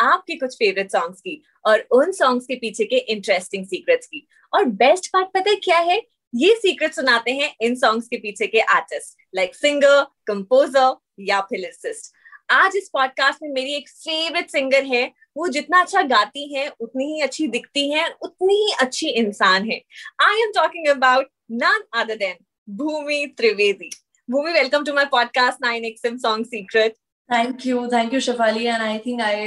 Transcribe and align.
आपके 0.00 0.34
कुछ 0.34 0.54
favourite 0.54 0.92
songs 0.92 1.20
की 1.20 1.42
और 1.66 1.86
उन 1.90 2.12
सॉन्ग्स 2.12 2.46
के 2.46 2.54
पीछे 2.54 2.84
के 2.84 2.96
इंटरेस्टिंग 2.96 3.66
सीक्रेट्स 3.66 4.06
की। 4.06 4.26
और 4.54 4.64
बेस्ट 4.64 5.06
पार्ट 5.06 5.28
पता 5.34 5.50
है 5.50 5.56
क्या 5.56 5.78
है? 5.78 6.00
ये 6.34 6.54
सीक्रेट 6.54 6.94
सुनाते 6.94 7.32
हैं 7.32 7.54
इन 7.60 7.74
सॉन्ग्स 7.74 8.08
के 8.08 8.16
पीछे 8.16 8.46
के 8.46 8.60
आर्टिस्ट 8.60 9.16
लाइक 9.34 9.54
सिंगर 9.54 10.02
कंपोजर 10.26 10.96
या 11.20 11.40
फिलिसिस्ट 11.40 12.12
आज 12.50 12.76
इस 12.76 12.88
पॉडकास्ट 12.92 13.38
में 13.42 13.48
मेरी 13.48 13.74
एक 13.74 13.88
फेवरेट 13.88 14.50
सिंगर 14.50 14.84
है। 14.84 15.04
वो 15.36 15.48
जितना 15.48 15.80
अच्छा 15.80 16.02
गाती 16.02 16.54
हैं, 16.54 16.68
उतनी 16.80 17.04
ही 17.04 17.20
अच्छी 17.20 17.46
दिखती 17.48 17.90
हैं, 17.90 18.08
उतनी 18.22 18.54
ही 18.54 18.72
अच्छी 18.80 19.08
इंसान 19.08 19.70
है। 19.70 19.80
I 20.22 20.42
am 20.42 20.52
talking 20.56 20.88
about 20.88 21.26
none 21.52 21.84
other 21.94 22.14
than 22.14 22.34
Bhumi 22.76 23.34
Trivedi 23.36 23.90
Bhumi 24.30 24.52
welcome 24.52 24.84
to 24.84 24.94
my 24.94 25.04
podcast 25.04 25.58
nine 25.62 25.84
XM 25.84 26.16
song 26.16 26.46
secret 26.46 26.96
thank 27.32 27.66
you 27.66 27.86
thank 27.86 28.14
you 28.14 28.20
Shefali 28.20 28.64
and 28.64 28.82
I 28.82 28.98
think 28.98 29.20
I 29.20 29.46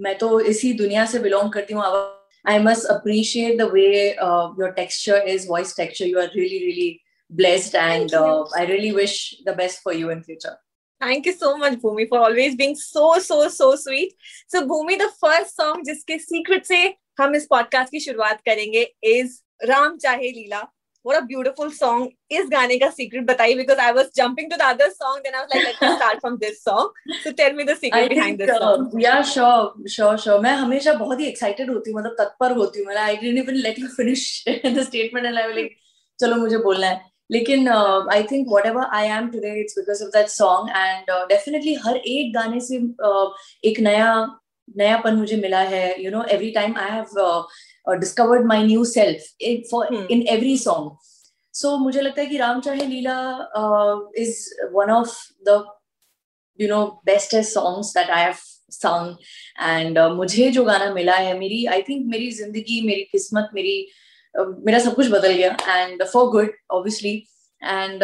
मैं 0.00 0.18
तो 0.18 0.40
इसी 0.40 0.72
दुनिया 0.72 1.06
से 1.06 1.18
बिलोंग 1.18 1.52
करती 1.52 1.74
हूँ। 1.74 1.82
I 2.48 2.58
must 2.58 2.86
appreciate 2.86 3.58
the 3.58 3.62
way 3.62 4.10
your 4.10 4.70
texture 4.70 5.28
is 5.28 5.48
voice 5.48 5.76
texture 5.76 6.06
you 6.06 6.18
are 6.20 6.30
really 6.36 6.58
really 6.58 7.00
blessed 7.30 7.74
and 7.74 8.14
I 8.14 8.66
really 8.66 8.90
wish 8.90 9.16
the 9.46 9.54
best 9.56 9.82
for 9.82 9.94
you 9.94 10.10
in 10.10 10.20
future 10.20 10.56
thank 11.00 11.26
you 11.26 11.32
so 11.32 11.56
much 11.56 11.72
Bhumi 11.72 12.04
for 12.04 12.20
always 12.20 12.54
being 12.54 12.76
so 12.76 13.18
so 13.20 13.48
so 13.48 13.76
sweet 13.76 14.12
so 14.52 14.60
Bhumi 14.66 14.96
the 14.96 15.02
first 15.02 15.50
song 15.50 15.84
जिसके 15.84 16.18
secret 16.18 16.64
से 16.64 16.94
हम 17.20 17.34
इस 17.34 17.46
podcast 17.50 17.92
की 17.92 18.00
शुरुआत 18.00 18.40
करेंगे 18.40 18.82
is 19.02 19.40
Ram 19.64 19.96
Chahe 19.96 20.30
Leela 20.30 20.66
What 21.06 21.16
a 21.16 21.24
beautiful 21.26 21.68
song. 21.78 22.04
इस 22.36 22.48
गाने 22.52 22.78
का 22.78 22.86
secret 22.94 23.26
बताइए 23.26 23.56
because 23.58 23.82
I 23.86 23.90
was 23.98 24.08
jumping 24.20 24.48
to 24.52 24.56
the 24.62 24.66
other 24.68 24.88
song, 24.94 25.20
then 25.24 25.34
I 25.34 25.42
was 25.42 25.52
like, 25.54 25.66
let 25.66 25.82
me 25.82 25.90
start 25.96 26.20
from 26.20 26.38
this 26.38 26.62
song. 26.62 26.88
So 27.24 27.32
tell 27.40 27.52
me 27.58 27.66
the 27.68 27.76
secret 27.82 28.06
I 28.06 28.08
behind 28.14 28.38
think, 28.38 28.50
this 28.50 28.62
song. 28.62 28.86
Uh, 28.86 28.98
yeah, 29.04 29.20
sure, 29.22 29.90
sure, 29.96 30.16
sure. 30.24 30.38
मैं 30.46 30.54
हमेशा 30.62 30.92
बहुत 31.02 31.20
ही 31.20 31.32
excited 31.32 31.68
होती 31.74 31.90
हूँ, 31.90 32.00
मतलब 32.00 32.16
तत्पर 32.20 32.56
होती 32.56 32.82
हूँ. 32.84 32.94
I 33.02 33.14
didn't 33.20 33.42
even 33.42 33.60
let 33.66 33.78
you 33.82 33.90
finish 33.98 34.24
the 34.78 34.84
statement 34.88 35.30
and 35.30 35.38
I 35.38 35.46
was 35.50 35.56
like, 35.60 35.76
चलो 36.20 36.36
मुझे 36.40 36.58
बोलना 36.64 36.86
है. 36.86 37.00
लेकिन 37.32 37.68
I 37.68 38.22
think 38.30 38.46
whatever 38.66 38.84
I 38.96 39.06
am 39.18 39.28
today 39.30 39.54
it's 39.60 39.78
because 39.78 40.02
of 40.04 40.10
that 40.16 40.28
song 40.28 40.70
and 40.76 41.10
definitely 41.28 41.74
हर 41.86 41.96
एक 41.96 42.34
गाने 42.34 42.60
से 42.66 42.78
uh, 43.08 43.28
एक 43.70 43.80
नया 43.88 44.10
नयापन 44.78 45.16
मुझे 45.16 45.36
मिला 45.36 45.60
है 45.72 45.84
you 46.02 46.10
know 46.10 46.22
every 46.34 46.50
time 46.50 46.76
I 46.78 46.90
have 46.90 47.04
discovered 47.87 48.45
my 48.45 48.63
new 48.63 48.85
self 48.85 49.71
for 49.71 49.93
in 49.93 50.27
every 50.27 50.57
song 50.57 50.91
so 51.53 51.77
मुझे 51.77 52.01
लगता 52.01 52.21
है 52.21 52.27
कि 52.27 52.37
Ram 52.37 52.61
Chahe 52.61 52.85
Leela 52.85 53.17
is 54.17 54.37
one 54.73 54.91
of 54.91 55.15
the 55.47 55.63
you 56.59 56.67
know 56.69 56.85
bestest 57.05 57.53
songs 57.53 57.93
that 57.97 58.09
I 58.09 58.23
have 58.23 58.35
song 58.71 59.17
and 59.61 59.99
मुझे 60.15 60.49
जो 60.51 60.63
गाना 60.63 60.93
मिला 60.93 61.15
है 61.15 61.37
मेरी 61.39 61.65
आई 61.65 61.81
थिंक 61.81 62.05
मेरी 62.11 62.31
जिंदगी 62.31 62.81
मेरी 62.81 63.03
किस्मत 63.11 63.49
मेरी 63.55 63.75
uh, 64.35 64.47
मेरा 64.65 64.79
सब 64.79 64.95
कुछ 64.95 65.07
बदल 65.07 65.33
गया 65.33 65.57
and 65.77 66.03
for 66.03 66.29
good 66.31 66.51
obviously 66.71 67.15
and 67.61 68.03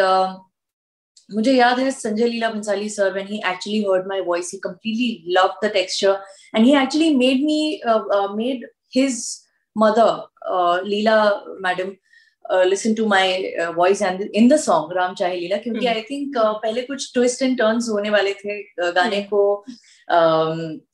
मुझे 1.30 1.52
याद 1.52 1.78
है 1.78 1.90
Sanjay 1.90 2.26
Leela 2.26 2.48
Bhansali 2.50 2.88
sir 2.88 3.12
when 3.12 3.26
he 3.26 3.40
actually 3.46 3.80
heard 3.82 4.06
my 4.08 4.20
voice 4.20 4.50
he 4.52 4.58
completely 4.58 5.34
love 5.36 5.58
the 5.64 5.70
texture 5.72 6.12
and 6.54 6.64
he 6.66 6.74
actually 6.82 7.14
made 7.16 8.66
me 9.77 9.85
made 9.85 9.91
his 9.91 10.01
mother 10.01 10.87
Leela 10.87 11.31
madam 11.61 11.91
listen 12.51 12.93
to 12.93 13.05
my 13.05 13.55
voice 13.75 14.01
and 14.01 14.21
in 14.21 14.49
the 14.49 14.55
song 14.55 14.97
Ram 14.97 15.13
Chahe 15.13 15.39
Leela 15.39 15.57
क्योंकि 15.57 15.85
I 15.85 16.01
think 16.01 16.37
uh, 16.37 16.53
पहले 16.53 16.81
कुछ 16.81 17.13
twist 17.13 17.41
and 17.41 17.57
turns 17.57 17.89
होने 17.89 18.09
वाले 18.09 18.33
थे 18.33 18.83
uh, 18.83 18.95
गाने 18.95 19.17
hmm. 19.17 19.29
को 19.29 19.65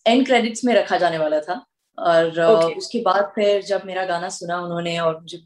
and 0.08 0.20
um, 0.20 0.26
credits 0.26 0.66
में 0.66 0.74
रखा 0.76 0.98
जाने 0.98 1.18
वाला 1.18 1.40
था 1.40 1.66
और 1.98 2.30
okay. 2.30 2.78
उसके 2.78 3.00
बाद 3.00 3.32
फिर 3.36 3.62
जब 3.62 3.82
मेरा 3.86 4.06
गाना 4.06 4.30
सुना 4.30 4.62
उन्होंने 4.62 5.00
और 5.00 5.20
मुझे 5.22 5.38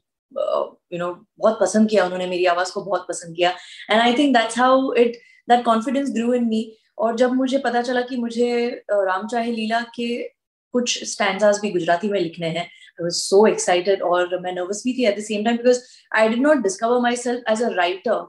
यू 0.94 1.00
नो 1.00 1.26
बहुत 1.40 1.60
पसंद 1.60 1.90
किया 1.90 2.06
उन्होंने 2.06 2.28
मेरी 2.28 2.46
आवाज़ 2.46 2.74
को 2.74 2.82
बहुत 2.82 3.06
पसंद 3.10 3.36
किया 3.36 3.50
and 3.92 4.02
I 4.02 4.14
think 4.14 4.38
that's 4.38 4.60
how 4.60 4.94
it 4.94 5.18
that 5.50 5.66
confidence 5.66 6.12
grew 6.12 6.34
in 6.34 6.44
me 6.44 6.78
और 6.98 7.16
जब 7.16 7.32
मुझे 7.32 7.58
पता 7.58 7.82
चला 7.82 8.02
कि 8.02 8.18
मुझे 8.18 8.70
राम 8.92 9.28
चाहे 9.28 9.52
लीला 9.52 9.82
के 9.82 10.34
कुछ 10.72 11.04
स्टैंडास 11.04 11.60
भी 11.62 11.72
गुजराती 11.72 12.10
में 12.10 12.20
लिखने 12.20 12.48
हैं 12.50 12.70
आई 13.00 13.04
वाज 13.04 13.14
सो 13.14 13.46
एक्साइटेड 13.48 14.02
और 14.04 14.40
मैं 14.42 14.54
नर्वस 14.54 14.82
भी 14.86 14.94
थी 14.94 15.06
at 15.06 15.18
the 15.18 15.24
same 15.24 15.44
time 15.44 15.58
because 15.58 15.80
I 16.12 16.30
did 16.30 16.42
not 16.42 16.64
discover 16.64 17.00
myself 17.18 17.52
as 17.52 17.64
a 17.64 17.70
writer 17.74 18.26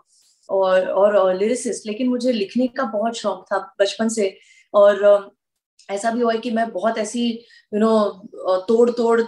और 0.48 0.86
और 0.88 1.34
लिरिसिस्ट 1.34 1.86
लेकिन 1.86 2.08
मुझे 2.08 2.32
लिखने 2.32 2.66
का 2.76 2.84
बहुत 2.92 3.16
शौक 3.16 3.44
था 3.52 3.58
बचपन 3.80 4.08
से 4.08 4.36
और 4.74 5.04
ऐसा 5.88 6.10
भी 6.10 6.20
हुआ 6.20 6.32
है 6.32 6.38
कि 6.40 6.50
मैं 6.50 6.68
बहुत 6.72 6.98
ऐसी 6.98 7.28
यू 7.74 7.80
नो 7.80 7.98
तोड़ 8.68 8.90
तोड़ 8.90 9.20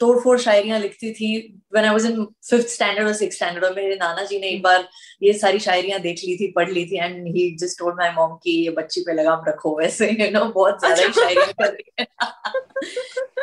तोड़ 0.00 0.18
फोड़ 0.20 0.38
शायरियाँ 0.40 0.78
लिखती 0.80 1.12
थी। 1.12 1.30
When 1.74 1.84
I 1.84 1.92
was 1.92 2.06
in 2.06 2.24
fifth 2.50 2.68
standard 2.68 3.06
और 3.06 3.12
सिक्स 3.14 3.36
स्टैंडर्ड 3.36 3.64
और 3.64 3.74
मेरे 3.76 3.96
नाना 3.96 4.24
जी 4.24 4.38
ने 4.40 4.48
एक 4.48 4.62
बार 4.62 4.88
ये 5.22 5.32
सारी 5.38 5.58
शायरियाँ 5.60 6.00
देख 6.00 6.20
ली 6.24 6.36
थी 6.36 6.50
पढ़ 6.56 6.70
ली 6.70 6.84
थी 6.86 6.98
and 6.98 7.26
he 7.36 7.50
just 7.60 7.78
told 7.78 7.96
my 8.00 8.12
mom 8.16 8.36
कि 8.44 8.50
ये 8.64 8.70
बच्ची 8.78 9.00
पे 9.00 9.14
लगाम 9.14 9.44
रखो 9.48 9.76
वैसे 9.78 10.10
यू 10.10 10.16
you 10.16 10.32
नो 10.32 10.40
know, 10.40 10.52
बहुत 10.54 10.78
ज़्यादा 10.80 11.04
अच्छा। 11.04 11.22
शायरियाँ 11.22 11.52
कर 11.52 11.72
रही 11.72 11.92
है। 12.00 12.06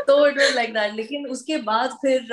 तो 0.03 0.28
इट 0.28 0.38
वाज 0.38 0.56
लाइक 0.56 0.73
दैट 0.73 0.96
लेकिन 0.96 1.28
उसके 1.29 1.57
बाद 1.63 1.97
फिर 2.01 2.28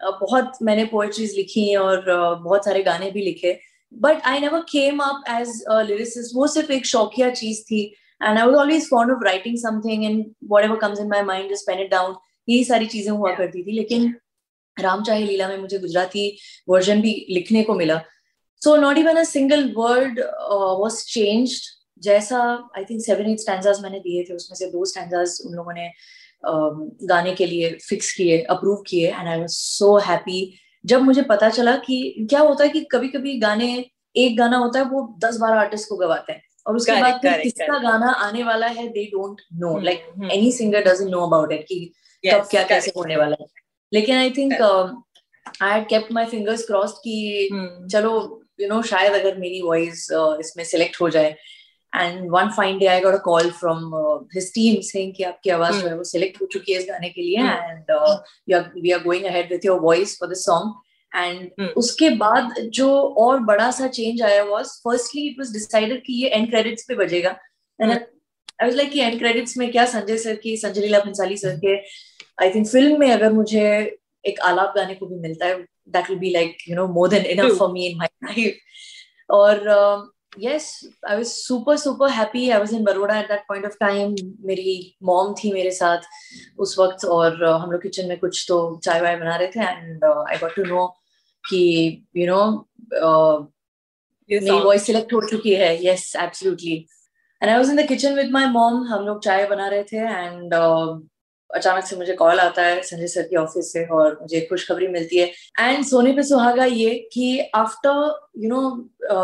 बहुत 0.00 0.58
मैंने 0.62 0.84
पोएट्रीज 0.86 1.34
लिखी 1.36 1.74
और 1.76 2.04
बहुत 2.42 2.64
सारे 2.64 2.82
गाने 2.82 3.10
भी 3.10 3.22
लिखे। 3.22 3.58
But 3.92 4.22
I 4.26 4.40
never 4.40 4.60
came 4.70 4.98
up 5.00 5.24
as 5.30 5.62
lyricist 5.88 6.34
वो 6.36 6.46
सिर्फ़ 6.46 6.72
एक 6.72 6.86
शौकिया 6.86 7.30
चीज़ 7.32 7.62
थी। 7.64 7.84
And 8.20 8.38
I 8.38 8.46
was 8.46 8.54
always 8.56 8.88
fond 8.90 9.12
of 9.12 9.24
writing 9.24 9.56
something 9.58 10.04
and 10.04 10.20
ever 10.64 10.76
comes 10.78 11.00
in 11.00 11.08
my 11.08 11.22
mind 11.22 11.50
just 11.50 11.66
pen 11.66 11.80
it 11.80 11.90
down 11.90 12.14
यही 12.48 12.64
सारी 12.64 12.86
चीज़ें 12.86 13.10
हुआ 13.12 13.34
करती 13.34 13.62
थी। 13.62 13.72
लेकिन 13.72 14.14
राम 14.76 15.02
चाहे 15.04 15.24
लीला 15.26 15.48
में 15.48 15.56
मुझे 15.58 15.78
गुजराती 15.78 16.28
वर्जन 16.68 17.00
भी 17.02 17.14
लिखने 17.30 17.62
को 17.62 17.74
मिला। 17.74 18.00
So 18.62 18.76
not 18.76 18.98
even 18.98 19.16
a 19.16 19.22
single 19.24 19.72
word 19.76 20.20
was 20.80 21.02
changed 21.04 21.74
जैसा 22.02 22.38
I 22.76 22.84
think 22.84 23.00
seven 23.02 23.30
eight 23.30 23.40
stanzas 23.40 23.80
मैंने 23.82 23.98
दिए 24.00 24.24
थे 24.24 24.34
उसमें 24.34 24.56
से 24.56 24.70
दो 24.72 24.84
स्टैंडर्स 24.84 25.40
उन 25.46 25.54
लोगों 25.54 25.72
ने 25.72 25.88
uh, 25.88 27.08
गाने 27.08 27.34
के 27.34 27.46
लिए 27.46 27.70
फिक्स 27.88 28.12
किए 28.12 28.40
अप्रूव 28.50 28.82
किए 28.86 29.08
and 29.08 29.28
I 29.28 29.40
was 29.40 29.52
so 29.52 29.96
happy 30.06 30.40
जब 30.84 31.02
मुझे 31.02 31.22
पता 31.22 31.48
चला 31.50 31.76
कि 31.86 32.26
क्या 32.30 32.40
होता 32.40 32.64
है 32.64 32.70
कि 32.70 32.80
कभी 32.92 33.08
कभी 33.08 33.38
गाने 33.40 33.68
एक 34.16 34.36
गाना 34.38 34.56
होता 34.56 34.78
है 34.78 34.84
वो 34.84 35.02
दस 35.24 35.38
बारह 35.38 35.60
आर्टिस्ट 35.60 35.88
को 35.88 35.96
गवाते 35.96 36.32
हैं। 36.32 36.42
और 36.66 36.76
उसके 36.76 37.00
बाद 37.00 37.20
फिर 37.22 37.42
किसका 37.42 37.78
गाना 37.78 38.10
आने 38.26 38.42
वाला 38.42 38.66
है 38.66 38.88
they 38.88 39.04
don't 39.04 39.40
know 39.54 39.78
like 39.80 40.06
any 40.32 40.52
singer 40.52 40.84
doesn't 40.84 41.10
know 41.10 41.26
about 41.26 41.52
it 41.52 41.64
कि 41.68 41.92
कब 42.26 42.46
क्या 42.50 42.62
कैसे 42.62 42.92
होने 42.96 43.16
वाला 43.16 43.36
है। 43.40 43.46
लेकिन 43.92 44.16
I 44.16 44.30
think 44.30 44.52
I 45.62 45.70
had 45.70 45.88
kept 45.88 46.12
my 46.12 46.26
fingers 46.26 46.66
crossed 46.66 46.94
कि 46.94 47.48
hmm. 47.52 47.92
चलो 47.92 48.42
यू 48.60 48.68
नो 48.68 48.82
शायद 48.82 49.12
अगर 49.12 49.36
मेरी 49.38 49.60
वॉइस 49.62 50.08
uh, 50.12 50.40
इसमें 50.40 50.64
सिलेक्ट 50.64 51.00
हो 51.00 51.10
जाए। 51.10 51.36
And 51.94 52.30
one 52.30 52.50
fine 52.56 52.78
day 52.78 52.86
I 52.86 53.00
got 53.00 53.14
a 53.14 53.22
call 53.24 53.50
from 53.50 53.94
his 54.34 54.52
team 54.54 54.80
saying 54.82 55.12
कि 55.16 55.22
आपकी 55.22 55.50
आवाज़ 55.50 55.72
जो 55.72 55.80
hmm. 55.80 55.90
है 55.90 55.96
वो 55.96 56.04
सिलेक्ट 56.04 56.40
हो 56.42 56.46
चुकी 56.46 56.72
है 56.72 56.78
इस 56.80 56.86
गाने 56.88 57.08
के 57.08 57.22
लिए 57.22 57.38
and 57.38 57.90
are 57.90 58.70
we 58.80 58.90
are 58.90 59.02
going 59.02 59.24
ahead 59.24 59.52
with 59.52 59.64
your 59.64 59.80
voice 59.80 60.16
for 60.20 60.30
the 60.30 60.36
song 60.36 60.74
and 61.16 61.50
hmm. 61.60 61.68
उसके 61.76 62.08
बाद 62.16 62.54
जो 62.72 62.88
और 63.18 63.38
बड़ा 63.44 63.70
सा 63.70 63.88
चेंज 63.88 64.22
आया 64.22 64.42
was 64.44 64.66
firstly 64.84 65.26
it 65.28 65.38
was 65.38 65.52
decided 65.52 66.02
कि 66.06 66.22
ये 66.22 66.28
एंड 66.28 66.48
क्रेडिट्स 66.50 66.84
पे 66.88 66.94
बजेगा। 66.94 67.36
एंड 67.80 67.92
आई 67.92 68.66
वाज 68.66 68.74
लाइक 68.74 68.90
कि 68.90 69.00
एंड 69.00 69.18
क्रेडिट्स 69.18 69.56
में 69.58 69.70
क्या 69.72 69.84
संजय 69.86 70.18
सर 70.18 70.36
की 70.36 70.56
संजय 70.56 70.80
लीला 70.80 70.98
भंसाली 70.98 71.36
सर 71.36 71.56
के 71.64 71.76
आई 72.42 72.50
थिंक 72.50 72.66
फ़िल्म 72.66 72.98
में 73.00 73.10
अगर 73.12 73.32
मुझे 73.32 73.64
एक 74.24 74.40
आलाप 74.40 74.72
गाने 74.76 74.94
को 74.94 75.06
भी 75.06 75.18
मिलता 75.20 75.46
है 75.46 75.62
that 75.88 76.10
will 76.10 76.18
be 76.18 76.30
like 76.30 76.56
you 76.68 76.76
know 76.76 76.86
more 76.88 77.08
than 77.08 77.26
enough 77.26 77.58
for 77.58 77.72
me 77.72 77.86
in 77.86 77.96
my 77.98 78.08
life 78.24 79.30
और 79.30 80.12
yes 80.38 80.68
I 81.10 81.16
was 81.16 81.26
super 81.26 81.76
super 81.76 82.10
happy 82.10 82.48
I 82.50 82.58
was 82.58 82.74
in 82.74 82.84
Baroda 82.84 83.18
at 83.18 83.28
that 83.28 83.44
point 83.48 83.64
of 83.66 83.76
time 83.80 84.14
मेरी 84.40 84.96
मॉम 85.02 85.34
थी 85.34 85.52
मेरे 85.52 85.70
साथ 85.70 85.98
उस 86.58 86.76
वक्त 86.78 87.04
और 87.04 87.32
uh, 87.46 87.60
हम 87.62 87.70
लोग 87.70 87.82
किचन 87.82 88.08
में 88.08 88.18
कुछ 88.18 88.44
तो 88.48 88.58
चाय 88.84 89.00
वाय 89.00 89.16
बना 89.16 89.36
रहे 89.36 89.48
थे 89.48 89.60
and 89.60 90.04
I 90.04 90.38
got 90.38 90.56
to 90.56 90.64
know 90.64 90.86
कि 91.48 91.62
यू 92.16 92.26
नो 92.26 92.42
uh, 93.02 93.46
मेरी 94.30 94.58
वॉइस 94.60 94.86
सिलेक्ट 94.86 95.12
हो 95.12 95.20
चुकी 95.28 95.54
है. 95.54 95.74
Yes 95.84 96.14
absolutely 96.20 96.76
and 97.42 97.50
I 97.50 97.56
was 97.56 97.70
in 97.70 97.76
the 97.76 97.86
kitchen 97.88 98.14
with 98.14 98.30
my 98.32 98.46
mom 98.52 98.82
हम 98.86 99.04
लोग 99.06 99.22
चाय 99.24 99.46
बना 99.48 99.68
रहे 99.68 99.82
थे 99.92 99.96
एंड 99.96 100.54
अचानक 101.50 101.84
से 101.86 101.96
मुझे 101.96 102.12
कॉल 102.16 102.40
आता 102.40 102.62
है 102.62 102.80
संजय 102.82 103.06
सर 103.08 103.22
के 103.22 103.36
ऑफ़िस 103.36 103.72
से 103.72 103.84
और 103.96 104.18
मुझे 104.22 104.40
खुशखबरी 104.50 104.86
मिलती 104.88 105.18
है. 105.18 105.26
एंड 105.60 105.84
सोने 105.84 106.12
पे 106.12 106.22
सुहागा 106.22 106.64
ये 106.64 106.94
कि 107.12 107.38
after 107.54 108.40
you 108.42 108.48
know 108.48 108.70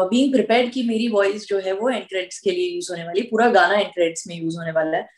being 0.09 0.33
prepared 0.33 0.71
कि 0.73 0.83
मेरी 0.89 1.09
वॉइस 1.09 1.47
जो 1.49 1.59
है 1.59 1.73
वो 1.73 1.89
एंट्रेड्स 1.91 2.39
के 2.41 2.51
लिए 2.51 2.69
यूज़ 2.75 2.91
होने 2.93 3.05
वाली 3.05 3.23
पूरा 3.31 3.49
गाना 3.53 3.79
एंट्रेड्स 3.79 4.27
में 4.29 4.35
यूज़ 4.37 4.59
होने 4.59 4.73
वाला 4.73 4.97
है. 4.97 5.09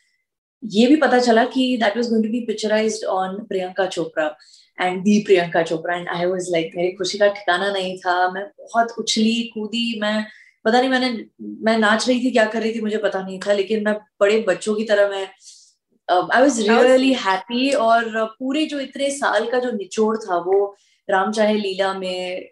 ये 0.63 0.87
भी 0.87 0.95
पता 0.95 1.19
चला 1.19 1.45
कि 1.45 1.75
that 1.77 1.97
was 1.97 2.09
going 2.09 2.23
to 2.25 2.31
be 2.31 2.39
picturised 2.45 3.05
on 3.13 3.37
Priyanka 3.49 3.85
Chopra 3.87 4.27
and 4.77 5.01
the 5.03 5.19
Priyanka 5.25 5.61
Chopra. 5.63 5.95
And 5.95 6.07
I 6.09 6.25
was 6.25 6.51
like 6.51 6.71
मेरी 6.75 6.91
खुशी 6.95 7.17
का 7.17 7.27
ठिकाना 7.33 7.71
नहीं 7.71 7.97
था. 7.97 8.17
मैं 8.31 8.45
बहुत 8.61 8.95
उछली 8.99 9.41
कूदी. 9.53 9.99
मैं 10.01 10.25
पता 10.65 10.79
नहीं 10.79 10.89
मैंने 10.89 11.25
मैं 11.65 11.77
नाच 11.77 12.07
रही 12.07 12.23
थी 12.23 12.31
क्या 12.31 12.45
कर 12.45 12.61
रही 12.61 12.73
थी 12.75 12.81
मुझे 12.81 12.97
पता 12.97 13.21
नहीं 13.21 13.39
था. 13.39 13.53
लेकिन 13.53 13.83
मैं 13.85 13.95
बड़े 14.19 14.43
बच्चों 14.47 14.75
की 14.75 14.83
तरह 14.83 15.09
मैं 15.09 15.27
आई 16.09 16.41
वॉज़ 16.41 16.61
रियली 16.61 17.13
हैप्पी 17.19 17.69
और 17.81 18.25
पूरे 18.39 18.65
जो 18.65 18.79
इतने 18.79 19.09
साल 19.11 19.49
का 19.51 19.59
जो 19.59 19.71
निचोड़ 19.71 20.17
था 20.17 20.37
वो 20.47 20.75
राम 21.09 21.31
चाहे 21.31 21.53
लीला 21.53 21.93
में 21.93 22.49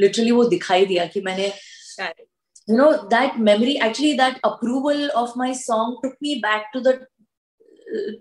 लिटरली 0.00 0.30
uh, 0.30 0.36
वो 0.36 0.44
दिखाई 0.44 0.86
दिया 0.86 1.04
कि 1.06 1.20
मैंने 1.20 1.46
you 2.68 2.76
know 2.76 2.92
that 3.08 3.38
memory 3.38 3.74
actually 3.76 4.12
that 4.14 4.40
approval 4.44 5.08
of 5.10 5.32
my 5.38 5.54
song 5.54 5.96
took 6.02 6.16
me 6.22 6.34
back 6.44 6.70
to 6.74 6.80
the 6.80 6.98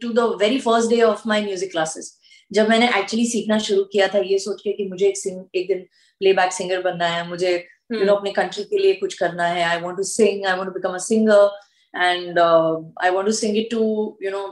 to 0.01 0.11
the 0.13 0.35
very 0.41 0.59
first 0.59 0.89
day 0.89 1.01
of 1.01 1.27
my 1.27 1.43
music 1.45 1.71
classes 1.71 2.18
जब 2.51 2.69
मैंने 2.69 2.87
एक्चुअली 2.99 3.25
सीखना 3.25 3.57
शुरू 3.59 3.83
किया 3.83 4.07
था 4.07 4.19
ये 4.19 4.37
सोच 4.39 4.61
के 4.61 4.71
कि 4.73 4.87
मुझे 4.87 5.07
एक 5.07 5.17
सिंग 5.17 5.43
एक 5.55 5.67
दिन 5.67 5.79
प्लेबैक 6.21 6.53
सिंगर 6.53 6.81
बनना 6.81 7.07
है 7.07 7.27
मुझे 7.29 7.53
यू 7.55 7.97
hmm. 7.97 8.07
नो 8.07 8.15
अपने 8.15 8.31
कंट्री 8.31 8.63
के 8.63 8.77
लिए 8.77 8.93
कुछ 8.93 9.13
करना 9.13 9.47
है 9.47 9.63
I 9.63 9.81
want 9.81 9.97
to 9.97 10.03
sing 10.03 10.45
I 10.45 10.57
want 10.57 10.65
to 10.65 10.73
become 10.73 10.93
a 10.93 10.97
singer 10.97 11.59
and 11.95 12.39
I 13.03 13.09
want 13.09 13.25
to 13.25 13.31
sing 13.31 13.57
it 13.57 13.71
to 13.71 13.83
you 14.23 14.31
know 14.31 14.45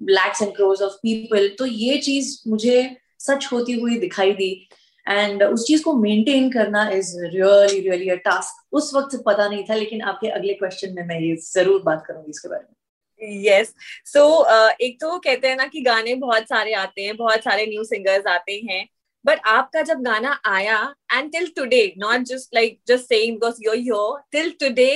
lakhs 0.00 0.42
and 0.42 0.54
crores 0.56 0.82
of 0.82 0.92
people 0.92 1.48
तो 1.58 1.66
ये 1.66 1.98
चीज़ 1.98 2.36
मुझे 2.48 2.96
सच 3.18 3.48
होती 3.52 3.80
हुई 3.80 3.98
दिखाई 3.98 4.32
दी 4.32 4.68
एंड 5.08 5.42
उस 5.42 5.66
चीज़ 5.66 5.82
को 5.82 5.92
मेंटेन 5.92 6.50
करना 6.50 6.88
is 6.90 7.16
really 7.20 7.80
really 7.80 8.08
a 8.08 8.14
task 8.14 8.74
उस 8.74 8.94
वक्त 8.94 9.22
पता 9.26 9.48
नहीं 9.48 9.64
था 9.64 9.74
लेकिन 9.74 10.02
आपके 10.02 10.28
अगले 10.28 10.54
क्वेश्चन 10.54 10.94
में 10.94 11.06
मैं 11.06 11.20
ये 11.20 11.36
ज़रूर 11.36 11.82
बात 11.82 12.04
करूँगी 12.06 12.30
इसके 12.30 12.48
बारे 12.48 12.62
में। 12.62 12.74
यस 13.22 13.74
सो 14.06 14.20
uh, 14.44 14.70
एक 14.80 15.00
तो 15.00 15.18
कहते 15.18 15.48
हैं 15.48 15.56
ना 15.56 15.66
कि 15.66 15.80
गाने 15.80 16.14
बहुत 16.16 16.48
सारे 16.48 16.72
आते 16.74 17.02
हैं 17.02 17.16
बहुत 17.16 17.44
सारे 17.44 17.66
न्यू 17.66 17.84
सिंगर्स 17.84 18.26
आते 18.28 18.60
हैं 18.70 18.86
बट 19.24 19.40
आपका 19.46 19.82
जब 19.82 20.02
गाना 20.02 20.40
आया 20.46 20.78
and 21.12 21.30
till 21.32 21.46
today 21.56 21.82
not 21.98 22.22
just 22.26 22.54
like 22.54 22.78
just 22.88 23.04
saying 23.04 23.34
because 23.34 23.62
you 23.64 23.74
you 23.74 24.18
till 24.32 24.50
today 24.60 24.92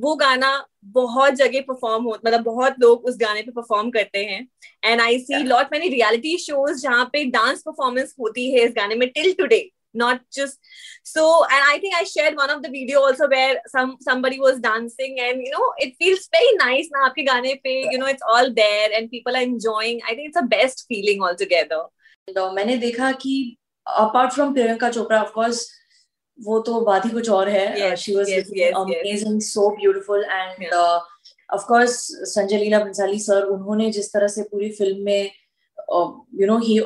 वो 0.00 0.14
गाना 0.16 0.50
बहुत 0.86 1.34
जगह 1.34 1.60
परफॉर्म 1.60 2.04
हो 2.04 2.10
मतलब 2.10 2.42
बहुत 2.42 2.74
लोग 2.80 3.04
उस 3.04 3.16
गाने 3.20 3.42
पे 3.42 3.50
परफॉर्म 3.50 3.90
करते 3.90 4.24
हैं 4.24 4.46
and 4.84 5.00
I 5.00 5.18
see 5.18 5.42
lot 5.44 5.72
many 5.72 5.88
reality 5.88 6.36
shows 6.38 6.80
जहाँ 6.82 7.04
पे 7.12 7.24
डांस 7.30 7.62
परफॉर्मेंस 7.62 8.14
होती 8.20 8.50
है 8.50 8.64
इस 8.64 8.72
गाने 8.76 8.94
में 8.94 9.08
till 9.08 9.32
today 9.32 9.68
not 9.93 10.21
just 10.35 10.57
so 11.03 11.23
and 11.45 11.63
i 11.71 11.77
think 11.81 11.95
i 11.95 12.03
shared 12.03 12.35
one 12.35 12.49
of 12.49 12.61
the 12.61 12.69
video 12.69 13.01
also 13.07 13.27
where 13.33 13.57
some 13.73 13.95
somebody 14.01 14.39
was 14.39 14.59
dancing 14.59 15.19
and 15.19 15.43
you 15.47 15.51
know 15.51 15.65
it 15.77 15.93
feels 15.99 16.27
very 16.37 16.53
nice 16.61 16.89
na 16.95 17.03
aapke 17.07 17.25
gaane 17.27 17.51
pe 17.67 17.75
you 17.95 17.99
know 18.03 18.09
it's 18.13 18.25
all 18.35 18.49
there 18.61 18.87
and 18.99 19.11
people 19.11 19.37
are 19.41 19.43
enjoying 19.49 20.01
i 20.07 20.15
think 20.15 20.31
it's 20.31 20.41
a 20.43 20.47
best 20.55 20.87
feeling 20.93 21.27
altogether 21.29 21.83
तो 22.27 22.51
मैंने 22.51 22.75
देखा 22.77 23.11
कि 23.21 23.33
apart 23.87 24.33
from 24.33 24.53
Priyanka 24.53 24.89
Chopra 24.89 25.21
of 25.21 25.31
course 25.35 25.57
वो 26.39 26.59
तो 26.67 26.79
बात 26.81 27.05
ही 27.05 27.09
कुछ 27.11 27.29
और 27.29 27.49
है 27.49 27.95
she 28.03 28.15
was 28.15 28.29
amazing 28.31 29.39
so 29.47 29.69
beautiful 29.77 30.23
and 30.23 30.73
of 30.73 31.65
course 31.67 31.97
Sanjay 32.33 32.57
Leela 32.57 32.79
Bhansali 32.83 33.19
sir 33.19 33.43
उन्होंने 33.55 33.89
जिस 33.97 34.11
तरह 34.13 34.27
से 34.35 34.43
पूरी 34.51 34.69
फिल्म 34.77 35.03
में 35.05 35.31
यू 36.41 36.47
नो 36.47 36.57
ही 36.59 36.79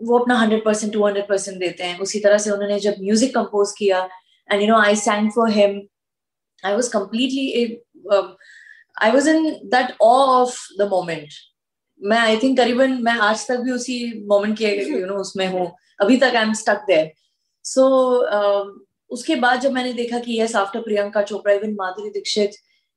वो 0.00 0.18
अपना 0.18 0.34
hundred 0.38 0.64
percent 0.64 0.92
two 0.92 1.04
hundred 1.06 1.28
percent 1.28 1.58
देते 1.58 1.84
हैं। 1.84 1.98
उसी 2.00 2.20
तरह 2.20 2.38
से 2.38 2.50
उन्होंने 2.50 2.78
जब 2.80 2.94
म्यूज़िक 3.00 3.34
कंपोज 3.34 3.72
किया 3.78 4.08
and 4.48 4.62
you 4.62 4.68
know 4.68 4.78
I 4.80 4.96
sang 4.96 5.30
for 5.36 5.50
him 5.50 5.80
I 6.66 6.72
was 6.74 6.90
completely 6.92 7.46
I 9.02 9.10
was 9.10 9.28
in 9.30 9.50
that 9.74 9.96
of 10.02 10.58
the 10.78 10.88
moment 10.90 11.28
मैं 12.00 12.18
आई 12.18 12.36
थिंक 12.42 12.56
करीबन 12.58 12.98
मैं 13.02 13.18
आज 13.28 13.46
तक 13.48 13.60
भी 13.64 13.70
उसी 13.70 13.98
मोमेंट 14.28 14.58
के 14.58 14.74
यू 14.90 15.06
नो 15.06 15.14
उसमें 15.20 15.46
हूँ। 15.46 15.70
अभी 16.00 16.16
तक 16.16 16.36
I 16.36 16.42
am 16.42 16.52
stuck 16.62 16.84
there 16.86 17.12
so 17.64 17.86
उसके 19.10 19.34
बाद 19.36 19.60
जब 19.60 19.72
मैंने 19.72 19.92
देखा 19.92 20.18
कि 20.18 20.40
yes 20.40 20.54
after 20.56 20.80
Priyanka 20.80 21.22
Chopra 21.22 21.54
even 21.54 21.74
Madhuri 21.78 22.10
Dixit 22.10 22.52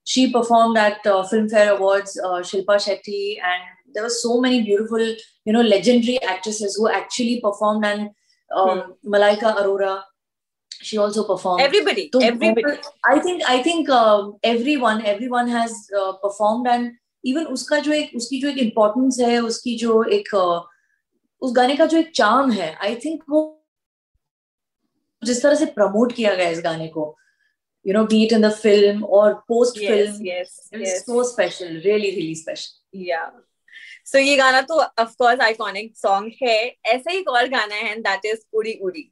she 0.08 0.26
perform 0.34 0.78
at 0.78 1.08
filmfare 1.30 1.70
awards 1.72 2.12
uh, 2.28 2.42
shilpa 2.50 2.76
shetty 2.86 3.22
and 3.52 3.85
there 3.96 4.04
were 4.04 4.18
so 4.18 4.40
many 4.40 4.62
beautiful 4.64 5.06
you 5.46 5.54
know 5.54 5.62
legendary 5.62 6.18
actresses 6.34 6.76
who 6.76 6.90
actually 6.90 7.40
performed 7.42 7.86
and 7.86 8.10
um, 8.52 8.80
hmm. 8.80 9.16
malaika 9.16 9.56
arora 9.62 9.94
she 10.90 10.98
also 10.98 11.24
performed 11.32 11.62
everybody 11.62 12.10
so 12.14 12.22
everybody 12.28 12.78
i 13.14 13.18
think 13.26 13.50
i 13.56 13.58
think 13.70 13.90
um, 14.02 14.36
everyone 14.44 15.04
everyone 15.16 15.52
has 15.58 15.82
uh, 16.02 16.14
performed 16.28 16.72
and 16.76 16.94
even 17.32 17.46
उसका 17.58 17.80
जो 17.86 17.94
एक 17.94 18.12
उसकी 18.16 18.40
जो 18.42 18.50
एक 18.50 18.58
importance 18.58 19.18
है 19.20 19.40
उसकी 19.44 19.76
जो 19.84 20.04
एक 20.18 20.28
uh, 20.36 20.62
उस 21.42 21.54
गाने 21.56 21.76
का 21.76 21.86
जो 21.86 21.98
एक 21.98 22.12
चार्म 22.16 22.52
है 22.52 22.74
आई 22.84 22.96
थिंक 23.06 23.24
वो 23.30 23.42
जिस 25.24 25.42
तरह 25.44 25.56
से 25.56 25.66
प्रमोट 25.78 26.12
किया 26.16 26.36
गया 26.36 26.50
इस 26.50 26.62
गाने 26.64 26.88
को 26.98 27.16
you 27.86 27.94
know 27.94 28.06
be 28.12 28.24
it 28.26 28.32
in 28.32 28.42
the 28.42 28.52
film 28.52 29.04
or 29.08 29.44
post 29.48 29.78
film 29.78 30.22
yes, 30.22 30.22
yes, 30.22 30.70
it's 30.72 31.06
so 31.06 31.24
special 31.32 31.74
really 31.88 32.12
really 32.20 32.34
special 32.34 32.72
yeah 32.92 33.30
सो 34.06 34.20
ये 34.20 34.36
गाना 34.38 34.62
तो 34.62 34.80
ऑफकोर्स 34.82 35.40
आइकॉनिक 35.42 35.96
सॉन्ग 35.98 36.32
है। 36.44 36.58
ऐसा 36.86 37.12
ही 37.12 37.18
एक 37.18 37.30
और 37.30 37.48
गाना 37.50 37.76
है 37.76 37.96
that 38.02 38.26
is 38.26 38.40
Udi 38.58 38.74
Udi 38.84 39.10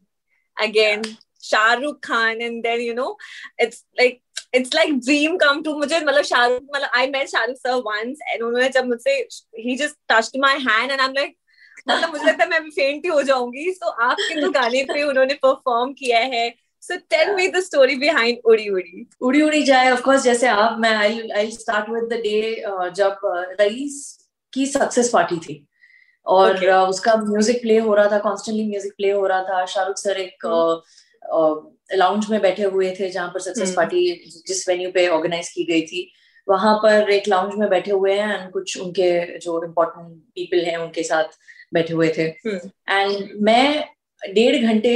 again 0.58 1.04
Shahrukh 1.44 2.00
Khan 2.06 2.42
and 2.42 2.62
then 2.64 2.82
you 2.82 2.94
know 2.94 3.18
it's 3.62 3.84
like 4.00 4.20
it's 4.56 4.74
like 4.76 4.98
dream 5.00 5.38
come 5.38 5.62
true 5.64 5.78
मुझे 5.80 6.00
मतलब 6.00 6.24
शाहरुख 6.24 6.64
मतलब 6.76 6.90
I 6.96 7.08
met 7.12 7.28
Shahrukh 7.30 7.58
sir 7.58 7.76
once 7.88 8.20
and 8.30 8.44
उन्होंने 8.44 8.70
जब 8.70 8.88
मुझसे 8.88 9.16
ही 9.60 9.76
just 9.76 9.98
touched 10.12 10.42
my 10.42 10.58
hand 10.70 10.92
and 10.92 11.00
I 11.00 11.06
am 11.08 11.14
like 11.14 11.38
मतलब 11.90 12.10
मुझे 12.10 12.26
लगता 12.26 12.44
है 12.44 12.50
मैं 12.50 12.64
भी 12.64 12.70
फेंट 12.72 13.06
ही 13.06 13.10
हो 13.12 13.22
जाऊँगी। 13.22 13.72
सो 13.72 13.86
so, 13.86 13.94
आपके 14.02 14.42
तो 14.42 14.52
गाने 14.52 14.84
पे 14.92 15.04
उन्होंने 15.04 15.34
परफॉर्म 15.44 15.94
किया 15.94 16.20
है। 16.36 16.52
So 16.84 16.96
tell 17.12 17.30
me 17.36 17.44
the 17.52 17.60
story 17.64 17.94
behind 18.00 18.40
Udi 18.52 18.64
Udi. 18.70 18.98
Udi 19.28 19.42
Udi 19.44 19.60
Jai, 19.68 19.84
of 19.92 20.02
course, 20.08 20.24
जैसे 20.24 20.48
आप 20.48 20.80
मैं 20.80 20.92
I'll 21.04 21.30
I'll 21.42 21.52
start 21.58 21.92
with 21.94 22.10
the 22.10 22.18
day 22.26 22.42
uh, 22.72 22.90
जब 22.98 23.22
रईस 23.62 24.00
uh, 24.18 24.23
की 24.54 24.66
सक्सेस 24.66 25.10
पार्टी 25.10 25.38
थी। 25.38 25.68
और 26.26 26.58
okay. 26.58 26.70
uh, 26.70 26.90
उसका 26.90 27.16
म्यूज़िक 27.16 27.62
प्ले 27.62 27.78
हो 27.78 27.96
रहा 27.96 28.12
था 28.12 28.18
कॉन्स्टेंटली 28.20 28.68
म्यूज़िक 28.68 28.92
प्ले 28.98 29.12
हो 29.12 29.26
रहा 29.28 29.44
था। 29.44 29.66
शाहरुख 29.66 29.98
सर 29.98 30.18
एक 30.18 30.46
लाउंज 31.94 32.30
में 32.30 32.42
बैठे 32.42 32.64
हुए 32.64 32.96
थे 33.00 33.10
जहाँ 33.10 33.30
पर 33.30 33.40
सक्सेस 33.40 33.74
पार्टी 33.76 34.14
जिस 34.48 34.68
वेन्यू 34.70 34.92
पे 34.92 35.08
ऑर्गेनाइज 35.08 35.50
की 35.50 35.64
गई 35.64 35.82
थी। 35.82 36.12
वहाँ 36.48 36.76
पर 36.76 37.10
एक 37.10 37.28
लाउंज 37.28 37.56
में 37.56 37.70
बैठे 37.70 37.92
हुए 37.92 38.14
हैं 38.14 38.40
एंड 38.40 38.52
कुछ 38.52 38.78
उनके 38.80 39.40
जो 39.40 39.64
इम्पोर्टेंट 39.66 40.08
पीपल 40.36 40.66
हैं 40.66 40.78
उनके 40.78 41.04
साथ 41.04 41.38
बैठे 41.74 41.94
हुए 41.94 42.10
थे। 42.18 42.24
एंड 42.90 43.30
मैं 43.42 43.86
डेढ़ 44.34 44.56
घंटे 44.66 44.90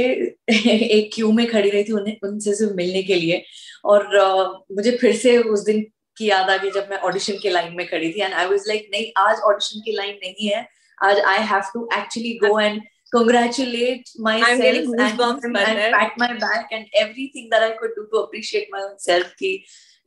एक 0.50 1.10
क्यू 1.14 1.32
में 1.32 1.46
खड़ी 1.50 1.70
रही 1.70 1.84
थी 1.84 1.92
उन्हें 1.92 2.16
उनसे 2.22 2.54
सिर्फ़ 2.54 2.72
मिलने 2.72 3.02
के 3.02 3.14
लिए। 3.14 3.42
और 3.84 4.04
uh, 4.18 4.76
मुझे 4.76 4.90
फिर 4.90 5.16
से 5.16 5.36
उस 5.38 5.64
दिन 5.64 5.86
की 6.18 6.28
याद 6.30 6.50
आ 6.50 6.56
गई 6.56 6.70
जब 6.70 6.88
मैं 6.90 6.98
ऑडिशन 7.08 7.38
के 7.42 7.50
लाइन 7.50 7.74
में 7.76 7.86
खड़ी 7.88 8.12
थी 8.12 8.20
एंड 8.20 8.34
आई 8.34 8.46
वाज 8.46 8.68
लाइक 8.68 8.88
नहीं 8.92 9.10
आज 9.24 9.40
ऑडिशन 9.50 9.80
की 9.84 9.96
लाइन 9.96 10.18
नहीं 10.24 10.48
है। 10.48 10.66
आज 10.98 11.18
I 11.32 11.44
have 11.52 11.70
to 11.74 11.88
actually 11.98 12.38
go 12.44 12.60
and 12.60 12.82
congratulate 13.14 14.10
myself 14.24 14.88
and, 15.02 15.56
and, 15.60 15.94
pat 15.94 16.18
my 16.22 16.26
back 16.40 16.74
and 16.78 16.98
everything 17.02 17.46
that 17.52 17.62
I 17.62 17.70
could 17.78 17.94
do 17.98 18.02
to 18.10 18.18
appreciate 18.18 18.66
my 18.74 18.80
own 18.80 18.98
self 19.04 19.30
ki, 19.38 19.52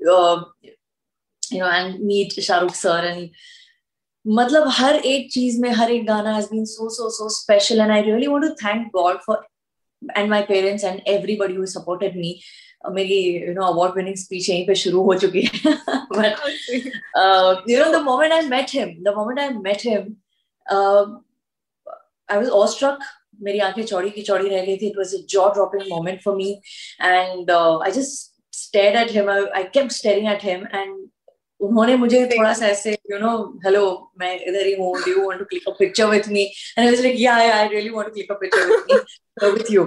uh, 0.01 0.43
you 1.43 1.59
know 1.63 1.71
and 1.77 1.99
meet 2.11 2.37
Shahrukh 2.49 2.77
sir 2.81 2.99
and 3.13 3.41
मतलब 4.25 4.67
हर 4.71 4.95
एक 4.95 5.31
चीज़ 5.33 5.59
में 5.61 5.69
हर 5.73 5.91
एक 5.91 6.05
गाना 6.07 6.33
has 6.35 6.45
been 6.49 6.65
so 6.65 6.89
so 6.95 7.09
so 7.09 7.29
special 7.35 7.81
and 7.81 7.91
I 7.91 8.01
really 8.01 8.27
want 8.27 8.43
to 8.43 8.49
thank 8.63 8.87
God 8.95 9.17
for 9.25 9.45
and 10.17 10.29
my 10.29 10.41
parents 10.49 10.83
and 10.83 10.99
everybody 11.07 11.55
who 11.55 11.65
supported 11.71 12.17
me 12.17 12.39
मेरी 12.89 13.19
you 13.47 13.53
know 13.53 13.65
award 13.65 13.95
winning 13.97 14.15
speech 14.23 14.49
यहीं 14.49 14.65
पे 14.67 14.75
शुरू 14.83 15.01
हो 15.03 15.15
चुकी 15.23 15.41
है। 15.41 15.73
But 16.17 17.69
you 17.69 17.83
know 17.83 17.91
the 17.91 18.01
moment 18.03 18.33
I 18.33 18.47
met 18.47 18.73
him 18.73 18.95
the 19.03 19.13
moment 19.17 19.39
I 19.39 19.49
met 19.69 19.85
him 19.85 20.15
I 22.31 22.37
was 22.37 22.49
awestruck 22.63 22.99
मेरी 23.43 23.59
आँखें 23.69 23.83
चौड़ी 23.83 24.09
की 24.09 24.21
चौड़ी 24.21 24.49
रह 24.49 24.65
गई 24.65 24.77
थी। 24.77 24.87
It 24.87 24.97
was 24.97 25.13
a 25.15 25.25
jaw 25.29 25.47
dropping 25.53 25.83
moment 25.93 26.21
for 26.23 26.35
me 26.35 26.51
and 27.01 27.51
I 27.51 27.91
just 27.91 28.29
stared 28.53 28.95
at 28.99 29.11
him. 29.11 29.29
I, 29.29 29.35
I 29.57 29.59
kept 29.75 29.93
staring 29.93 30.25
at 30.31 30.41
him. 30.45 30.63
And 30.77 30.97
उन्होंने 31.59 31.95
मुझे 31.97 32.25
थोड़ा 32.27 32.51
सा 32.53 32.65
ऐसे 32.67 32.91
यू 33.11 33.17
नो 33.19 33.31
हेलो 33.65 33.83
मैं 34.19 34.33
इधर 34.47 34.65
ही 34.67 34.73
हूँ 34.75 34.93
do 35.01 35.11
you 35.11 35.25
want 35.27 35.39
to 35.39 35.45
click 35.45 35.67
a 35.67 35.71
picture 35.79 36.05
with 36.09 36.27
me 36.29 36.43
and 36.43 36.79
I 36.79 36.85
was 36.85 37.01
like 37.01 37.15
yeah 37.19 37.35
I 37.35 37.67
really 37.67 37.89
want 37.89 38.07
to 38.07 38.13
click 38.13 38.31
a 38.31 38.35
picture 38.41 38.67
with 38.69 38.91
me 38.91 39.51
with 39.51 39.71
you 39.71 39.83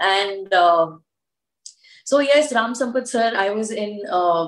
and 0.00 0.54
so 2.10 2.22
yes 2.28 2.54
ram 2.60 2.78
sampath 2.82 3.12
sir 3.16 3.32
i 3.46 3.50
was 3.56 3.74
in 3.86 3.98
uh, 4.20 4.46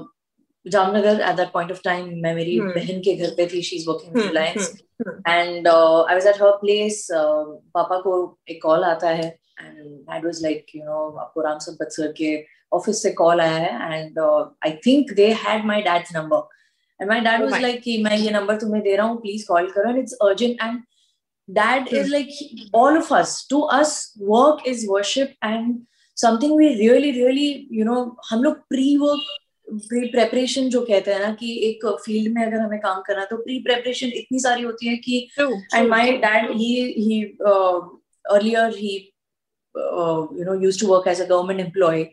Jamnagar 0.66 1.20
at 1.20 1.36
that 1.36 1.50
point 1.52 1.70
of 1.72 1.80
time 1.84 2.08
मैं 2.22 2.34
मेरी 2.34 2.58
Hmm. 2.60 2.74
बहन 2.74 3.00
के 3.00 3.14
घर 3.16 3.30
पे 3.36 3.46
थी. 3.52 3.58
Is 3.76 3.88
working 3.88 4.12
with 4.14 4.22
Hmm, 4.22 4.28
Reliance 4.28 4.70
hmm, 4.70 5.08
hmm. 5.08 5.30
And 5.30 5.68
I 5.68 6.14
was 6.14 6.26
at 6.26 6.40
her 6.42 6.50
place 6.62 7.06
पापा 7.12 7.98
को 8.00 8.16
एक 8.50 8.62
कॉल 8.62 8.84
आता 8.84 9.08
है. 9.08 9.28
And 9.60 9.84
that 9.84 10.24
was 10.24 10.42
like 10.42 10.66
you 10.76 10.82
know 10.84 10.98
आपको 11.20 11.40
राम 11.40 11.58
संपत 11.66 11.92
सर 11.92 12.12
के 12.18 12.32
ऑफ़िस 12.72 13.02
से 13.02 13.12
कॉल 13.20 13.40
आया 13.40 13.56
है. 13.56 13.94
And 13.94 14.18
I 14.66 14.72
think 14.86 15.12
they 15.20 15.30
had 15.44 15.64
my 15.66 15.82
dad's 15.82 16.14
number 16.16 16.42
and 17.00 17.10
my 17.10 17.20
dad 17.20 17.50
was. 17.50 17.60
Like 17.62 17.80
कि 17.82 17.96
मैं 18.04 18.16
ये 18.16 18.30
नंबर 18.30 18.60
तुम्हें 18.60 18.82
दे 18.82 18.96
रहा 18.96 19.06
हूँ. 19.06 19.20
प्लीज़ 19.20 19.46
कॉल 19.48 19.70
करो. 19.70 19.90
And 19.90 19.98
it's 19.98 20.18
urgent 20.28 20.62
and 20.62 20.82
dad 21.48 21.86
is 21.98 22.06
Hmm. 22.06 22.14
like 22.14 22.32
all 22.78 22.96
of 22.96 23.10
us 23.18 23.30
to 23.50 23.58
us 23.74 23.92
work 24.30 24.66
is 24.72 24.82
worship. 24.94 25.30
And 25.50 25.78
something 26.20 26.54
we 26.56 26.68
really 26.76 27.12
really 27.20 27.68
you 27.70 27.84
know 27.84 28.16
हम 28.30 28.42
लोग 28.42 28.54
प्री 28.68 28.96
वर्क 28.96 29.26
प्री 29.88 30.08
प्रेपरेशन 30.08 30.68
जो 30.70 30.80
कहते 30.80 31.12
हैं 31.12 31.20
ना 31.20 31.32
कि 31.34 31.52
एक 31.68 31.86
फ़ील्ड 32.04 32.32
में 32.34 32.46
अगर 32.46 32.60
हमें 32.60 32.78
काम 32.80 33.02
करना 33.06 33.20
है 33.20 33.26
तो 33.26 33.36
प्री 33.36 33.58
प्रेपरेशन 33.58 34.06
इतनी 34.06 34.38
सारी 34.38 34.62
होती 34.62 34.86
है 34.86 34.96
कि 34.96 35.28
he 36.52 36.70
he 37.04 37.18
uh, 37.46 37.80
earlier 38.34 38.70
he 38.70 39.14
uh, 39.74 40.26
you 40.38 40.44
know 40.44 40.56
used 40.68 40.80
to 40.80 40.88
work 40.88 41.06
as 41.06 41.20
a 41.20 41.26
government 41.26 41.60
employee. 41.60 42.08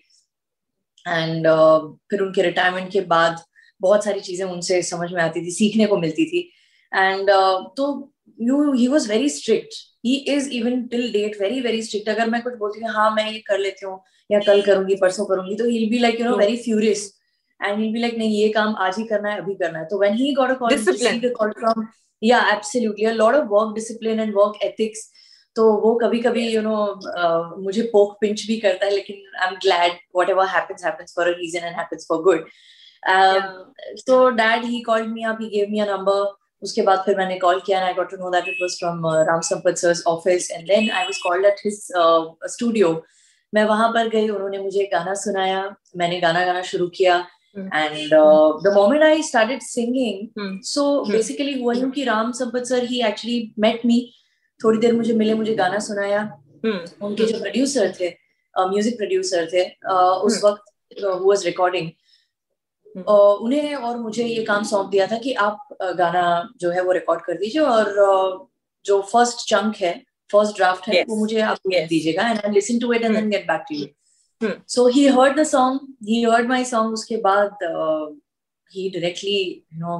And 1.07 1.47
uh, 1.47 1.79
फिर 2.09 2.21
उनके 2.21 2.41
रिटायरमेंट 2.41 2.91
के 2.91 3.01
बाद 3.01 3.41
बहुत 3.81 4.03
सारी 4.03 4.19
चीज़ें 4.19 4.45
उनसे 4.45 4.81
समझ 4.81 5.11
में 5.13 5.21
आती 5.23 5.45
थी 5.45 5.51
सीखने 5.51 5.85
को 5.85 5.97
मिलती 5.97 6.25
थी. 6.25 6.51
एंड 6.95 7.29
तो 7.77 8.13
you 8.41 8.73
he 8.73 8.87
was 8.87 9.09
very 9.09 9.29
strict 9.29 9.73
he 10.05 10.15
is 10.33 10.49
even 10.53 10.81
till 10.87 11.11
date 11.11 11.39
very 11.41 11.59
very 11.61 11.81
strict 11.81 12.09
अगर 12.09 12.29
मैं 12.29 12.41
कुछ 12.43 12.53
बोलती 12.57 12.79
हूँ 12.79 12.91
हाँ 12.93 13.09
मैं 13.15 13.29
ये 13.31 13.39
कर 13.47 13.57
लेती 13.59 13.85
हूँ 13.85 13.99
या 14.29 14.39
कल 14.45 14.61
करूँगी 14.61 14.95
परसों 15.01 15.25
करूँगी 15.25 15.55
तो 15.55 15.65
he 15.65 15.85
be 15.89 15.99
like 15.99 16.19
you 16.19 16.25
know. 16.25 16.35
Very 16.37 16.57
furious 16.57 17.11
and 17.59 17.79
he 17.79 17.91
be 17.91 17.99
like 17.99 18.17
नहीं 18.17 18.41
ये 18.41 18.49
काम 18.49 18.75
आज 18.85 18.97
ही 18.97 19.03
करना 19.07 19.29
है 19.31 19.41
अभी 19.41 19.55
करना 19.55 19.79
है. 19.79 19.85
तो 19.85 19.99
when 19.99 20.13
he 20.17 20.33
got 20.33 20.49
a 20.49 20.53
call 20.53 21.29
call 21.37 21.51
from 21.59 21.85
yeah 22.21 22.39
absolutely 22.53 23.05
a 23.05 23.11
lot 23.13 23.35
of 23.35 23.45
work 23.49 23.73
discipline 23.75 24.19
and 24.19 24.33
work 24.37 24.63
ethics 24.63 25.09
तो 25.55 25.71
वो 25.81 25.93
कभी 25.95 26.19
कभी 26.21 26.47
यू 26.49 26.61
नो 26.61 26.77
मुझे 27.63 27.81
पोक 27.91 28.17
पिंच 28.21 28.45
भी 28.47 28.57
करता 28.59 28.85
है 28.85 28.91
लेकिन 28.93 29.37
I 29.41 29.47
am 29.47 29.55
glad 29.63 29.91
whatever 30.29 30.47
happens 30.55 30.85
happens 30.85 31.13
for 31.15 31.27
a 31.27 31.37
reason 31.37 31.65
and 31.65 31.75
happens 31.75 32.05
for 32.09 32.21
good 32.23 32.47
so 33.99 34.15
dad 34.37 34.63
he 34.65 34.77
called 34.85 35.09
me 35.15 35.25
up 35.31 35.41
he 35.41 35.47
gave 35.49 35.69
me 35.69 35.81
a 35.81 35.85
number. 35.85 36.13
उसके 36.65 36.81
बाद 36.81 37.01
फिर 37.05 37.17
मैंने 37.17 37.37
कॉल 37.39 37.59
किया 37.65 37.77
and 37.77 37.87
I 37.87 37.93
got 37.93 38.09
to 38.11 38.17
know 38.17 38.29
that 38.31 38.47
it 38.47 38.57
was 38.61 38.77
from 38.79 39.07
Ram 39.27 39.41
Sampath 39.47 39.77
sir 39.77 40.01
office 40.07 40.49
and 40.51 40.67
then 40.67 40.89
I 40.91 41.03
was 41.03 41.17
called 41.23 41.45
at 41.45 41.61
his 41.65 41.81
studio 42.53 42.91
मैं 43.53 43.63
वहाँ 43.65 43.89
पर 43.89 44.09
गई 44.09 44.29
उन्होंने 44.29 44.57
मुझे 44.57 44.89
गाना 44.91 45.13
सुनाया 45.19 45.63
मैंने 45.97 46.19
गाना 46.19 46.45
गाना 46.45 46.61
शुरू 46.71 46.87
किया 46.95 47.17
and 47.55 48.13
the 48.63 48.73
moment 48.75 49.03
I 49.03 49.21
started 49.23 49.61
singing 49.63 50.61
so 50.65 50.83
basically 51.11 51.59
हुआ 51.61 51.73
यू 51.73 51.89
कि 51.91 52.03
Ram 52.03 52.31
Sampath 52.39 52.65
sir 52.65 52.83
he 52.85 53.01
actually 53.07 53.53
met 53.59 53.85
me 53.85 53.99
थोड़ी 54.59 54.79
देर 54.79 54.93
मुझे 54.93 55.13
मिले 55.13 55.33
मुझे 55.33 55.53
गाना 55.55 55.79
सुनाया। 55.79 56.21
हम्म। 56.65 57.05
उनके 57.05 57.23
जो 57.23 57.29
हम्म। 57.29 57.41
प्रोड्यूसर 57.41 57.93
थे 57.99 58.09
uh, 58.09 58.67
म्यूज़िक 58.69 58.97
प्रोड्यूसर 58.97 59.47
थे 59.53 59.63
uh, 59.63 60.15
उस 60.25 60.35
हम्म। 60.35 60.47
वक्त 60.47 61.03
हु 61.03 61.29
वाज 61.29 61.45
रिकॉर्डिंग 61.45 61.89
उन्हें 62.95 63.75
और 63.75 63.97
मुझे 63.99 64.23
ये 64.25 64.43
काम 64.45 64.63
सौंप 64.63 64.89
दिया 64.89 65.07
था 65.07 65.17
कि 65.23 65.33
आप 65.45 65.67
गाना 65.97 66.25
जो 66.61 66.69
है 66.71 66.81
वो 66.83 66.91
रिकॉर्ड 66.91 67.21
कर 67.25 67.37
दीजिए 67.37 67.61
और 67.61 67.93
जो 68.85 69.01
फ़र्स्ट 69.11 69.47
चंक 69.49 69.75
है 69.77 69.93
फ़र्स्ट 70.31 70.55
ड्राफ्ट 70.57 70.87
है 70.87 70.93
Yes. 70.95 71.05
वो 71.09 71.15
मुझे 71.17 71.39
आप 71.41 71.57
Yes. 71.73 71.87
दीजिएगा 71.89 72.29
and 72.29 72.39
I 72.45 72.51
listen 72.51 72.79
to 72.79 72.93
it 72.93 73.01
and. 73.03 73.15
Then 73.15 73.29
get 73.29 73.47
back 73.47 73.65
to 73.69 73.75
you. 73.75 74.51
So 74.75 74.87
he 74.95 75.07
heard 75.17 75.39
the 75.39 75.43
song 75.47 75.79
he 76.07 76.23
heard 76.23 76.47
my 76.49 76.63
song 76.65 76.93
उसके 76.93 77.17
बाद 77.27 77.57
he 78.71 78.89
directly 78.89 79.37
you 79.73 79.79
know 79.79 79.97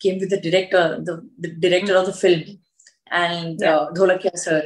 came 0.00 0.20
with 0.20 0.30
the 0.32 0.36
director 0.44 0.82
the, 1.06 1.14
the 1.44 1.48
director 1.62 1.96
of 1.96 2.06
the 2.06 2.12
film 2.18 2.44
and 3.22 3.64
Yeah. 3.64 3.74
uh, 3.80 3.90
Dholakia 3.96 4.38
sir 4.42 4.60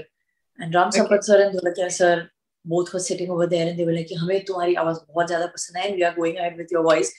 and 0.58 0.74
Ram 0.78 0.88
Okay. 0.88 1.00
Sampat 1.00 1.24
both 2.64 2.92
were 2.92 3.04
sitting 3.06 3.30
over 3.30 3.46
there 3.46 3.68
and 3.68 3.78
they 3.78 3.86
were 3.86 3.96
like 3.96 4.12
हमें 4.20 4.44
तुम्हारी 4.44 4.74
आवाज़ 4.82 4.98
बहुत 5.08 5.26
ज़्यादा 5.26 5.46
पसंद 5.54 5.76
है 5.78 5.88
and 5.88 5.96
we 6.00 6.04
are 6.08 6.14
going 6.18 6.36
ahead 6.42 6.60
with 6.62 6.76
your 6.76 6.84
voice 6.90 7.12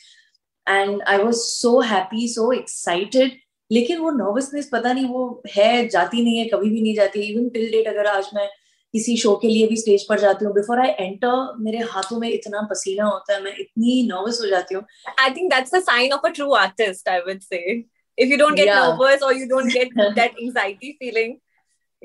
and 0.67 1.03
I 1.15 1.17
was 1.23 1.41
so 1.55 1.73
happy 1.93 2.27
so 2.35 2.51
excited 2.51 3.41
लेकिन 3.71 3.99
वो 3.99 4.11
nervousness 4.11 4.69
पता 4.73 4.91
नहीं 4.93 5.05
वो 5.09 5.41
है 5.55 5.87
जाती 5.89 6.23
नहीं 6.23 6.37
है 6.37 6.45
कभी 6.53 6.69
भी 6.69 6.81
नहीं 6.81 6.93
जाती 6.95 7.21
इवन 7.31 7.49
टिल 7.49 7.71
डेट 7.71 7.87
अगर 7.87 8.07
आज 8.07 8.29
मैं 8.33 8.47
किसी 8.93 9.15
शो 9.17 9.35
के 9.41 9.47
लिए 9.47 9.67
भी 9.67 9.75
स्टेज 9.77 10.05
पर 10.09 10.19
जाती 10.19 10.45
हूँ 10.45 10.53
बिफोर 10.53 10.79
आई 10.79 10.89
एंटर 11.05 11.55
मेरे 11.63 11.79
हाथों 11.93 12.19
में 12.19 12.29
इतना 12.29 12.61
पसीना 12.71 13.05
होता 13.05 13.33
है 13.33 13.41
मैं 13.43 13.55
इतनी 13.59 14.01
नर्वस 14.07 14.39
हो 14.41 14.47
जाती 14.47 14.75
हूँ 14.75 14.83
I 15.23 15.29
think 15.37 15.51
that's 15.53 15.75
the 15.77 15.81
sign 15.87 16.13
of 16.17 16.27
a 16.29 16.31
true 16.37 16.53
artist, 16.59 17.09
I 17.15 17.19
would 17.25 17.43
say. 17.43 17.63
If 18.17 18.29
you 18.29 18.37
don't 18.37 18.55
get 18.55 18.67
Yeah. 18.67 18.83
nervous 18.83 19.25
or 19.29 19.33
you 19.33 19.47
don't 19.47 19.73
get 19.77 19.97
that 20.19 20.39
anxiety 20.43 20.91
feeling. 20.99 21.33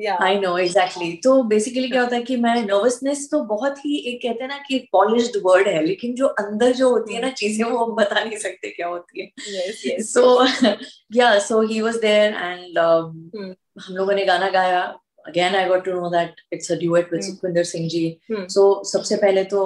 Yeah. 0.00 0.16
I 0.23 0.38
know 0.40 0.57
exactly 0.59 1.12
तो 1.25 1.42
बेसिकली 1.49 1.88
क्या 1.90 2.02
होता 2.02 2.16
है 2.16 2.23
कि 2.23 2.37
मैं 2.45 2.54
nervousness 2.62 3.28
तो 3.30 3.42
बहुत 3.45 3.78
ही 3.85 3.97
एक 4.12 4.21
कहते 4.23 4.42
हैं 4.45 4.49
ना 4.49 4.59
कि 4.69 4.78
पॉलिश्ड 4.92 5.37
वर्ड 5.45 5.69
है 5.69 5.85
लेकिन 5.87 6.14
जो 6.14 6.26
अंदर 6.42 6.73
जो 6.80 6.88
होती 6.90 7.14
है 7.14 7.21
ना 7.23 7.30
चीज़ें 7.40 7.64
वो 7.64 7.85
हम 7.85 7.95
बता 7.97 8.23
नहीं 8.25 8.38
सकते 8.38 8.71
क्या 8.71 8.87
होती 8.88 9.21
है 9.21 10.00
सो 10.02 10.23
yes. 10.45 10.62
so 10.62 10.73
yeah 11.19 11.38
so 11.49 11.61
he 11.73 11.83
was 11.83 12.00
there 12.00 12.33
and 12.49 12.78
um, 12.78 13.12
Hmm. 13.37 13.52
हम 13.87 13.97
लोगों 13.97 14.14
ने 14.14 14.25
गाना 14.25 14.49
गाया 14.50 14.80
again 15.28 15.54
I 15.57 15.69
got 15.69 15.85
to 15.85 15.92
know 15.92 16.11
that 16.11 16.40
it's 16.57 16.71
a 16.71 16.78
duet 16.83 17.12
with 17.14 17.23
Hmm. 17.23 17.30
Sukhwinder 17.30 17.66
Singh 17.73 17.88
ji 17.97 18.04
Hmm. 18.33 18.47
सबसे 18.92 19.16
पहले 19.16 19.45
तो 19.54 19.64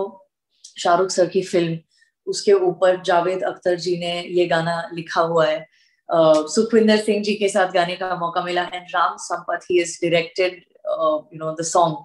शाहरुख 0.78 1.10
सर 1.10 1.26
की 1.26 1.42
फ़िल्म 1.42 1.78
उसके 2.26 2.52
ऊपर 2.68 3.00
जावेद 3.06 3.42
अख्तर 3.44 3.74
जी 3.78 3.96
ने 3.98 4.12
ये 4.38 4.46
गाना 4.46 4.76
लिखा 4.94 5.20
हुआ 5.20 5.46
है 5.46 5.58
सुखविंदर 6.08 6.96
सिंह 6.96 7.22
जी 7.22 7.34
के 7.34 7.48
साथ 7.48 7.72
गाने 7.72 7.96
का 7.96 8.14
मौका 8.16 8.42
मिला 8.44 8.62
and 8.62 8.86
Ram 8.94 9.16
Sampath 9.16 9.66
he 9.70 9.80
is 9.82 9.98
directed 10.02 10.54
you 10.86 11.38
know 11.38 11.54
the 11.60 11.64
song 11.64 11.96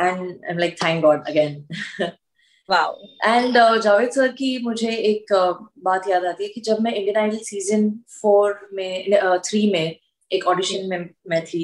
and 0.00 0.20
I 0.20 0.50
am 0.50 0.58
like 0.58 0.76
thank 0.84 1.02
God 1.02 1.26
again. 1.28 1.64
And 3.24 3.54
Javed 3.82 4.10
sir 4.10 4.28
की 4.28 4.58
मुझे 4.62 4.90
एक 4.90 5.32
uh, 5.34 5.54
बात 5.84 6.08
याद 6.08 6.24
आती 6.24 6.44
है 6.44 6.50
कि 6.50 6.60
जब 6.60 6.80
मैं 6.80 6.92
इंडियन 6.94 7.16
आइडल 7.16 7.36
सीज़न 7.36 7.90
फोर 8.22 8.68
में 8.72 9.10
थ्री 9.44 9.70
में 9.72 9.96
एक 10.32 10.46
ऑडिशन 10.46 10.88
में 10.88 11.08
मैं 11.28 11.44
थी 11.44 11.62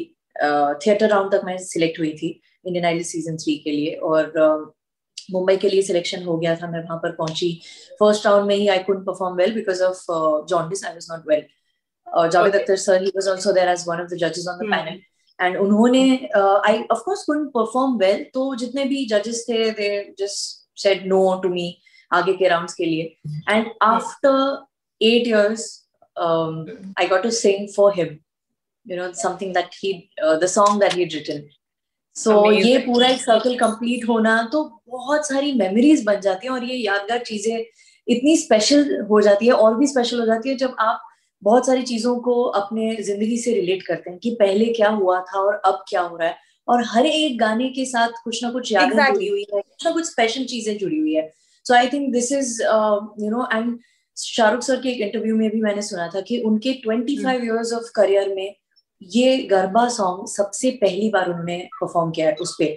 थिएटर 0.86 1.08
राउंड 1.08 1.32
तक 1.32 1.40
मैं 1.44 1.58
सिलेक्ट 1.58 1.98
हुई 1.98 2.12
थी 2.12 2.40
इंडियन 2.66 2.84
आइडल 2.84 3.02
सीज़न 3.02 3.36
थ्री 3.36 3.56
के 3.56 3.70
लिए 3.70 3.94
और 3.94 4.32
uh, 4.38 4.81
मुंबई 5.30 5.56
के 5.56 5.68
लिए 5.68 5.82
सिलेक्शन 5.82 6.22
हो 6.24 6.36
गया 6.38 6.54
था। 6.56 6.70
मैं 6.70 6.82
वहाँ 6.82 6.98
पर 7.02 7.12
पहुँची। 7.16 7.52
फ़र्स्ट 8.00 8.26
राउंड 8.26 8.46
में 8.46 8.54
ही 8.56 8.68
I 8.68 8.78
could 8.88 9.04
perform 9.06 9.36
well 9.36 9.54
because 9.54 9.82
of 9.84 10.04
jaundice 10.48 10.84
I 10.84 10.92
was 10.92 11.06
not 11.10 11.28
well 11.28 12.28
Javed 12.30 12.54
Akhtar 12.56 12.76
sir 12.78 13.02
he 13.02 13.08
was 13.16 13.28
also 13.28 13.52
there 13.52 13.68
as 13.68 13.84
one 13.88 14.00
of 14.02 14.08
the 14.08 14.16
जजेस 14.16 14.46
ऑन 14.48 14.58
द. 14.58 14.70
पैनल 14.70 15.00
एंड 15.38 15.56
उन्होंने 15.58 16.02
I 16.36 16.82
of 16.92 17.02
course 17.04 17.22
couldn't 17.24 17.48
perform 17.54 17.96
well 17.98 18.24
तो 18.34 18.54
जितने 18.56 18.84
भी 18.84 19.04
जजेस 19.06 19.44
थे 19.48 19.70
they 19.70 19.88
just 20.18 20.80
said 20.82 21.06
no 21.06 21.22
to 21.42 21.48
me 21.48 21.66
आगे 22.10 22.32
के 22.34 22.48
rounds 22.48 22.74
के 22.74 22.84
लिए। 22.84 23.02
And 23.50 23.66
after 23.82 24.66
eight 25.00 25.26
years 25.26 25.64
I 26.18 27.06
got 27.08 27.22
to 27.22 27.30
sing 27.38 27.68
for 27.76 27.92
him 27.96 28.16
you 28.86 28.96
know 28.96 29.12
something 29.22 29.54
that 29.54 29.74
he 29.84 29.92
the 30.20 30.46
song 30.54 30.80
that 30.80 30.94
he 30.94 31.04
written 31.14 31.42
so 32.16 32.30
Amazing. 32.32 32.66
ये 32.66 32.78
पूरा 32.78 33.08
एक 33.08 33.20
सर्कल 33.20 33.54
कंप्लीट 33.58 34.08
होना 34.08 34.42
तो 34.52 34.64
बहुत 34.88 35.28
सारी 35.28 35.52
मेमोरीज 35.54 36.04
बन 36.04 36.20
जाती 36.20 36.46
हैं 36.46 36.54
और 36.54 36.64
ये 36.64 36.76
यादगार 36.76 37.18
चीज़ें 37.22 37.56
इतनी 38.08 38.36
स्पेशल 38.36 39.00
हो 39.10 39.20
जाती 39.20 39.46
है 39.46 39.52
और 39.54 39.76
भी 39.76 39.86
स्पेशल 39.86 40.20
हो 40.20 40.26
जाती 40.26 40.48
है 40.48 40.56
जब 40.56 40.76
आप 40.80 41.00
बहुत 41.42 41.66
सारी 41.66 41.82
चीज़ों 41.82 42.16
को 42.20 42.42
अपने 42.56 42.94
ज़िंदगी 43.02 43.36
से 43.38 43.52
रिलेट 43.54 43.82
करते 43.82 44.10
हैं 44.10 44.18
कि 44.18 44.30
पहले 44.40 44.66
क्या 44.72 44.88
हुआ 44.90 45.20
था 45.22 45.38
और 45.38 45.54
अब 45.64 45.84
क्या 45.88 46.00
हो 46.00 46.16
रहा 46.16 46.28
है 46.28 46.36
और 46.68 46.82
हर 46.86 47.06
एक 47.06 47.38
गाने 47.38 47.68
के 47.68 47.84
साथ 47.84 48.22
कुछ 48.24 48.42
ना 48.44 48.50
कुछ 48.50 48.72
यादें 48.72 48.86
Exactly. 48.86 49.14
जुड़ी 49.14 49.28
हुई 49.28 49.46
है 49.54 49.60
कुछ 49.60 49.86
ना 49.86 49.92
कुछ 49.92 50.04
स्पेशल 50.06 50.44
चीज़ें 50.44 50.76
जुड़ी 50.78 50.98
हुई 50.98 51.14
है 51.14 51.30
so 51.66 51.74
I 51.74 51.88
think 51.88 52.12
this 52.12 52.32
is 52.32 52.60
you 52.62 53.30
know 53.30 53.46
and 53.52 53.78
Shahrukh 54.16 54.62
sir 54.62 54.80
के 54.80 54.88
एक 54.88 55.00
इंटरव्यू 55.00 55.36
में 55.36 55.48
भी 55.50 55.60
मैंने 55.60 55.82
सुना 55.82 56.08
था 56.14 56.20
कि 56.20 56.38
उनके 56.46 56.72
25 56.82 57.22
फाइव 57.24 57.44
ईयर्स 57.44 57.72
ऑफ़ 57.72 57.90
करियर 57.94 58.34
में 58.34 58.54
ये 59.10 59.36
गरबा 59.50 59.88
सॉन्ग 59.88 60.26
सबसे 60.28 60.70
पहली 60.80 61.08
बार 61.10 61.28
उन्होंने 61.30 61.58
परफॉर्म 61.80 62.10
किया 62.10 62.28
है 62.28 62.34
उस 62.40 62.54
पर 62.60 62.76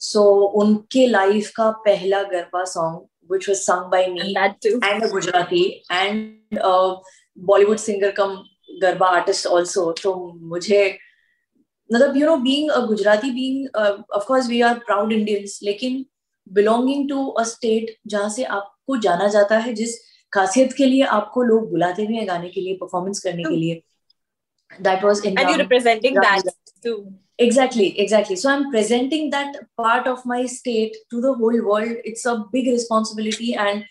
सो 0.00 0.20
so, 0.20 0.62
उनके 0.62 1.06
लाइफ 1.06 1.50
का 1.56 1.70
पहला 1.86 2.22
garba 2.22 2.64
song 2.64 3.32
which 3.32 3.48
was 3.48 3.62
sung 3.62 3.90
by 3.90 4.06
me 4.08 4.20
And 4.20 4.36
that 4.36 4.60
too. 4.60 4.78
and 4.82 5.02
a 5.02 5.08
Gujarati 5.08 5.82
and 5.90 6.58
uh, 6.62 6.96
Bollywood 7.38 7.78
singer 7.78 8.12
come 8.16 8.36
garba 8.82 9.06
artist 9.06 9.46
also 9.46 9.90
तो 10.02 10.14
मुझे 10.42 10.82
मतलब 11.90 12.16
you 12.16 12.26
know 12.26 12.36
being 12.36 12.70
a 12.70 12.80
Gujarati 12.86 13.30
being 13.30 13.76
of 13.76 14.24
course 14.26 14.48
we 14.48 14.60
are 14.60 14.78
proud 14.78 15.12
Indians 15.12 15.58
लेकिन 15.62 16.04
belonging 16.46 17.08
to 17.08 17.26
a 17.26 17.42
state 17.44 17.96
जहाँ 18.06 18.28
से 18.28 18.44
आपको 18.58 18.96
जाना 18.96 19.28
जाता 19.28 19.58
है 19.58 19.72
जिस 19.74 19.98
खासियत 20.32 20.72
के 20.72 20.86
लिए 20.86 21.02
आपको 21.16 21.42
लोग 21.42 21.70
बुलाते 21.70 22.06
भी 22.06 22.16
हैं 22.16 22.26
गाने 22.28 22.48
के 22.48 22.60
लिए 22.60 22.74
परफॉर्मेंस 22.74 23.20
करने 23.20 23.42
के 23.42 23.56
लिए 23.56 23.82
that 24.82 25.04
was 25.04 25.20
in 25.26 25.36
And 25.36 25.50
you're 25.50 25.62
representing 25.62 26.18
Ram- 26.22 26.42
that 26.48 26.54
too. 26.86 26.96
exactly 27.38 27.86
exactly. 28.02 28.34
So 28.40 28.50
i'm 28.50 28.64
presenting 28.72 29.30
that 29.30 29.56
part 29.80 30.04
of 30.10 30.26
my 30.32 30.40
state 30.50 30.98
to 31.12 31.22
the 31.22 31.32
whole 31.38 31.56
world. 31.68 31.94
It's 32.10 32.26
a 32.32 32.34
big 32.52 32.68
responsibility 32.72 33.48
and 33.62 33.82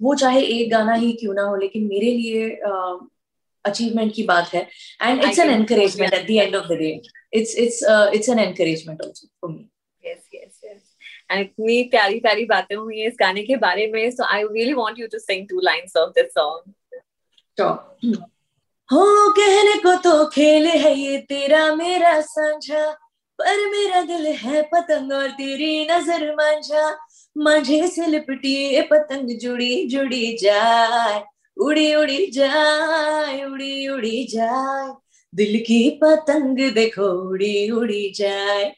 वो 0.00 0.14
चाहे 0.14 0.42
एक 0.42 0.70
गाना 0.70 0.94
ही 0.94 1.12
क्यों 1.20 1.34
ना 1.34 1.42
हो 1.42 1.56
लेकिन 1.56 1.86
मेरे 1.86 2.10
लिए 2.16 2.48
अचीवमेंट 3.64 4.10
uh, 4.10 4.16
की 4.16 4.22
बात 4.22 4.54
है। 4.54 4.60
And 5.02 5.24
it's 5.24 5.38
an 5.38 5.50
encouragement 5.50 6.14
at 6.14 6.26
the 6.26 6.30
end 6.30 6.54
of 6.56 6.66
the 6.68 6.76
day 6.78 6.90
it's 7.40 7.54
it's 7.56 7.82
it's 8.14 8.28
an 8.28 8.38
encouragement 8.38 9.02
also 9.04 9.26
for 9.26 9.50
me 9.50 10.10
yes 10.10 10.28
yes 10.34 10.60
yes 10.64 10.96
and 11.30 11.40
इतनी 11.40 11.82
प्यारी 11.90 12.20
प्यारी 12.20 12.44
बातें 12.54 12.74
हुई 12.76 12.98
हैं 13.00 13.08
इस 13.08 13.16
गाने 13.20 13.42
के 13.44 13.56
बारे 13.64 13.86
में 13.92 14.10
so 14.10 14.24
I 14.24 14.42
really 14.52 14.72
want 14.82 14.98
you 14.98 15.06
to 15.12 15.18
sing 15.18 15.46
two 15.48 15.60
lines 15.70 15.96
of 15.96 16.10
this 16.20 16.32
song 16.34 18.22
हो 18.90 19.32
कहने 19.32 19.74
को 19.74 19.96
तो 19.96 20.26
खेल 20.26 20.66
है 20.66 20.98
ये 20.98 21.18
तेरा 21.18 21.74
मेरा 21.74 22.20
साझा। 22.20 22.90
पर 23.38 23.56
मेरा 23.70 24.00
दिल 24.02 24.26
है 24.26 24.62
पतंग 24.62 25.12
और 25.12 25.28
तेरी 25.28 25.88
नज़र 25.90 26.34
मांझा। 26.34 26.98
मांझे 27.38 27.88
से 27.88 28.06
लिपटी 28.06 28.54
ये 28.74 28.82
पतंग 28.82 29.38
जुड़ी 29.38 29.86
जुड़ी 29.86 30.36
जाए। 30.36 31.22
उड़ी 31.56 31.94
उड़ी 31.94 32.26
जाए, 32.26 33.44
उड़ी 33.44 33.88
उड़ी 33.88 34.24
जाए। 34.24 34.92
दिल 35.34 35.58
की 35.58 35.90
पतंग 35.90 36.70
देखो, 36.70 37.30
उड़ी 37.30 37.70
उड़ी 37.70 38.12
जाए। 38.16 38.72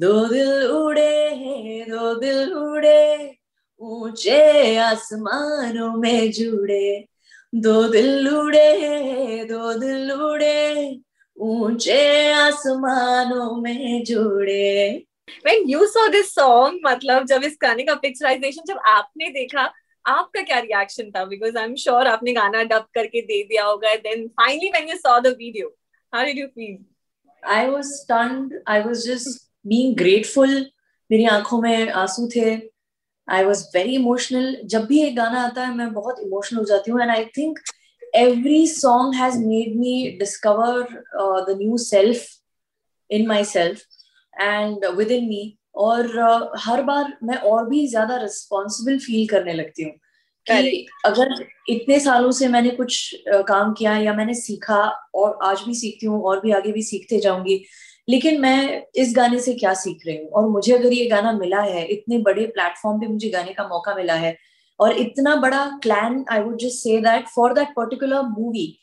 दो 0.00 0.28
दिल 0.28 0.66
उड़े 0.66 1.84
दो 1.90 2.14
दिल 2.14 2.52
उड़े। 2.52 3.36
ऊँचे 3.80 4.76
आसमानों 4.76 5.92
में 5.96 6.30
जुड़े। 6.32 7.13
दो 7.54 7.82
दिल 7.88 8.28
उड़े 8.28 9.44
दो 9.48 9.72
दिल 9.78 10.10
उड़े 10.12 11.00
ऊँचे 11.36 12.32
आसमानों 12.32 13.56
में 13.56 14.04
जुड़े। 14.04 15.04
When 15.46 15.68
you 15.68 15.86
saw 15.92 16.08
this 16.14 16.32
song, 16.34 16.78
मतलब 16.86 17.26
जब 17.26 17.44
इस 17.44 17.56
गाने 17.62 17.82
का 17.84 17.94
पिक्चराइजेशन 17.94 18.62
जब 18.68 18.78
आपने 18.88 19.28
देखा 19.30 19.70
आपका 20.04 20.42
क्या 20.42 20.58
रिएक्शन 20.58 21.10
था? 21.10 21.24
बिकॉज़ 21.24 21.56
आई 21.58 21.64
एम 21.64 21.74
श्योर 21.84 22.06
आपने 22.06 22.32
गाना 22.32 22.62
डब 22.74 22.86
करके 22.94 23.20
दे 23.22 23.42
दिया 23.42 23.64
होगा 23.64 23.94
then 24.08 24.26
finally 24.40 24.68
when 24.68 24.88
you 24.88 24.96
saw 24.96 25.18
the 25.20 25.36
video 25.38 25.68
how 26.12 26.24
did 26.24 26.38
you 26.38 26.46
feel 26.46 26.76
I 27.42 27.68
was 27.68 27.84
stunned 27.94 28.60
I 28.68 28.80
was 28.80 29.06
just 29.06 29.42
being 29.66 29.96
grateful 29.96 30.54
मेरी 31.10 31.24
आँखों 31.26 31.60
में 31.62 31.90
आँसू 31.90 32.28
थे। 32.36 32.56
आई 33.28 33.44
वॉज़ 33.44 33.64
वेरी 33.74 33.94
इमोशनल 33.94 34.56
जब 34.66 34.84
भी 34.86 35.00
एक 35.02 35.16
गाना 35.16 35.42
आता 35.42 35.66
है 35.66 35.74
मैं 35.74 35.92
बहुत 35.92 36.20
इमोशनल 36.20 36.58
हो 36.58 36.64
जाती 36.64 36.90
हूँ 36.90 37.00
and 37.00 37.10
I 37.10 37.24
think 37.36 37.58
every 38.16 38.66
song 38.68 39.14
has 39.14 39.38
made 39.38 39.76
me 39.76 39.94
discover 40.18 40.82
the 41.46 41.56
new 41.58 41.78
self 41.80 42.26
in 43.10 43.26
myself 43.44 43.82
and 44.34 44.84
within 45.10 45.28
me 45.28 45.42
और 45.76 46.06
uh, 46.06 46.60
हर 46.60 46.82
बार 46.82 47.16
मैं 47.22 47.36
और 47.36 47.68
भी 47.68 47.86
ज़्यादा 47.86 48.16
रिस्पॉन्सिबल 48.16 48.98
फील 48.98 49.26
करने 49.28 49.52
लगती 49.52 49.82
हूँ 49.82 49.92
कि 50.46 50.86
अगर 51.06 51.32
इतने 51.70 51.98
सालों 52.00 52.30
से 52.30 52.48
मैंने 52.48 52.70
कुछ 52.72 53.14
uh, 53.34 53.42
काम 53.48 53.72
किया 53.72 53.96
या 53.98 54.14
मैंने 54.14 54.34
सीखा 54.34 54.82
और 55.14 55.38
आज 55.42 55.62
भी 55.66 55.74
सीखती 55.74 56.06
हूँ 56.06 56.22
और 56.22 56.40
भी 56.40 56.50
आगे 56.52 56.72
भी 56.72 56.82
सीखते 56.82 57.20
जाऊँगी 57.20 57.64
लेकिन 58.08 58.40
मैं 58.40 58.82
इस 58.94 59.12
गाने 59.16 59.38
से 59.40 59.54
क्या 59.54 59.74
सीख 59.74 60.02
रही 60.06 60.16
हूँ? 60.16 60.28
और 60.28 60.48
मुझे 60.48 60.72
अगर 60.72 60.92
ये 60.92 61.06
गाना 61.06 61.32
मिला 61.32 61.60
है 61.60 61.84
इतने 61.86 62.18
बड़े 62.18 62.46
प्लेटफॉर्म 62.46 63.00
पे 63.00 63.06
मुझे 63.06 63.28
गाने 63.28 63.52
का 63.52 63.68
मौका 63.68 63.94
मिला 63.94 64.14
है 64.14 64.38
और 64.80 64.92
इतना 64.92 65.36
बड़ा 65.36 65.78
clan 65.82 66.24
I 66.30 66.40
would 66.40 66.58
just 66.58 66.78
say 66.78 67.00
that 67.00 67.28
for 67.28 67.54
that 67.54 67.68
particular 67.68 68.22
movie 68.22 68.80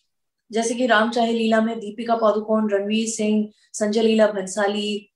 जैसे 0.51 0.75
कि 0.75 0.85
राम 0.85 1.09
चाहे 1.09 1.33
लीला 1.33 1.61
में 1.61 1.79
दीपिका 1.79 2.15
पादुकोण 2.15 2.69
रणवीर 2.69 3.07
सिंह 3.07 3.49
संजय 3.73 4.01
लीला 4.01 4.27
भंसाली 4.27 5.09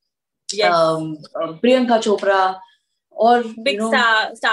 yes. 0.55 0.71
um, 0.71 1.15
प्रियंका 1.61 1.97
चोपड़ा 1.97 2.59
और 3.17 3.43
you 3.43 3.77
know, 3.77 3.93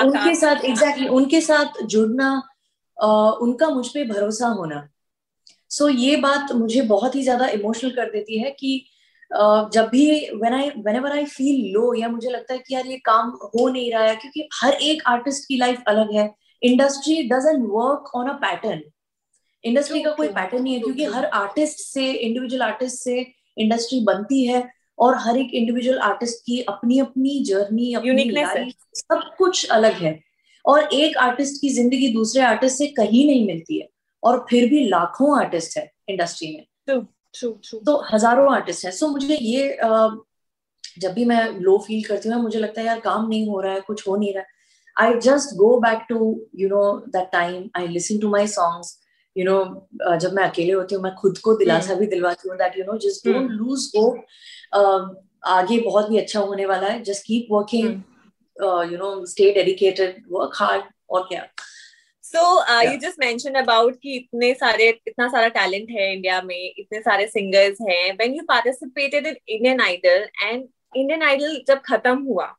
उनके 0.02 0.34
साथ 0.34 0.56
एग्जैक्टली 0.56 0.74
exactly, 0.74 1.08
उनके 1.08 1.40
साथ 1.40 1.82
जुड़ना 1.82 2.42
uh, 3.04 3.42
उनका 3.42 3.68
मुझ 3.68 3.88
पर 3.88 4.08
भरोसा 4.08 4.46
होना। 4.46 4.88
सो 5.70 5.90
so, 5.90 5.98
ये 5.98 6.16
बात 6.16 6.52
मुझे 6.52 6.82
बहुत 6.82 7.14
ही 7.14 7.22
ज़्यादा 7.22 7.46
इमोशनल 7.46 7.90
कर 7.90 8.10
देती 8.10 8.38
है 8.38 8.50
कि 8.50 8.86
जब 9.32 9.88
भी 9.90 10.04
when 10.32 10.54
I 10.54 10.68
whenever 10.68 11.12
I 11.12 11.24
feel 11.26 11.72
low 11.72 11.92
या 11.94 12.08
मुझे 12.08 12.30
लगता 12.30 12.54
है 12.54 12.58
कि 12.58 12.74
यार 12.74 12.86
ये 12.86 12.96
काम 13.04 13.28
हो 13.44 13.68
नहीं 13.68 13.90
रहा 13.92 14.04
है 14.04 14.16
क्योंकि 14.16 14.48
हर 14.54 14.72
एक 14.82 15.02
आर्टिस्ट 15.06 15.48
की 15.48 15.56
लाइफ 15.56 15.82
अलग 15.88 16.12
है। 16.14 16.28
Industry 16.62 17.22
doesn't 17.28 17.64
work 17.70 18.10
on 18.14 18.28
a 18.28 18.32
pattern 18.38 18.82
industry 19.64 20.02
का 20.02 20.10
कोई 20.10 20.28
पैटर्न 20.28 20.62
नहीं 20.62 20.74
है 20.74 20.80
क्योंकि 20.80 21.04
हर 21.04 21.24
आर्टिस्ट 21.24 21.78
से 21.78 22.10
इंडिविजुअल 22.10 22.62
आर्टिस्ट 22.62 22.96
से 22.96 23.18
इंडस्ट्री 23.56 24.00
बनती 24.00 24.44
है 24.46 24.68
और 24.98 25.16
हर 25.18 25.38
एक 25.38 25.54
इंडिविजुअल 25.54 25.98
आर्टिस्ट 26.00 26.44
की 26.46 26.60
अपनी 26.68 26.98
अपनी 26.98 27.38
जर्नी 27.44 27.92
अपनी 27.94 28.70
सब 28.94 29.30
कुछ 29.38 29.68
अलग 29.70 29.92
है। 29.94 30.18
और 30.64 30.88
एक 30.94 31.16
आर्टिस्ट 31.18 31.60
की 31.60 31.68
ज़िंदगी 31.68 32.08
दूसरे 32.08 32.42
आर्टिस्ट 32.42 32.78
से 32.78 32.86
कहीं 32.96 33.24
नहीं 33.26 33.46
मिलती 33.46 33.78
है 33.80 33.88
और 34.22 34.44
फिर 34.50 34.68
भी 34.68 34.84
लाखों 34.88 35.38
आर्टिस्ट 35.38 35.76
है 35.78 35.90
इंडस्ट्री 36.08 36.54
में। 36.56 36.64
तो 37.34 37.96
हज़ारों 38.12 38.52
आर्टिस्ट 38.54 38.84
हैं। 38.84 38.92
सो 38.92 39.08
मुझे 39.08 39.36
ये 39.36 39.76
जब 41.00 41.12
भी 41.14 41.24
मैं 41.24 41.44
लो 41.60 41.76
फील 41.86 42.02
करती 42.04 42.28
हूँ 42.28 42.42
मुझे 42.42 42.58
लगता 42.58 42.80
है 42.80 42.86
यार 42.86 43.00
काम 43.00 43.28
नहीं 43.28 43.46
हो 43.48 43.60
रहा 43.60 43.72
है 43.72 43.80
कुछ 43.80 44.06
हो 44.08 44.16
नहीं 44.16 44.32
रहा 44.34 44.42
है। 44.42 44.60
I 44.96 45.18
just 45.20 45.54
go 45.56 45.76
back 45.80 46.04
to 46.08 46.18
you 46.56 46.68
know 46.68 46.82
that 47.08 47.28
time 47.32 47.68
I 47.76 47.86
listen 47.88 48.18
to 48.18 48.30
my 48.30 48.46
songs 48.54 48.98
you 49.36 49.44
know 49.44 50.16
जब 50.16 50.32
मैं 50.32 50.44
अकेले 50.44 50.72
होती 50.72 50.94
हूँ 50.94 51.02
मैं 51.02 51.14
खुद 51.14 51.38
को 51.38 51.54
दिलासा 51.56 51.90
hmm. 51.90 52.00
भी 52.00 52.06
दिलवाती 52.06 52.48
हूँ 52.48 52.56
that 52.58 52.78
you 52.78 52.84
know 52.84 52.96
just 53.06 53.28
don't 53.28 53.50
lose 53.50 53.90
hope 53.96 54.14
आगे 55.44 55.78
बहुत 55.80 56.08
भी 56.08 56.18
अच्छा 56.18 56.40
होने 56.40 56.66
वाला 56.66 56.88
है। 56.88 57.02
Just 57.02 57.26
keep 57.26 57.46
working 57.52 57.88
you 58.92 58.98
know 58.98 59.24
stay 59.26 59.50
dedicated 59.54 60.22
work 60.32 60.52
hard 60.56 60.82
और 61.10 61.22
क्या। 61.28 61.46
So 62.34 62.42
you 62.82 62.96
just 62.98 63.20
mention 63.20 63.54
about 63.54 63.96
कि 64.02 64.14
इतने 64.16 64.52
सारे 64.54 64.88
इतना 65.06 65.28
सारा 65.28 65.48
टैलेंट 65.48 65.90
है 65.90 66.12
इंडिया 66.12 66.40
में 66.42 66.56
इतने 66.56 67.00
सारे 67.00 67.26
सिंगर्स 67.26 67.78
हैं। 67.88 68.12
When 68.12 68.34
you 68.34 68.42
participated 68.48 69.26
in 69.26 69.36
Indian 69.48 69.80
Idol 69.80 70.28
and 70.42 70.64
Indian 70.96 71.22
Idol 71.22 71.60
जब 71.68 71.80
खत्म 71.86 72.16
हुआ 72.22 72.54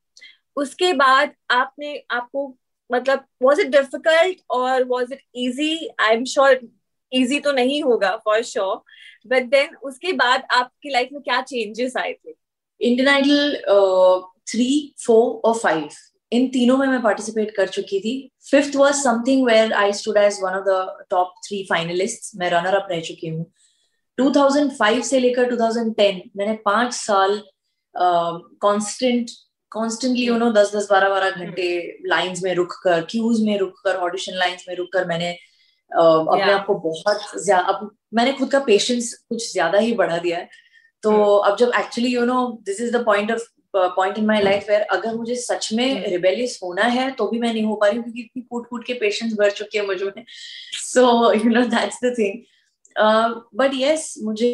उसके 0.58 0.94
बाद 0.94 1.32
आपने 1.52 1.96
आपको 2.12 2.48
मतलब 2.90 3.26
वाज 3.44 3.60
इट 3.60 3.68
डिफ़िकल्ट 3.68 4.42
और 4.52 4.84
was 4.88 5.14
it 5.14 5.22
easy 5.36 5.76
I 6.00 6.16
am 6.16 6.24
sure 6.26 6.60
easy 7.12 7.40
तो 7.40 7.52
नहीं 7.52 7.82
होगा 7.84 8.16
फॉर 8.26 8.44
श्योर 8.44 8.82
बट 9.28 9.50
देन 9.50 9.76
उसके 9.84 10.14
बाद 10.14 10.48
आपकी 10.52 10.90
लाइफ 10.90 11.10
में 11.14 11.22
क्या 11.22 11.42
चेंजेस 11.42 11.98
आए 11.98 12.14
थे? 12.14 12.34
इंडियन 12.82 13.08
आइडल 13.10 13.62
थ्री 14.48 14.94
फोर 15.06 15.50
और 15.50 15.58
फाइव 15.58 15.90
इन 16.34 16.48
तीनों 16.50 16.78
में 16.78 16.88
मैं 16.88 17.02
पार्टिसिपेट 17.02 17.56
कर 17.56 17.68
चुकी 17.68 18.00
थी। 18.00 18.14
Fifth 18.50 18.76
was 18.76 19.02
something 19.04 19.46
where 19.48 19.74
I 19.74 19.94
stood 19.94 20.18
as 20.18 20.40
one 20.44 20.54
of 20.54 20.64
the 20.68 21.06
top 21.10 21.34
three 21.48 21.64
finalist 21.70 22.32
मैं 22.40 22.50
रनर 22.50 22.76
अप 22.76 22.88
रह 22.92 23.00
चुकी 23.02 23.28
हूँ। 23.28 23.46
2005 24.18 25.04
से 25.04 25.20
लेकर 25.20 25.50
2010 25.50 26.22
मैंने 26.38 26.54
पाँच 26.66 26.94
साल 26.94 27.42
कांस्टेंट 27.96 29.32
कॉन्स्टेंटली 29.72 30.26
यू 30.26 30.38
नो 30.38 30.52
दस 30.52 30.76
दस 30.76 30.88
बारह 30.92 31.10
बारह 31.10 31.30
घंटे 31.30 31.68
लाइंस 32.06 32.44
में 32.44 32.54
रुक 32.56 32.74
कर 32.84 33.02
क्यूज 33.10 33.42
में 33.42 33.58
रुक 33.60 33.74
कर 33.86 33.96
ऑडिशन 34.08 34.34
लाइंस 34.36 34.66
में 34.70 34.76
रुक 34.76 34.92
कर 34.94 35.06
मैंने 35.08 35.32
uh, 35.92 36.28
अपने 36.28 36.52
आप 36.52 36.66
को 36.66 36.76
बहुत 36.76 37.44
ज़्यादा 37.44 37.74
अब 37.74 37.90
मैंने 38.14 38.34
खुद 38.34 38.52
का 38.52 38.60
पेशेंस 38.60 39.14
कुछ 39.30 39.52
ज़्यादा 39.52 39.80
ही 39.80 39.94
बढ़ा 39.94 40.18
दिया 40.18 40.38
है। 40.38 40.50
तो 41.04 41.12
hmm. 41.12 41.52
अब 41.52 41.58
जब 41.58 41.72
actually 41.80 42.14
you 42.14 42.26
know 42.26 42.48
this 42.66 42.82
is 42.82 42.98
the 42.98 43.04
point 43.06 43.32
of 43.32 43.48
point 43.76 44.18
in 44.18 44.26
my 44.26 44.42
life 44.42 44.70
where 44.70 44.82
अगर 44.82 45.16
मुझे 45.16 45.36
सच 45.36 45.70
में 45.74 46.08
रिबेलियस 46.08 46.54
hmm. 46.54 46.64
होना 46.64 46.84
है 46.84 47.12
तो 47.12 47.28
भी 47.28 47.40
मैं 47.40 47.54
नहीं 47.54 47.64
हो 47.64 47.76
पा 47.76 47.88
रही 47.88 47.98
हूँ 47.98 48.04
क्योंकि 48.04 48.22
इतनी 48.22 48.42
कूट 48.42 48.68
कूट 48.70 48.86
के 48.86 48.94
पेशेंस 48.94 49.34
भर 49.34 49.52
चुके 49.52 49.80
हैं 49.80 49.86
मुझे 49.86 50.24
so 50.74 51.34
you 51.34 51.50
know 51.50 51.62
that's 51.62 52.00
the 52.04 52.14
thing 52.20 52.42
but 53.56 53.72
yes 53.74 54.14
मुझे 54.24 54.50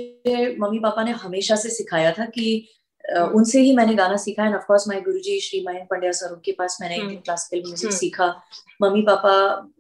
मम्मी 0.60 0.79
पापा 0.79 1.03
ने 1.03 1.12
हमेशा 1.12 1.55
से 1.55 1.69
सिखाया 1.69 2.12
था 2.12 2.25
कि 2.25 2.67
uh, 3.15 3.23
hmm. 3.23 3.36
उनसे 3.36 3.62
ही 3.62 3.75
मैंने 3.75 3.95
गाना 3.95 4.17
सीखा 4.17 4.45
and 4.45 4.55
of 4.55 4.63
course 4.67 4.88
my 4.88 5.01
guruji 5.01 5.39
Shri 5.39 5.63
Mahendra 5.65 5.86
Pandya 5.86 6.12
sir 6.12 6.34
उनके 6.34 6.51
पास 6.51 6.77
मैंने 6.82 6.95
इंडियन 6.95 7.19
क्लासिकल 7.21 7.63
म्यूज़िक 7.67 7.91
सीखा। 7.91 8.27
मम्मी 8.82 9.01
पापा 9.01 9.34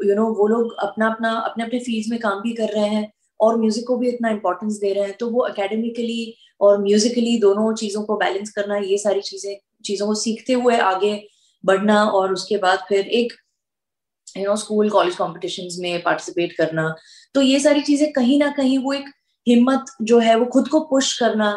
यू 0.05 0.15
नो 0.15 0.25
वो 0.33 0.47
लोग 0.47 0.75
अपना 0.83 1.07
अपना 1.07 1.31
अपने 1.31 1.63
अपने 1.63 1.79
फ़ील्ड 1.79 2.11
में 2.11 2.19
काम 2.19 2.41
भी 2.41 2.53
कर 2.53 2.69
रहे 2.73 2.87
हैं 2.87 3.11
और 3.39 3.57
म्यूज़िक 3.57 3.85
को 3.87 3.97
भी 3.97 4.07
इतना 4.09 4.29
इम्पोर्टेंस 4.29 4.73
दे 4.73 4.93
रहे 4.93 5.03
हैं। 5.03 5.17
तो 5.19 5.29
वो 5.29 5.41
अकेडमिकली 5.41 6.35
और 6.61 6.81
म्यूजिकली 6.83 7.37
दोनों 7.39 7.73
चीज़ों 7.75 8.03
को 8.03 8.17
बैलेंस 8.17 8.51
करना 8.51 8.77
ये 8.77 8.97
सारी 8.97 9.21
चीज़ें 9.21 9.55
चीज़ों 9.85 10.07
को 10.07 10.15
सीखते 10.15 10.53
हुए 10.53 10.77
आगे 10.77 11.13
बढ़ना 11.63 12.03
और 12.05 12.33
उसके 12.33 12.57
बाद 12.57 12.79
फिर 12.89 13.07
एक 13.19 13.33
you 14.37 14.45
know 14.45 14.55
school 14.55 14.89
college 14.89 15.15
competition 15.15 15.69
में 15.81 16.01
पार्टिसिपेट 16.03 16.53
करना। 16.57 16.93
तो 17.35 17.41
ये 17.41 17.59
सारी 17.59 17.81
चीज़ें 17.81 18.11
कहीं 18.13 18.39
ना 18.39 18.51
कहीं 18.57 18.77
वो 18.79 18.93
एक 18.93 19.09
हिम्मत 19.47 19.85
जो 20.01 20.19
है 20.19 20.35
वो 20.35 20.45
खुद 20.45 20.67
को 20.67 20.79
पुश 20.79 21.17
करना 21.19 21.51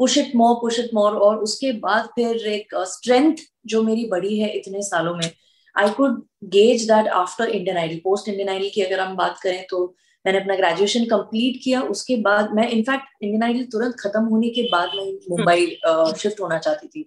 push 0.00 0.16
it 0.18 0.34
more 0.36 0.54
push 0.54 0.78
it 0.80 0.90
more 0.94 1.12
और 1.18 1.36
उसके 1.38 1.72
बाद 1.80 2.08
फिर 2.14 2.46
एक 2.48 2.74
स्ट्रेंथ 2.88 3.34
uh, 3.34 3.42
जो 3.66 3.82
मेरी 3.82 4.04
बढ़ी 4.06 4.38
है 4.38 4.50
इतने 4.50 4.82
सालों 4.82 5.14
में। 5.14 5.30
I 5.76 5.90
could 5.90 6.22
gauge 6.44 6.82
that 6.90 7.08
after 7.14 7.48
Indian 7.48 7.76
Idol 7.76 7.96
post 8.04 8.28
Indian 8.28 8.48
Idol 8.48 8.68
की 8.74 8.82
अगर 8.82 9.00
हम 9.00 9.16
बात 9.16 9.38
करें 9.42 9.64
तो 9.70 9.94
मैंने 10.26 10.38
अपना 10.38 10.54
ग्रेजुएशन 10.56 11.04
कंप्लीट 11.04 11.60
किया 11.64 11.80
उसके 11.80 12.16
बाद 12.16 12.52
मैं 12.52 12.68
इनफैक्ट 12.68 13.22
इंडियन 13.22 13.42
आइडल 13.42 13.64
तुरंत 13.64 13.94
खत्म 14.00 14.24
होने 14.24 14.48
के 14.48 14.62
बाद 14.62 14.90
मैं 14.96 15.12
मुंबई 15.30 15.66
शिफ्ट 15.66 16.26
हम्म। 16.26 16.42
होना 16.42 16.58
चाहती 16.58 16.88
थी। 16.88 17.06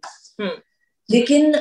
लेकिन 1.09 1.51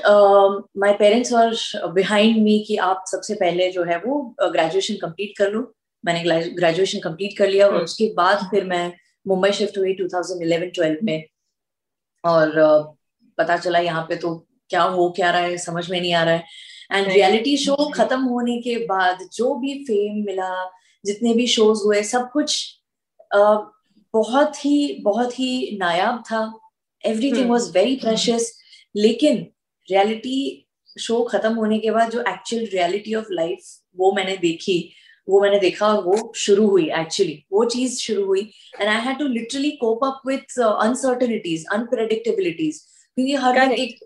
my 0.77 0.93
parents 0.93 1.33
were 1.33 1.57
behind 1.93 2.43
me 2.43 2.65
कि 2.69 2.77
आप 2.77 3.05
सबसे 3.11 3.35
पहले 3.35 3.71
जो 3.71 3.85
है 3.85 3.99
वो 3.99 4.37
ग्रेजुएशन 4.43 4.95
कंप्लीट 4.95 5.37
कर 5.39 5.51
लो। 5.51 5.75
मैंने 6.05 6.51
ग्रेजुएशन 6.51 6.99
कंप्लीट 6.99 7.37
कर 7.39 7.49
लिया 7.49 7.67
और 7.67 7.75
हम्म। 7.75 7.85
उसके 7.85 8.13
बाद 8.17 8.39
फिर 8.51 8.65
मैं 8.65 8.93
मुंबई 9.27 9.51
शिफ्ट 9.53 9.79
हुई 9.79 9.95
2011-12 9.95 11.03
में। 11.03 11.25
और 12.25 12.49
uh, 12.49 12.97
पता 13.39 13.57
चला 13.57 13.79
यहाँ 13.79 14.03
पे 14.03 14.17
तो 14.17 14.35
क्या 14.71 14.83
हो 14.83 15.11
क्या 15.11 15.31
रहा 15.31 15.41
है 15.41 15.59
समझ 15.59 15.91
में 15.91 16.01
नहीं 16.01 16.15
आ 16.15 16.25
रहा 16.25 16.35
है। 16.35 16.45
एंड 16.93 17.09
रियलिटी 17.09 17.57
शो 17.57 17.91
खत्म 17.91 18.21
होने 18.21 18.61
के 18.63 18.77
बाद 18.87 19.29
जो 19.33 19.55
भी 19.55 19.85
फेम 19.85 20.25
मिला 20.27 20.53
जितने 21.05 21.35
भी 21.35 21.47
शोज़ 21.47 21.83
हुए 21.85 22.03
सब 22.03 22.31
कुछ 22.33 22.77
बहुत 24.15 24.65
ही 24.65 25.01
बहुत 25.03 25.39
ही 25.39 25.79
नायाब 25.81 26.23
था। 26.31 26.41
एवरीथिंग 27.05 27.51
वॉज़ 27.51 27.71
वेरी 27.73 27.97
प्रेशियस 27.97 28.53
लेकिन 28.97 29.47
रियलिटी 29.89 30.67
शो 31.01 31.23
खत्म 31.25 31.55
होने 31.55 31.79
के 31.79 31.91
बाद 31.91 32.11
जो 32.11 32.21
एक्चुअल 32.21 32.65
रियलिटी 32.65 33.15
ऑफ़ 33.15 33.27
लाइफ 33.31 33.59
वो 33.97 34.13
मैंने 34.13 34.37
देखी 34.37 34.93
वो 35.29 35.41
मैंने 35.41 35.59
देखा 35.61 35.87
और 35.87 36.03
वो 36.05 36.33
शुरू 36.37 36.67
हुई 36.69 36.91
एक्चुअली 36.91 37.45
वो 37.53 37.65
चीज़ 37.65 37.99
शुरू 37.99 38.25
हुई 38.25 38.41
and 38.81 38.89
I 38.89 39.01
had 39.01 39.19
to 39.19 39.27
literally 39.29 39.71
cope 39.71 40.05
up 40.05 40.23
with 40.27 40.59
uncertainties 40.61 41.67
unpredictabilities 41.73 42.81
क्योंकि 43.17 43.35
हर 43.35 43.73
एक 43.73 43.99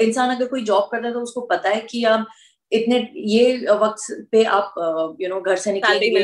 इंसान 0.00 0.34
अगर 0.36 0.46
कोई 0.46 0.62
जॉब 0.62 0.88
करता 0.92 1.06
है 1.06 1.12
तो 1.12 1.20
उसको 1.20 1.40
पता 1.40 1.68
है 1.68 1.80
कि 1.80 2.04
आप 2.04 2.26
इतने 2.72 2.98
ये 3.28 3.74
वक्त 3.76 4.26
पे 4.32 4.42
आप 4.56 4.74
यू 5.20 5.28
नो 5.28 5.40
घर 5.40 5.56
से 5.56 5.72
निकलेंगे 5.72 6.22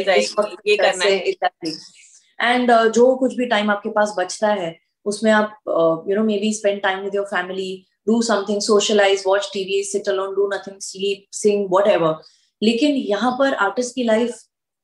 एंड 2.40 2.70
uh, 2.70 2.86
जो 2.88 3.14
कुछ 3.16 3.34
भी 3.36 3.46
टाइम 3.46 3.70
आपके 3.70 3.90
पास 3.90 4.14
बचता 4.18 4.48
है 4.52 4.74
उसमें 5.06 5.30
आप 5.32 6.04
you 6.08 6.16
know 6.16 6.24
maybe 6.38 6.52
spend 6.52 6.80
time 6.82 7.00
with 7.00 7.14
your 7.14 7.26
family 7.26 7.70
do 8.08 8.20
something 8.22 8.60
socialise 8.60 9.22
watch 9.26 9.50
TV 9.52 9.82
sit 9.84 10.08
alone 10.08 10.34
do 10.34 10.48
nothing 10.48 10.76
sleep 10.80 11.26
sing 11.32 11.68
whatever 11.88 12.14
लेकिन 12.62 12.96
यहाँ 12.96 13.32
पर 13.38 13.54
आर्टिस्ट 13.66 13.94
की 13.94 14.02
लाइफ 14.04 14.38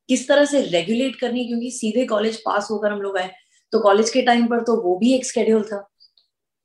किस 0.09 0.27
तरह 0.27 0.45
से 0.45 0.61
रेगुलेट 0.61 1.15
करनी 1.15 1.45
क्योंकि 1.47 1.71
सीधे 1.71 2.05
कॉलेज 2.05 2.41
पास 2.41 2.67
होकर 2.71 2.91
हम 2.91 3.01
लोग 3.01 3.17
आए 3.17 3.31
तो 3.73 3.79
कॉलेज 3.79 4.09
के 4.09 4.21
टाइम 4.21 4.47
पर 4.47 4.63
तो 4.63 4.75
वो 4.81 4.97
भी 4.97 5.13
एक 5.13 5.25
स्केड्यूल 5.25 5.63
था 5.63 5.79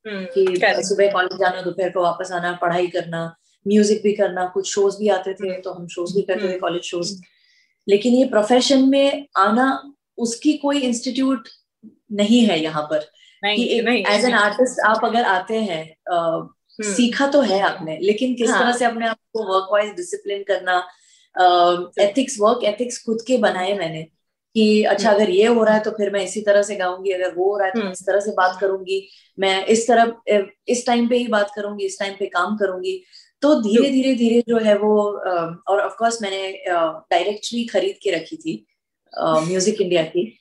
hmm, 0.06 0.26
कि 0.34 0.82
सुबह 0.88 1.12
कॉलेज 1.12 1.38
जाना 1.38 1.62
दोपहर 1.62 1.90
को 1.90 2.02
वापस 2.02 2.32
आना 2.32 2.52
पढ़ाई 2.62 2.86
करना 2.86 3.22
म्यूज़िक 3.68 4.02
भी 4.02 4.12
करना 4.12 4.46
कुछ 4.46 4.74
शोज़ 4.74 4.98
भी 4.98 5.08
आते 5.08 5.34
थे 5.34 5.54
hmm. 5.54 5.64
तो 5.64 5.70
हम 5.70 5.86
शोज़ 5.86 6.14
भी 6.14 6.22
करते 6.22 6.48
थे 6.48 6.58
कॉलेज 6.58 6.80
hmm. 6.80 6.90
शोज़ 6.90 7.22
लेकिन 7.88 8.14
ये 8.14 8.24
प्रोफेशन 8.24 8.88
में 8.88 9.26
आना 9.36 9.92
उसकी 10.18 10.52
कोई 10.52 10.80
इंस्टीट्यूट 10.80 11.48
नहीं 12.12 12.44
है 12.46 12.62
यहाँ 12.62 12.82
पर। 12.82 12.98
कि 13.44 13.78
एज 14.08 14.24
एन 14.24 14.32
आर्टिस्ट 14.32 14.80
आप 14.80 15.00
अगर 15.04 15.22
आते 15.22 15.54
हैं 15.54 15.96
uh, 16.12 16.48
सीखा 16.82 17.26
तो 17.26 17.40
है 17.40 17.60
आपने 17.60 17.98
लेकिन 18.02 18.34
किस 18.34 18.50
हाँ. 18.50 18.62
तरह 18.62 18.72
से 18.72 18.84
अपने 18.84 19.06
आप 19.06 19.16
को 19.16 19.54
वर्क 19.54 19.68
वाइज 19.72 19.90
डिसिप्लिन 19.90 20.44
करना 20.50 20.88
एथिक्स 22.00 22.36
वर्क 22.40 22.64
एथिक्स 22.64 23.04
खुद 23.04 23.18
के 23.26 23.36
बनाए 23.36 23.78
मैंने 23.78 24.02
कि 24.54 24.84
अच्छा 24.84 25.10
अगर 25.10 25.30
ये 25.30 25.46
हो 25.46 25.64
रहा 25.64 25.74
है 25.74 25.80
तो 25.80 25.90
फिर 25.90 26.10
मैं 26.10 26.20
इसी 26.20 26.40
तरह 26.40 26.62
से 26.62 26.76
गाऊँगी 26.76 27.10
अगर 27.10 27.34
वो 27.34 27.50
हो 27.50 27.58
रहा 27.58 27.66
है 27.66 27.72
तो 27.72 27.84
मैं 27.84 27.92
इस 27.92 28.06
तरह 28.06 28.20
से 28.20 28.30
बात 28.30 28.58
करूँगी 28.60 29.08
मैं 29.38 29.64
इस 29.64 29.88
तरह 29.90 30.12
इस 30.68 30.86
टाइम 30.86 31.08
पे 31.08 31.16
ही 31.16 31.26
बात 31.26 31.50
करूँगी 31.56 31.84
इस 31.84 31.98
टाइम 31.98 32.14
पे 32.18 32.26
काम 32.26 32.56
करूँगी। 32.56 33.04
तो 33.42 33.54
धीरे 33.62 33.90
धीरे 33.90 34.14
धीरे 34.14 34.42
जो 34.48 34.58
है 34.58 34.76
वो 34.78 34.96
और 35.68 35.80
ऑफ़ 35.80 35.94
कोर्स 35.98 36.22
मैंने 36.22 36.52
डायरेक्टरी 36.68 37.64
खरीद 37.64 37.96
के 38.02 38.10
रखी 38.10 38.36
थी 38.36 38.66
म्यूज़िक 39.18 39.80
इंडिया 39.80 40.02
की 40.02 40.36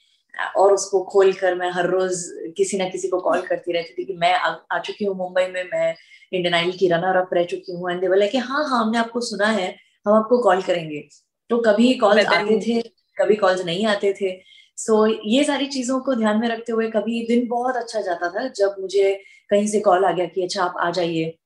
और 0.57 0.73
उसको 0.73 1.03
खोल 1.03 1.33
कर 1.33 1.55
मैं 1.55 1.69
हर 1.71 1.87
रोज 1.87 2.23
किसी 2.57 2.77
ना 2.77 2.89
किसी 2.89 3.07
को 3.07 3.19
कॉल 3.19 3.41
करती 3.41 3.71
रहती 3.71 3.93
थी 3.93 4.05
कि 4.05 4.13
मैं 4.13 4.33
आ, 4.33 4.55
आ 4.71 4.79
चुकी 4.79 5.05
हूँ 5.05 5.15
मुंबई 5.17 5.45
में 5.47 5.63
मैं 5.63 5.95
इंडियन 6.33 6.53
आइडल 6.53 6.71
की 6.77 6.87
रनर 6.87 7.17
अप 7.17 7.29
रह 7.33 7.45
चुकी 7.45 7.73
हूँ 7.73 7.91
एंड 7.91 8.07
बोले 8.07 8.27
कि 8.27 8.37
हाँ 8.37 8.63
हाँ 8.69 8.83
हमने 8.83 8.97
आपको 8.97 9.21
सुना 9.21 9.47
है 9.47 9.75
हम 10.07 10.13
आपको 10.13 10.37
कॉल 10.43 10.61
करेंगे। 10.61 11.07
तो 11.49 11.57
कभी 11.61 11.93
कॉल 11.93 12.19
आते 12.19 12.59
थे 12.59 12.81
कभी 13.17 13.35
कॉल्स 13.35 13.65
नहीं 13.65 13.85
आते 13.85 14.13
थे। 14.13 14.31
सो 14.77 15.07
so, 15.07 15.19
ये 15.25 15.43
सारी 15.43 15.65
चीज़ों 15.67 15.99
को 15.99 16.15
ध्यान 16.15 16.39
में 16.39 16.47
रखते 16.47 16.71
हुए 16.71 16.89
कभी 16.91 17.25
दिन 17.27 17.47
बहुत 17.47 17.75
अच्छा 17.75 18.01
जाता 18.01 18.29
था 18.29 18.47
जब 18.47 18.75
मुझे 18.79 19.13
कहीं 19.49 19.67
से 19.67 19.79
कॉल 19.79 20.05
आ 20.05 20.11
गया 20.11 20.25
कि 20.25 20.43
अच्छा 20.43 20.63
आप 20.63 20.75
आ 20.79 20.91
जाइए। 20.91 21.37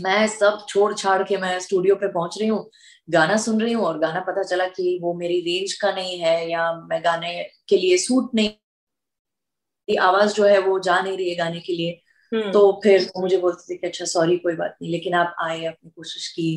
मैं 0.00 0.26
सब 0.28 0.64
छोड़ 0.68 0.92
छाड़ 0.94 1.22
के 1.22 1.36
मैं 1.36 1.58
स्टूडियो 1.60 1.94
पे 1.94 2.08
पहुँच 2.08 2.38
रही 2.40 2.48
हूँ 2.48 2.70
गाना 3.08 3.36
सुन 3.36 3.60
रही 3.60 3.72
हूँ 3.72 3.84
और 3.84 3.98
गाना 3.98 4.20
पता 4.22 4.42
चला 4.42 4.66
कि 4.68 4.98
वो 5.02 5.12
मेरी 5.14 5.40
रेंज 5.42 5.72
का 5.72 5.90
नहीं 5.92 6.18
है 6.18 6.50
या 6.50 6.72
मैं 6.82 7.00
गाने 7.04 7.32
के 7.68 7.76
लिए 7.76 7.96
सूट 7.98 8.34
नहीं 8.34 9.96
आवाज़ 9.98 10.34
जो 10.34 10.44
है 10.44 10.58
वो 10.60 10.78
जा 10.80 11.00
नहीं 11.00 11.16
रही 11.16 11.28
है 11.30 11.34
गाने 11.36 11.60
के 11.60 11.72
लिए 11.72 12.00
हम्म। 12.32 12.52
तो 12.52 12.80
फिर 12.84 13.10
मुझे 13.18 13.36
बोलते 13.38 13.72
थे 13.72 13.76
कि 13.76 13.86
अच्छा 13.86 14.04
सॉरी 14.04 14.36
कोई 14.38 14.54
बात 14.56 14.76
नहीं 14.82 14.92
लेकिन 14.92 15.14
आप 15.14 15.34
आए 15.42 15.64
अपनी 15.64 15.90
कोशिश 15.90 16.28
की 16.28 16.52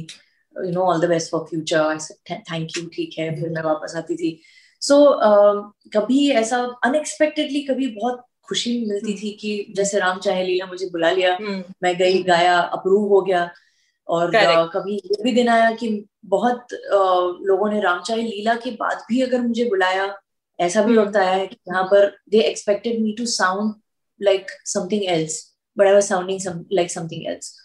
you 0.56 0.72
know 0.72 0.84
all 0.84 1.02
the 1.02 1.10
best 1.10 1.32
for 1.32 1.46
future 1.50 1.98
thank 2.32 2.78
you 2.78 2.86
ठीक 2.94 3.18
है 3.20 3.30
फिर 3.36 3.50
मैं 3.50 3.62
वापस 3.64 3.96
आती 3.96 4.16
थी 4.16 4.40
सो 4.82 4.96
so, 4.96 5.12
uh, 5.24 5.92
कभी 5.94 6.30
ऐसा 6.34 6.58
अनएक्सपेक्टेडली 6.84 7.62
कभी 7.64 7.88
बहुत 7.94 8.26
खुशी 8.48 8.72
मिलती 8.82 9.12
हम्म। 9.12 9.22
थी 9.22 9.32
कि 9.32 9.74
जैसे 9.76 10.00
राम 10.00 10.20
चाहे 10.20 10.44
लीला 10.44 10.66
मुझे 10.66 10.86
बुला 10.88 11.12
लिया 11.12 11.34
हम्म। 11.36 11.64
मैं 11.84 11.96
गई 11.98 12.22
गाया 12.24 12.58
अप्रूव 12.60 13.08
हो 13.10 13.22
गया 13.22 13.50
और 14.08 14.32
कभी 14.74 14.96
ये 14.96 15.24
भी 15.24 15.32
दिन 15.32 15.50
आया 15.50 15.72
कि 15.72 15.90
बहुत 16.26 16.74
लोगों 17.44 17.70
ने 17.72 17.80
राम 17.82 18.02
चाहे 18.02 18.22
लीला 18.22 18.56
के 18.56 18.72
बाद 18.74 19.04
भी 19.10 19.22
अगर 19.22 19.42
मुझे 19.42 19.66
बुलाया 19.66 20.14
ऐसा 20.60 20.82
भी 20.84 20.96
होता 20.96 21.24
है 21.24 21.46
कि 21.48 21.58
यहाँ 21.68 21.84
पर 21.84 22.10
they 22.30 22.40
expected 22.42 23.02
me 23.02 23.14
to 23.14 23.26
sound 23.26 23.74
like 24.22 24.52
something 24.66 25.04
else 25.08 25.42
but 25.78 25.88
I 25.88 25.94
was 25.94 26.04
sounding 26.04 26.66
like 26.72 26.92
something 26.92 27.26
else 27.28 27.56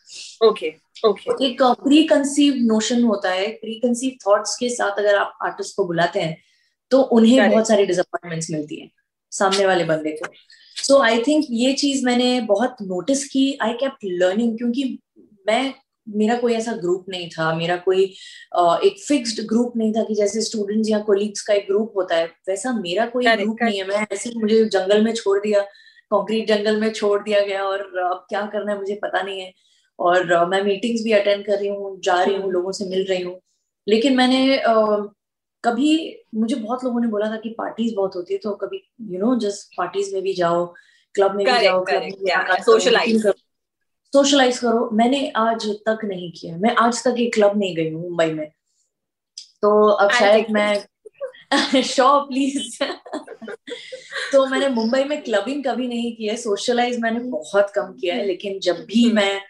okay 0.44 0.72
okay 1.04 1.44
एक 1.46 1.62
प्री 1.84 2.02
कंसीव 2.04 2.54
नोशन 2.64 3.02
होता 3.02 3.30
है 3.30 3.46
प्री 3.56 3.74
कंसीव 3.80 4.16
थॉट्स 4.26 4.56
के 4.56 4.68
साथ 4.70 4.98
अगर 4.98 5.16
आप 5.16 5.38
आर्टिस्ट 5.42 5.76
को 5.76 5.84
बुलाते 5.84 6.20
हैं 6.20 6.36
तो 6.90 7.00
उन्हें 7.00 7.36
Correct. 7.36 7.52
बहुत 7.52 7.68
सारी 7.68 7.86
डिसअपॉइंटमेंट्स 7.86 8.50
मिलती 8.50 8.76
है 8.76 8.90
सामने 9.32 9.66
वाले 9.66 9.84
बंदे 9.84 10.10
को। 10.12 10.32
सो 10.76 10.98
आई 11.02 11.18
थिंक 11.22 11.46
ये 11.50 11.72
चीज़ 11.74 12.04
मैंने 12.06 12.40
बहुत 12.48 12.76
नोटिस 12.82 13.24
की। 13.28 13.52
आई 13.62 13.72
केप्ट 13.74 14.04
लर्निंग 14.04 14.56
क्योंकि 14.58 14.98
मैं 15.48 15.72
मेरा 16.06 16.36
कोई 16.36 16.52
ऐसा 16.54 16.72
ग्रुप 16.76 17.04
नहीं 17.08 17.28
था। 17.30 17.52
मेरा 17.54 17.76
कोई 17.78 18.04
एक 18.04 18.96
फिक्स्ड 19.08 19.42
ग्रुप 19.48 19.76
नहीं 19.76 19.92
था 19.92 20.02
कि 20.04 20.14
जैसे 20.14 20.40
स्टूडेंट्स 20.42 20.90
या 20.90 20.98
कोलीग्स 21.02 21.42
का 21.46 21.54
एक 21.54 21.66
ग्रुप 21.66 21.92
होता 21.96 22.16
है 22.16 22.26
वैसा 22.48 22.72
मेरा 22.80 23.06
कोई 23.06 23.26
ग्रुप 23.26 23.62
नहीं 23.62 23.78
है। 23.78 23.86
मैं 23.88 24.06
ऐसे 24.12 24.30
मुझे 24.36 24.64
जंगल 24.66 25.04
में 25.04 25.12
छोड़ 25.14 25.38
दिया 25.40 25.60
कंक्रीट 26.10 26.48
जंगल 26.48 26.80
में 26.80 26.90
छोड़ 26.92 27.22
दिया 27.22 27.40
गया 27.40 27.62
और 27.64 27.80
अब 28.04 28.26
क्या 28.28 28.42
करना 28.46 28.72
है 28.72 28.78
मुझे 28.78 28.94
पता 29.02 29.22
नहीं 29.22 29.40
है। 29.40 29.52
और 29.98 30.46
मैं 30.48 30.62
मीटिंग्स 30.62 31.02
भी 31.04 31.12
अटेंड 31.12 31.44
कर 31.46 31.58
रही 31.58 31.68
हूँ 31.68 31.98
जा 32.00 32.22
रही 32.22 32.34
हूँ 32.34 32.42
हम्म। 32.42 32.52
लोगों 32.52 32.72
से 32.72 32.84
मिल 32.86 33.04
रही 33.08 33.22
हूँ। 33.22 33.40
लेकिन 33.86 34.16
मैंने 34.16 34.56
कभी 35.64 36.18
मुझे 36.34 36.54
बहुत 36.54 36.84
लोगों 36.84 37.00
ने 37.00 37.06
बोला 37.06 37.30
था 37.30 37.36
कि 37.36 37.48
पार्टीज़ 37.48 37.94
बहुत 37.94 38.16
होती 38.16 38.34
है 38.34 38.38
तो 38.38 38.50
कभी 38.50 38.90
यू 39.00 39.18
नो 39.18 39.38
जस्ट 39.38 39.74
पार्टीज़ 39.78 40.14
में 40.14 40.22
भी 40.22 40.32
जाओ 40.32 40.74
क्लब 41.14 41.34
में 41.34 41.46
भी 41.46 41.62
जाओ 41.62 41.84
क्लब 41.84 42.02
में 42.02 42.62
सोशलाइज 42.62 43.22
करो 43.22 43.32
सोशलाइज 44.12 44.58
करो। 44.58 44.90
मैंने 44.92 45.32
आज 45.36 45.66
तक 45.66 45.98
नहीं 46.04 46.32
किया 46.32 46.56
मैं 46.56 46.74
आज 46.74 47.04
तक 47.04 47.14
एक 47.18 47.34
क्लब 47.34 47.58
नहीं 47.58 47.76
गई 47.76 47.90
हूँ 47.90 48.02
मुंबई 48.02 48.26
में। 48.26 48.50
तो 49.62 49.88
अब 49.88 50.10
शायद 50.10 50.46
मैं 50.50 50.86
शो 51.82 52.26
प्लीज़ 52.26 52.84
तो 54.32 54.46
मैंने 54.46 54.68
मुंबई 54.68 55.04
में 55.04 55.22
क्लबिंग 55.22 55.64
कभी 55.64 55.88
नहीं 55.88 56.16
की 56.16 56.26
है 56.26 56.36
सोशलाइज 56.36 56.98
मैंने 57.00 57.20
बहुत 57.20 57.70
कम 57.70 57.82
किया 57.82 58.14
है 58.14 58.26
लेकिन 58.26 58.60
जब 58.60 58.76
भी 58.76 59.04
hmm. 59.04 59.14
मैं 59.14 59.40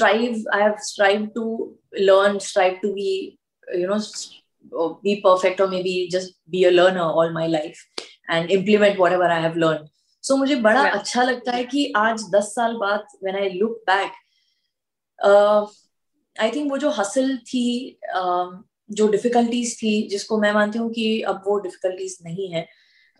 strive 0.00 0.36
i 0.54 0.60
have 0.60 0.78
strived 0.80 1.28
to 1.34 1.74
learn 2.00 2.40
strive 2.40 2.80
to 2.82 2.92
be 2.92 3.38
you 3.74 3.86
know 3.86 4.00
be 5.02 5.20
perfect 5.20 5.60
or 5.60 5.68
maybe 5.68 6.08
just 6.08 6.34
be 6.50 6.64
a 6.64 6.70
learner 6.70 7.02
all 7.02 7.30
my 7.32 7.46
life 7.46 7.78
and 8.28 8.50
implement 8.50 8.98
whatever 8.98 9.24
i 9.24 9.40
have 9.40 9.56
learned 9.56 9.88
so 10.24 10.36
मुझे 10.36 10.56
बड़ा 10.56 10.82
yeah. 10.84 10.98
अच्छा 10.98 11.22
लगता 11.22 11.52
है 11.52 11.64
कि 11.64 11.92
आज 11.96 12.22
दस 12.34 12.54
साल 12.54 12.76
बाद 12.76 13.06
when 13.20 13.36
I 13.36 13.48
look 13.62 13.74
back 13.86 14.12
uh, 15.24 15.66
think 16.54 16.70
वो 16.70 16.78
जो 16.78 16.90
हसल 16.90 17.36
थी 17.36 17.98
uh, 18.16 18.48
जो 18.90 19.08
डिफिकल्टीज 19.08 19.76
थी 19.82 20.08
जिसको 20.08 20.38
मैं 20.38 20.52
मानती 20.52 20.78
हूँ 20.78 20.92
कि 20.92 21.22
अब 21.22 21.42
वो 21.46 21.58
डिफिकल्टीज 21.58 22.18
नहीं 22.24 22.48
है 22.48 22.68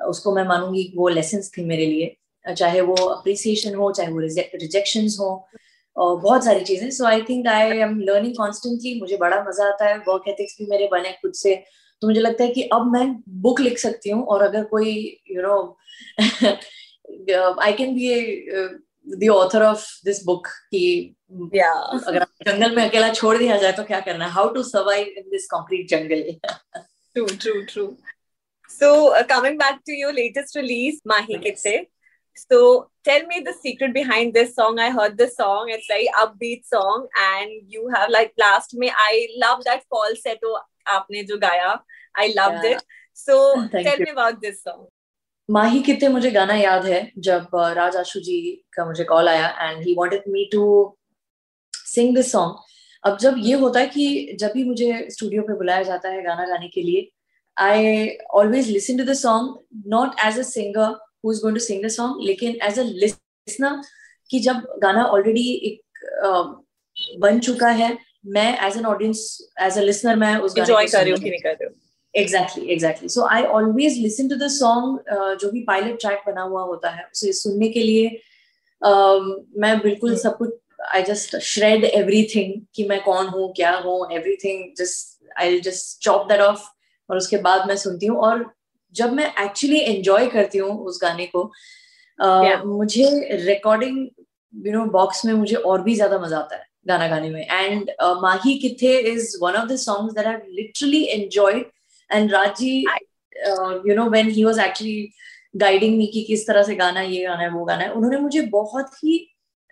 उसको 0.07 0.35
मैं 0.35 0.45
मानूँगी 0.45 0.93
वो 0.97 1.09
लेसन 1.09 1.43
थी 1.43 1.65
मेरे 1.65 1.87
लिए 1.87 2.55
चाहे 2.55 2.81
वो 2.81 2.95
अप्रिसिएशन 2.95 3.75
हो 3.75 3.93
चाहे 3.93 4.13
वो 4.13 4.21
रिजेक्शन 4.21 5.09
हो 5.21 5.49
और 5.97 6.17
बहुत 6.21 6.45
सारी 6.45 6.61
चीज़ें। 6.65 6.91
So 6.91 7.05
I 7.07 7.23
think 7.29 7.47
I 7.49 7.79
am 7.79 7.99
learning 8.01 8.35
constantly 8.37 8.99
मुझे 9.01 9.17
बड़ा 9.17 9.43
मज़ा 9.49 9.67
आता 9.69 9.87
है। 9.89 9.97
वर्क 10.09 10.29
एथिक्स 10.29 10.57
भी 10.59 10.67
मेरे 10.71 10.89
बने 10.93 11.13
खुद 11.23 11.33
से। 11.35 11.55
तो 12.03 12.09
मुझे 12.09 12.21
लगता 12.21 12.45
है 12.45 12.51
कि 12.53 12.63
अब 12.73 12.91
मैं 12.93 13.07
बुक 13.43 13.61
लिख 13.61 13.79
सकती 13.79 14.11
हूँ 14.11 14.25
और 14.27 14.43
अगर 14.43 14.65
कोई 14.73 14.95
you 15.31 15.43
know 15.43 15.57
I 17.63 17.73
can 17.73 17.95
be 17.95 19.27
the 19.27 19.29
author 19.33 19.63
of 19.63 19.87
this 20.05 20.25
book 20.25 20.47
कि 20.47 21.15
yeah. 21.55 22.07
अगर 22.07 22.25
जंगल 22.47 22.77
में 22.77 22.83
अकेला 22.89 23.13
छोड़ 23.13 23.37
दिया 23.39 23.57
जाए 23.57 23.73
तो 23.73 23.85
क्या 23.85 24.01
करना 24.01 24.25
है? 24.25 24.31
How 24.33 24.53
to 24.55 24.63
survive 24.63 25.07
in 25.19 25.31
this 25.31 25.47
concrete 25.51 25.89
jungle 25.89 26.23
true 27.15 27.27
true 27.27 27.61
true 27.73 27.95
So 28.71 28.87
uh, 29.17 29.19
coming 29.25 29.57
back 29.59 29.77
to 29.89 29.93
your 29.97 30.13
latest 30.15 30.57
release, 30.57 30.97
Mahi 31.11 31.37
Kitse, 31.43 31.75
So 32.37 32.61
tell 33.05 33.27
me 33.27 33.41
the 33.41 33.53
secret 33.55 33.93
behind 33.95 34.35
this 34.35 34.55
song. 34.55 34.79
I 34.79 34.91
heard 34.91 35.17
this 35.19 35.37
song. 35.37 35.69
It's 35.69 35.87
very 35.87 36.09
upbeat 36.23 36.65
song, 36.67 37.07
and 37.27 37.75
you 37.77 37.89
have 37.95 38.11
like 38.11 38.33
last 38.39 38.75
me. 38.75 38.91
I 39.07 39.29
love 39.45 39.63
that 39.65 39.85
falsetto 39.95 40.55
आपने 40.97 41.23
जो 41.27 41.39
गाया. 41.41 41.79
I 42.15 42.27
loved 42.39 42.65
Yeah. 42.65 42.73
it. 42.73 42.83
So 43.13 43.39
Thank 43.73 43.87
tell 43.89 43.99
you. 43.99 44.05
me 44.05 44.11
about 44.19 44.41
this 44.47 44.61
song. 44.63 44.83
माही 45.49 45.81
कितने 45.87 46.09
मुझे 46.09 46.31
गाना 46.31 46.55
याद 46.55 46.85
है 46.87 47.01
जब 47.25 47.49
राज 47.77 47.97
आशु 47.97 48.21
जी 48.27 48.37
का 48.77 48.85
मुझे 48.87 49.05
कॉल 49.05 49.29
आया 49.29 49.49
and 49.63 49.83
he 49.87 49.95
wanted 49.99 50.23
me 50.33 50.45
to 50.53 50.63
sing 51.75 52.15
this 52.17 52.31
song 52.33 52.57
अब 53.07 53.19
जब 53.21 53.35
ये 53.47 53.55
होता 53.63 53.81
है 53.81 53.87
कि 53.97 54.37
जब 54.41 54.53
भी 54.55 54.65
मुझे 54.65 54.87
स्टूडियो 55.17 55.43
पे 55.49 55.55
बुलाया 55.59 55.83
जाता 55.91 56.09
है 56.11 56.23
गाना 56.23 56.45
गाने 56.51 56.69
के 56.77 56.83
लिए 56.83 57.09
I 57.57 58.07
always 58.41 58.71
listen 58.71 58.99
to 58.99 59.05
the 59.11 59.15
song 59.23 59.59
not 59.97 60.15
as 60.27 60.39
a 60.39 60.43
singer 60.53 60.97
who 61.25 61.33
is 61.33 61.41
going 61.43 61.57
to 61.57 61.65
sing 61.65 61.85
the 61.85 61.89
song 61.91 62.25
लेकिन 62.27 62.59
एज 62.63 62.79
अ 62.79 62.83
लिसनर 62.85 63.81
कि 64.31 64.41
जब 64.41 64.67
गाना 64.83 65.05
ऑलरेडी 65.07 65.49
एक 65.71 66.05
अ, 66.25 66.31
बन 67.21 67.39
चुका 67.41 67.69
है 67.79 67.97
मैं 68.35 68.49
as 68.67 68.77
an 68.77 68.87
audience 68.87 69.27
as 69.63 69.79
a 69.79 69.83
listener 69.83 70.17
मैं 70.17 70.37
उस 70.39 70.55
को 70.67 70.77
कर 70.93 71.03
रहे 71.03 71.11
हो 71.11 71.17
कि 71.19 71.31
नहीं 71.31 71.41
कर 71.41 71.51
रहे 71.51 71.69
हो? 71.69 71.75
Exactly 72.15 72.67
exactly 72.73 73.09
so 73.09 73.25
I 73.29 73.43
always 73.55 73.99
listen 73.99 74.29
to 74.29 74.37
the 74.37 74.49
song 74.53 75.15
जो 75.41 75.51
भी 75.51 75.63
पायलट 75.63 75.99
ट्रैक 76.01 76.23
बना 76.27 76.43
हुआ 76.43 76.63
होता 76.65 76.91
है 76.91 77.05
उसे 77.07 77.33
सुनने 77.35 77.69
के 77.69 77.83
लिए 77.83 78.07
um, 78.83 79.25
मैं 79.57 79.79
बिल्कुल 79.81 80.11
हम्म। 80.11 80.21
सब 80.21 80.37
कुछ 80.39 80.51
आई 80.95 81.03
जस्ट 81.03 81.37
श्रेड 81.45 81.85
एवरीथिंग 81.85 82.53
कि 82.75 82.85
मैं 82.89 83.01
कौन 83.03 83.27
हूँ 83.29 83.53
क्या 83.57 83.75
हूँ 83.79 83.97
everything 84.13 84.65
just 84.79 85.39
I 85.39 85.61
just 85.61 85.99
chop 86.05 86.27
that 86.29 86.41
off 86.41 86.63
और 87.11 87.17
उसके 87.17 87.37
बाद 87.47 87.67
मैं 87.69 87.77
सुनती 87.77 88.07
हूँ 88.07 88.19
और 88.23 88.45
जब 88.95 89.13
मैं 89.13 89.33
एक्चुअली 89.45 89.79
एंजॉय 89.81 90.27
करती 90.31 90.59
हूँ 90.59 90.79
उस 90.85 90.99
गाने 91.03 91.27
को 91.27 91.51
uh, 92.19 92.43
Yeah. 92.45 92.65
मुझे 92.65 93.07
रिकॉर्डिंग 93.45 93.97
यू 94.55 94.73
नो 94.73 94.85
बॉक्स 94.91 95.25
में 95.25 95.33
मुझे 95.35 95.57
और 95.57 95.83
भी 95.83 95.95
ज़्यादा 95.95 96.19
मज़ा 96.19 96.39
आता 96.39 96.57
है 96.57 96.67
गाना 96.87 97.09
गाने 97.09 97.31
में। 97.31 97.47
And 97.47 97.91
Mahi 98.23 98.59
Kithe 98.59 98.99
is 99.13 99.37
one 99.43 99.55
of 99.55 99.69
the 99.69 99.77
songs 99.77 100.15
that 100.15 100.27
I 100.27 100.53
literally 100.53 101.03
enjoyed 101.05 101.65
and 102.11 102.33
Raazi 102.33 102.79
you 103.89 103.95
know 103.95 104.09
when 104.11 104.29
he 104.31 104.45
was 104.45 104.59
actually 104.59 105.09
guiding 105.57 105.97
me 105.99 106.07
कि 106.07 106.23
किस 106.23 106.47
तरह 106.47 106.63
से 106.63 106.75
गाना 106.75 107.01
ये 107.01 107.23
गाना 107.25 107.43
है 107.43 107.51
वो 107.51 107.65
गाना 107.65 107.85
है 107.85 107.91
उन्होंने 107.93 108.19
मुझे 108.19 108.41
बहुत 108.53 108.95
ही 109.05 109.19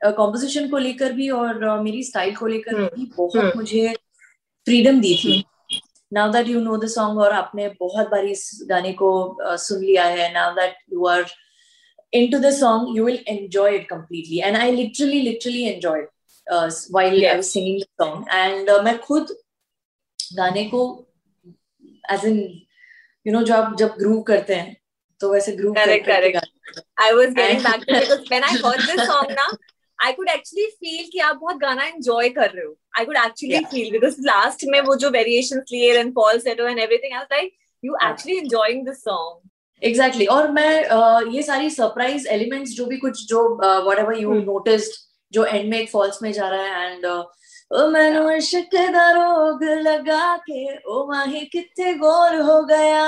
कॉम्पोजिशन 0.01 0.65
uh, 0.65 0.71
को 0.71 0.79
लेकर 0.79 1.13
भी 1.13 1.29
और 1.31 1.65
uh, 1.69 1.83
मेरी 1.85 2.03
स्टाइल 2.05 2.35
को 2.37 2.47
लेकर 2.47 2.75
हम्म, 2.75 2.87
भी 2.87 3.11
बहुत 3.17 3.37
हम्म। 3.37 3.59
मुझे 3.59 3.95
फ्रीडम 4.67 5.01
दी 5.01 5.15
थी। 5.15 5.45
Now 6.13 6.33
that 6.33 6.49
you 6.49 6.61
know 6.61 6.77
the 6.77 6.87
song 6.89 7.21
और 7.21 7.33
आपने 7.33 7.69
बहुत 7.81 8.09
बार 8.11 8.25
इस 8.27 8.49
गाने 8.69 8.93
को 8.93 9.11
सुन 9.43 9.81
लिया 9.81 10.05
है 10.07 10.33
now 10.33 10.55
that 10.55 10.77
you 10.93 11.07
are 11.07 11.25
into 12.33 12.39
the 12.39 12.51
song 12.55 12.97
you 12.97 13.05
will 13.05 13.25
enjoy 13.29 13.77
it 13.77 13.89
completely 13.89 14.41
and 14.41 14.57
I 14.57 14.73
literally 14.73 15.21
literally 15.21 15.63
enjoy 15.65 16.07
while 16.93 17.41
singing 17.43 17.81
song 17.81 18.27
and 18.35 18.71
मैं 18.85 18.99
खुद 18.99 19.37
गाने 20.19 20.65
को 20.65 20.83
एज 22.13 22.27
एन 22.27 22.39
यू 23.27 23.33
नो 23.33 23.43
जो 23.43 23.55
आप 23.55 23.77
जब 23.79 23.95
ग्रू 23.99 24.21
करते 24.23 24.55
हैं 24.55 24.77
तो 25.21 25.33
वैसे 25.33 25.53
ग्रू 25.57 25.73
करेक्ट 25.75 26.07
करेगा 26.07 26.41
I 27.01 27.13
was 27.13 27.35
gain 27.35 28.43
I 28.43 28.57
for 28.57 28.77
this 28.77 29.07
song 29.07 29.31
ना 29.31 29.51
आई 30.05 30.13
कुड 30.13 30.29
एक्चुअली 30.29 30.67
फील 30.67 31.09
कि 31.13 31.19
आप 31.19 31.37
बहुत 31.37 31.57
गाना 31.57 31.85
एंजॉय 31.85 32.29
कर 32.29 32.51
रहे 32.51 32.65
हो. 32.65 32.75
I 32.99 33.05
could 33.05 33.17
actually 33.17 33.65
feel 33.73 33.91
because 33.93 34.17
last 34.21 34.65
में 34.69 34.81
वो 34.81 34.95
जो 34.97 35.11
variation 35.11 35.61
clear 35.69 35.97
and 35.97 36.15
falsetto 36.39 36.67
and 36.69 36.79
everything 36.79 37.13
else 37.13 37.27
like 37.33 37.53
you 37.83 37.97
actually 38.05 38.39
enjoying 38.39 38.87
this 38.87 39.03
song 39.05 39.49
exactly 39.83 40.27
और 40.27 40.51
मैं 40.51 40.89
uh, 40.89 41.35
ये 41.35 41.43
सारी 41.43 41.71
सरप्राइज़ 41.71 42.27
एलिमेंट्स 42.29 42.73
जो 42.77 42.87
भी 42.87 42.97
कुछ 42.97 43.27
जो 43.29 43.45
वट 43.89 43.99
एवर 43.99 44.19
यू 44.19 44.35
नोटिस्ड 44.35 45.01
जो 45.33 45.45
एंड 45.45 45.71
में 45.71 45.79
एक 45.79 45.91
फॉल्स 45.91 46.23
में 46.23 46.33
जा 46.33 46.49
रहा 46.49 46.63
है 46.63 46.93
एंड 46.93 47.07
uh, 47.07 47.23
ओ 47.73 47.83
ओ 50.89 51.07
माही 51.09 51.41
कितने 51.47 51.95
गोल 51.95 52.41
हो 52.41 52.63
गया 52.63 53.05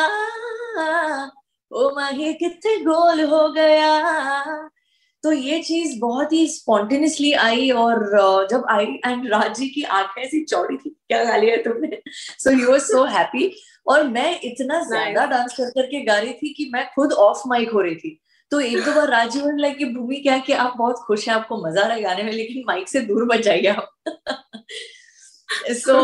ओ 1.71 1.91
माही 1.97 2.33
कितने 2.35 2.77
गोल 2.85 3.21
हो 3.25 3.49
गया 3.53 3.91
तो 5.25 5.33
ये 5.33 5.59
चीज़ 5.63 5.99
बहुत 6.01 6.33
ही 6.33 6.47
स्पॉन्टेनियसली 6.49 7.33
आई 7.33 7.71
और 7.71 7.95
uh, 7.95 8.51
जब 8.51 8.65
आई 8.71 8.85
एंड 8.85 9.29
राज़ी 9.29 9.69
की 9.69 9.83
आँखें 9.83 10.23
ऐसी 10.23 10.45
चौड़ी 10.45 10.77
थी 10.77 10.91
क्या 10.91 11.25
गा 11.25 11.37
लिया 11.37 11.57
तुमने? 11.57 12.01
So 12.39 12.51
you 12.51 12.71
were 12.71 12.79
so 12.79 13.05
happy 13.05 13.51
और 13.87 14.03
मैं 14.09 14.41
इतना 14.41 14.83
ज़्यादा 14.85 15.25
डांस 15.27 15.55
कर 15.57 15.71
करके 15.71 16.05
गा 16.05 16.19
रही 16.19 16.33
थी 16.33 16.53
कि 16.55 16.71
मैं 16.75 16.87
खुद 16.95 17.13
ऑफ़ 17.13 17.43
माइक 17.47 17.71
हो 17.71 17.81
रही 17.81 17.95
थी। 17.95 18.21
तो 18.51 18.61
एक 18.61 18.85
दो 18.85 18.93
बार 18.93 19.09
राजीव 19.09 19.47
ने 19.47 19.63
लाइक 19.63 19.95
भूमि 19.95 20.17
क्या 20.17 20.39
कि 20.39 20.53
आप 20.53 20.75
बहुत 20.79 20.97
खुश 21.07 21.29
हैं 21.29 21.35
आपको 21.35 21.57
मज़ा 21.67 21.83
आ 21.83 21.87
रहा 21.87 21.97
है 21.97 22.03
गाने 22.03 22.23
में 22.23 22.33
लेकिन 22.33 22.63
माइक 22.67 22.89
से 22.89 23.01
दूर 23.01 23.25
बच 23.25 23.41
जाइए 23.41 23.67
आप। 23.67 23.95
सो 25.71 25.97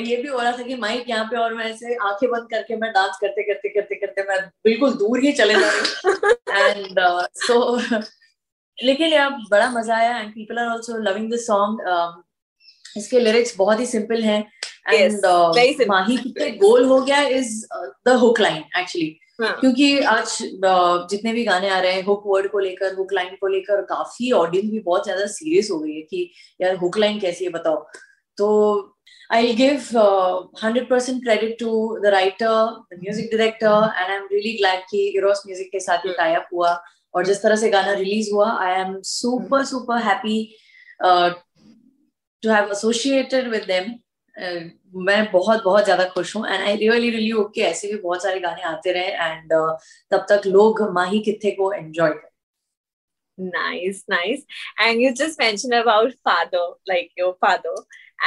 ये 0.00 0.16
भी 0.16 0.28
हो 0.28 0.38
रहा 0.38 0.52
था 0.52 0.62
कि 0.62 0.74
माइक 0.74 1.08
यहाँ 1.08 1.24
पे 1.24 1.36
और 1.36 1.54
मैं 1.54 1.64
ऐसे 1.64 1.94
आँखें 1.94 2.28
बंद 2.30 2.48
करके 2.50 2.76
मैं 2.76 2.90
डांस 2.92 3.18
करते 3.20 3.42
करते 3.42 3.68
करते 3.68 3.94
करते 3.94 4.22
मैं 4.28 4.40
बिल्कुल 4.64 4.94
दूर 4.94 5.20
ही 5.20 5.32
चले 5.32 5.54
जा 5.54 5.70
रही 5.70 6.70
एंड 6.70 7.00
सो 7.36 7.80
लेकिन 8.78 9.12
यार 9.12 9.30
बड़ा 9.50 9.70
मज़ा 9.70 9.96
आया 9.96 10.18
and 10.18 10.30
people 10.34 10.58
are 10.58 10.68
also 10.68 10.96
loving 11.02 11.30
this 11.30 11.46
song 11.46 12.22
इसके 12.96 13.20
लिरिक्स 13.20 13.56
बहुत 13.56 13.80
ही 13.80 13.86
सिंपल 13.86 14.22
हैं 14.22 14.40
एंड 14.88 15.12
simple. 15.12 15.88
माही 15.88 16.16
कितने 16.16 16.50
गोल 16.58 16.84
हो 16.84 17.00
गया 17.00 17.20
is 17.30 17.66
the 18.06 18.16
hook 18.20 18.40
line 18.40 18.62
actually 18.78 19.16
हाँ. 19.40 19.56
क्योंकि 19.60 19.98
आज 19.98 20.26
uh, 20.26 21.10
जितने 21.10 21.32
भी 21.32 21.44
गाने 21.44 21.68
आ 21.68 21.78
रहे 21.78 21.92
हैं 21.92 22.02
हुक 22.04 22.22
वर्ड 22.26 22.50
को 22.50 22.58
लेकर 22.58 22.94
हुक 22.94 23.12
लाइन 23.12 23.36
को 23.40 23.46
लेकर 23.46 23.82
काफ़ी 23.84 24.30
ऑडियंस 24.32 24.70
भी 24.70 24.80
बहुत 24.80 25.04
ज़्यादा 25.04 25.26
सीरियस 25.28 25.70
हो 25.70 25.78
गई 25.78 25.94
है 25.94 26.02
कि 26.02 26.30
यार 26.60 26.76
हुक 26.76 26.98
लाइन 26.98 27.18
कैसी 27.20 27.44
है 27.44 27.50
बताओ 27.50 27.86
तो 28.38 28.50
I 29.32 29.52
give 29.54 29.80
hundred 30.62 30.88
percent 30.90 31.22
credit 31.22 31.56
to 31.60 31.98
the 32.02 32.06
writer 32.06 32.46
the 32.92 32.98
music 32.98 33.30
director 33.30 33.90
and 33.96 34.10
I 34.10 34.16
am 34.16 34.26
really 34.32 34.52
glad 34.56 34.82
कि 34.90 35.06
इरोस 35.16 35.42
म्यूज़िक 35.46 35.68
के 35.72 35.80
साथ 35.80 36.06
ये 36.06 36.12
टाई 36.12 36.34
अप 36.34 36.48
हुआ 36.54 36.72
और 37.14 37.26
जिस 37.26 37.42
तरह 37.42 37.56
से 37.56 37.70
गाना 37.70 37.92
रिलीज़ 37.92 38.30
हुआ 38.32 38.50
I 38.62 38.80
am 38.80 39.00
super 39.10 39.64
super 39.64 40.02
happy 40.02 40.38
to 41.02 42.50
have 42.50 42.70
associated 42.72 43.48
with 43.50 43.64
them 43.68 43.94
मैं 45.06 45.24
बहुत 45.32 45.62
बहुत 45.64 45.84
ज़्यादा 45.84 46.04
खुश 46.14 46.34
हूँ 46.36 46.46
and 46.46 46.62
I 46.62 46.76
really 46.76 47.10
really 47.10 47.28
hope 47.30 47.52
कि 47.54 47.62
ऐसे 47.62 47.88
भी 47.88 47.98
बहुत 48.00 48.22
सारे 48.22 48.40
गाने 48.40 48.62
आते 48.74 48.92
रहे 48.92 49.06
एंड 49.06 49.52
uh, 49.52 49.76
तब 50.10 50.26
तक 50.30 50.46
लोग 50.46 50.82
माही 50.94 51.20
किथे 51.28 51.50
को 51.50 51.72
एंजॉय 51.72 52.10
करें 52.10 52.32
Nice, 53.38 54.04
nice. 54.08 54.42
And 54.78 55.00
you 55.02 55.12
just 55.12 55.38
mentioned 55.38 55.74
about 55.74 56.12
father, 56.22 56.64
like 56.86 57.10
your 57.16 57.34
father, 57.40 57.72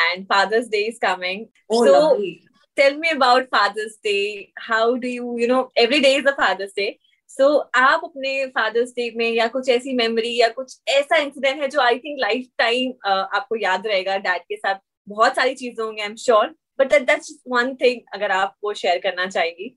and 0.06 0.28
Father's 0.28 0.67
Day 0.67 0.88
is 0.88 0.97
coming. 1.00 1.47
Oh, 1.69 1.86
so 1.86 1.91
lovely. 1.91 2.41
tell 2.78 2.97
me 2.97 3.10
about 3.12 3.50
Father's 3.50 3.97
Day. 4.04 4.52
How 4.58 4.97
do 4.97 5.08
you, 5.08 5.38
you 5.38 5.47
know, 5.47 5.69
every 5.76 6.02
day 6.02 6.15
is 6.15 6.26
a 6.26 6.36
Father's 6.36 6.73
Day. 6.73 7.00
So 7.29 7.47
आप 7.75 8.01
अपने 8.03 8.31
Father's 8.47 8.91
Day 8.97 9.09
में 9.15 9.29
या 9.31 9.47
कुछ 9.47 9.69
ऐसी 9.69 9.93
memory 9.95 10.35
या 10.35 10.47
कुछ 10.49 10.77
ऐसा 10.87 11.17
incident 11.17 11.61
है 11.61 11.67
जो 11.67 11.79
आई 11.81 11.97
थिंक 11.99 12.17
लाइफ 12.19 12.47
टाइम 12.57 12.93
आपको 13.09 13.55
याद 13.55 13.87
रहेगा 13.87 14.17
डैड 14.17 14.41
के 14.41 14.55
साथ। 14.55 14.75
बहुत 15.09 15.35
सारी 15.35 15.53
चीज़ें 15.55 15.83
होंगी 15.83 16.01
I 16.01 16.07
am 16.07 16.15
sure 16.15 16.55
but 16.79 16.93
that's 16.93 17.37
one 17.47 17.73
thing 17.75 18.01
अगर 18.13 18.31
आप 18.31 18.55
वो 18.63 18.73
शेयर 18.73 18.97
करना 18.97 19.25
चाहेंगी। 19.27 19.75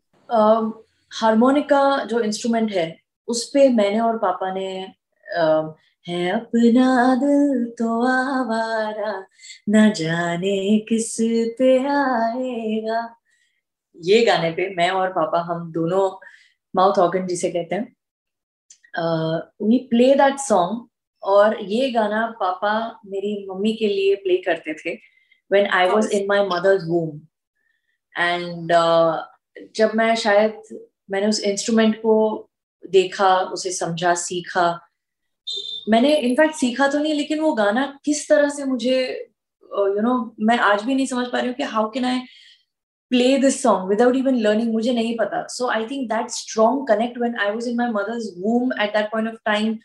हारमोनिका 1.13 1.83
uh, 1.99 2.07
जो 2.07 2.21
इंस्ट्रूमेंट 2.21 2.73
है 2.73 2.97
उस 3.29 3.45
पे 3.55 3.69
मैंने 3.69 4.01
और 4.01 4.19
पापा 4.19 4.53
ने 4.55 4.71
uh, 5.43 5.73
है 6.07 6.31
अपना 6.31 7.15
दिल 7.15 7.65
तो 7.79 8.01
आवारा 8.07 9.27
न 9.69 9.93
जाने 9.93 10.79
किस 10.89 11.17
पे 11.59 11.77
आएगा। 11.89 13.17
ये 13.97 14.25
गाने 14.25 14.51
पे 14.51 14.75
मैं 14.77 14.91
और 14.91 15.09
पापा 15.13 15.41
हम 15.43 15.71
दोनों 15.73 16.09
माउथ 16.77 16.99
ऑर्गन 16.99 17.27
जिसे 17.27 17.51
कहते 17.51 17.75
हैं 17.75 17.95
वी 19.63 19.79
प्ले 19.79 20.15
दैट 20.15 20.39
सॉन्ग 20.39 20.87
और 21.23 21.61
ये 21.63 21.91
गाना 21.91 22.27
पापा 22.41 23.01
मेरी 23.07 23.47
मम्मी 23.51 23.73
के 23.73 23.89
लिए 23.89 24.15
प्ले 24.15 24.37
करते 24.37 24.75
थे 24.75 24.99
I 25.51 25.93
was 25.93 26.07
in 26.07 26.27
my 26.27 26.45
mother's 26.45 26.87
womb. 26.87 27.27
And 28.15 28.73
uh, 28.73 29.23
जब 29.77 29.95
मैं 29.95 30.15
शायद 30.15 30.63
मैंने 31.11 31.27
उस 31.27 31.41
इंस्ट्रूमेंट 31.41 31.97
को 31.97 32.15
देखा 32.91 33.37
उसे 33.37 33.73
समझा 33.73 34.15
सीखा 34.15 34.69
मैंने 35.89 36.15
इनफैक्ट 36.17 36.55
सीखा 36.55 36.89
तो 36.89 36.99
नहीं 36.99 37.15
लेकिन 37.15 37.41
वो 37.41 37.53
गाना 37.53 38.01
किस 38.05 38.29
तरह 38.29 38.49
से 38.49 38.65
मुझे 38.65 38.99
you 38.99 39.87
uh, 39.87 40.03
know 40.03 40.03
you 40.03 40.05
know, 40.05 40.35
मैं 40.41 40.59
आज 40.59 40.83
भी 40.83 40.95
नहीं 40.95 41.07
समझ 41.07 41.27
पा 41.27 41.39
रही 41.39 41.49
हूँ 41.49 41.57
कि 41.57 41.63
how 41.63 41.91
can 41.91 42.05
I 42.05 42.21
play 43.11 43.37
this 43.39 43.63
song 43.63 43.89
without 43.89 44.17
even 44.17 44.37
learning 44.41 44.73
मुझे 44.73 44.93
नहीं 44.93 45.17
पता। 45.17 45.47
So 45.51 45.69
I 45.71 45.87
think 45.87 46.09
that 46.09 46.31
strong 46.31 46.87
connect 46.89 47.19
when 47.19 47.37
I 47.41 47.51
was 47.51 47.69
in 47.69 47.77
my 47.77 47.91
mother's 47.93 48.33
womb 48.39 48.73
at 48.83 48.93
that 48.97 49.11
point 49.13 49.29
of 49.29 49.37
time 49.45 49.79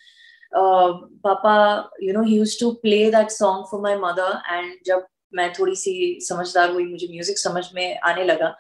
papa 1.24 1.56
you 2.04 2.14
know 2.14 2.24
he 2.24 2.44
to 2.60 2.72
play 2.82 3.00
that 3.12 3.30
song 3.32 3.66
for 3.72 3.82
my 3.82 3.98
mother 4.00 4.40
and 4.52 4.74
जब 4.86 5.06
मैं 5.36 5.52
थोड़ी 5.54 5.76
सी 5.76 5.96
समझदार 6.22 6.72
हुई 6.72 6.86
मुझे 6.86 7.08
music 7.12 7.38
समझ 7.38 7.66
में 7.76 8.00
आने 8.10 8.24
लगा 8.24 8.56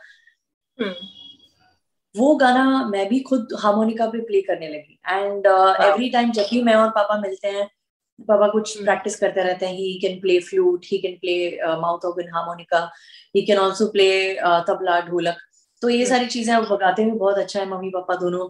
वो 2.16 2.36
गाना 2.36 2.66
मैं 2.88 3.08
भी 3.10 3.20
खुद 3.20 3.54
हार्मोनिका 3.60 4.06
पे 4.10 4.20
प्ले 4.26 4.42
करने 4.42 4.68
लगी। 4.68 5.00
एंड 5.08 5.46
एवरी 5.46 6.10
टाइम 6.10 6.32
जब 6.32 6.48
भी 6.52 6.62
मैं 6.64 6.76
और 6.76 6.90
पापा 6.90 7.20
मिलते 7.22 7.48
हैं 7.48 7.66
पापा 8.20 8.48
कुछ 8.48 8.78
प्रैक्टिस 8.78 9.16
करते 9.20 9.44
रहते 9.44 9.66
हैं 9.66 9.74
he 9.74 10.00
can 10.02 10.20
play 10.20 10.40
flute 10.42 10.86
he 10.92 10.98
can 10.98 11.16
play 11.22 11.36
mouth 11.82 12.06
organ 12.06 12.30
harmonica 12.36 12.80
he 13.36 13.46
can 13.46 13.58
also 13.58 13.88
play 13.88 14.10
tabla 14.68 15.00
dholak 15.02 15.38
तो 15.82 15.90
ये 15.90 16.06
सारी 16.06 16.26
चीज़ें 16.26 16.54
अब 16.56 16.68
बगाते 16.70 17.04
हुए 17.04 17.18
बहुत 17.20 17.38
अच्छा 17.38 17.60
है 17.60 17.70
मम्मी 17.70 17.90
पापा 17.90 18.16
दोनों। 18.16 18.50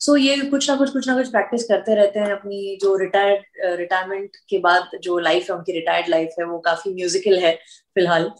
सो 0.00 0.12
so, 0.12 0.18
ये 0.18 0.36
कुछ 0.36 0.70
ना 0.70 0.76
कुछ 0.76 0.90
कुछ 0.90 1.08
ना 1.08 1.14
कुछ 1.16 1.30
प्रैक्टिस 1.30 1.64
करते 1.64 1.94
रहते 1.94 2.20
हैं 2.20 2.32
अपनी 2.32 2.78
जो 2.82 2.96
रिटायर्ड 2.96 3.78
रिटायरमेंट 3.78 4.36
के 4.48 4.58
बाद 4.58 4.98
जो 5.02 5.18
लाइफ 5.18 5.50
है 5.50 5.56
उनकी 5.56 5.72
रिटायर्ड 5.72 6.08
लाइफ 6.08 6.34
है 6.40 6.46
वो 6.46 6.58
काफ़ी 6.58 6.94
म्यूजिकल 6.94 7.38
है 7.38 7.54
फ़िलहाल। 7.94 8.30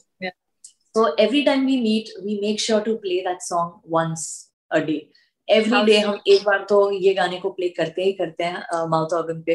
So 0.99 1.07
every 1.21 1.43
time 1.43 1.67
we 1.67 1.77
meet 1.77 2.13
we 2.25 2.39
make 2.43 2.61
sure 2.61 2.81
to 2.81 2.95
play 2.97 3.21
that 3.21 3.41
song 3.41 3.81
once 3.95 4.53
a 4.71 4.79
day 4.79 4.95
every 5.49 5.85
day 5.85 5.99
हम 5.99 6.21
एक 6.27 6.45
बार 6.45 6.67
तो 6.69 6.91
ये 6.93 7.15
गाने 7.15 7.39
को 7.39 7.51
प्ले 7.51 7.69
करते 7.69 8.05
ही 8.05 8.13
करते 8.13 8.45
हैं 8.45 8.87
माउथ 8.89 9.09
uh, 9.09 9.15
ऑर्गन 9.15 9.43
पे 9.43 9.53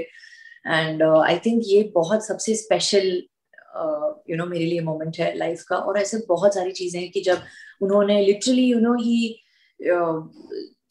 एंड 0.68 1.04
आई 1.04 1.38
थिंक 1.38 1.64
ये 1.66 1.84
बहुत 1.96 2.26
सबसे 2.28 2.56
स्पेशल 2.56 3.24
यू 4.30 4.38
नो 4.38 4.46
मेरे 4.46 4.66
लिए 4.66 4.82
मोमेंट 4.82 5.18
है 5.20 5.36
लाइफ 5.38 5.64
का। 5.68 5.76
और 5.78 6.00
ऐसे 6.00 6.18
बहुत 6.28 6.56
सारी 6.56 6.72
चीज़ें 6.72 7.00
हैं 7.02 7.10
कि 7.12 7.22
जब 7.22 7.42
उन्होंने 7.82 8.22
literally 8.26 8.64
you 8.64 8.80
know 8.80 8.94
he 9.02 9.44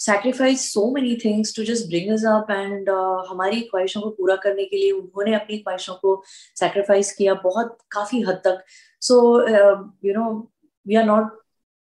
sacrifice 0.00 0.62
so 0.72 0.90
many 0.94 1.16
things 1.24 1.54
to 1.56 1.64
just 1.64 1.86
bring 1.88 2.10
us 2.12 2.24
up 2.26 2.50
and 2.50 2.88
हमारी 3.30 3.60
ख्वाहिशों 3.62 4.00
को 4.00 4.10
पूरा 4.10 4.36
करने 4.44 4.64
के 4.64 4.76
लिए 4.76 4.90
उन्होंने 4.92 5.34
अपनी 5.34 5.58
ख्वाहिशों 5.58 5.94
को 5.94 6.22
सैक्रिफाइस 6.60 7.12
किया 7.16 7.34
बहुत 7.42 7.76
काफ़ी 7.90 8.20
हद 8.20 8.40
तक। 8.44 8.64
So 9.02 9.18
you 10.06 10.14
know 10.14 10.30
we 10.86 10.94
are 10.96 11.04
not 11.04 11.38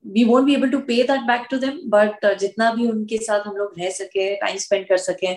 we 0.04 0.24
won't 0.24 0.44
be 0.44 0.54
able 0.54 0.70
to 0.70 0.78
pay 0.88 1.02
that 1.02 1.20
back 1.26 1.46
to 1.50 1.58
them 1.58 1.80
but 1.90 2.26
जितना 2.40 2.72
भी 2.74 2.88
उनके 2.88 3.18
साथ 3.24 3.46
हम 3.46 3.56
लोग 3.56 3.78
रह 3.78 3.90
सके 3.90 4.34
टाइम 4.36 4.56
स्पेंड 4.58 4.86
कर 4.88 4.96
सकें 4.98 5.34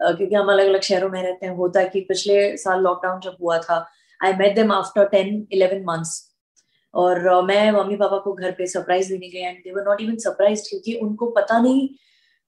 क्योंकि 0.00 0.34
हम 0.34 0.50
अलग 0.52 0.66
अलग 0.66 0.80
शहरों 0.82 1.08
में 1.10 1.22
रहते 1.22 1.46
हैं, 1.46 1.54
होता 1.56 1.80
है 1.80 1.88
कि 1.88 2.00
पिछले 2.00 2.56
साल 2.56 2.80
लॉकडाउन 2.82 3.20
जब 3.20 3.36
हुआ 3.42 3.58
था 3.58 3.78
I 4.20 4.32
met 4.32 4.54
them 4.54 4.72
after 4.72 5.08
ten 5.08 5.46
eleven 5.52 5.84
months 5.84 6.30
और 6.94 7.28
uh, 7.28 7.44
मैं 7.44 7.70
मम्मी 7.72 7.96
पापा 7.96 8.18
को 8.18 8.32
घर 8.32 8.50
पे 8.50 8.66
सरप्राइज़ 8.66 9.08
देने 9.08 9.28
गई 9.28 9.38
and 9.38 9.58
they 9.58 9.72
were 9.72 9.84
not 9.88 10.00
even 10.00 10.16
surprise 10.16 10.68
क्योंकि 10.70 10.94
उनको 10.94 11.26
पता 11.30 11.58
नहीं 11.58 11.88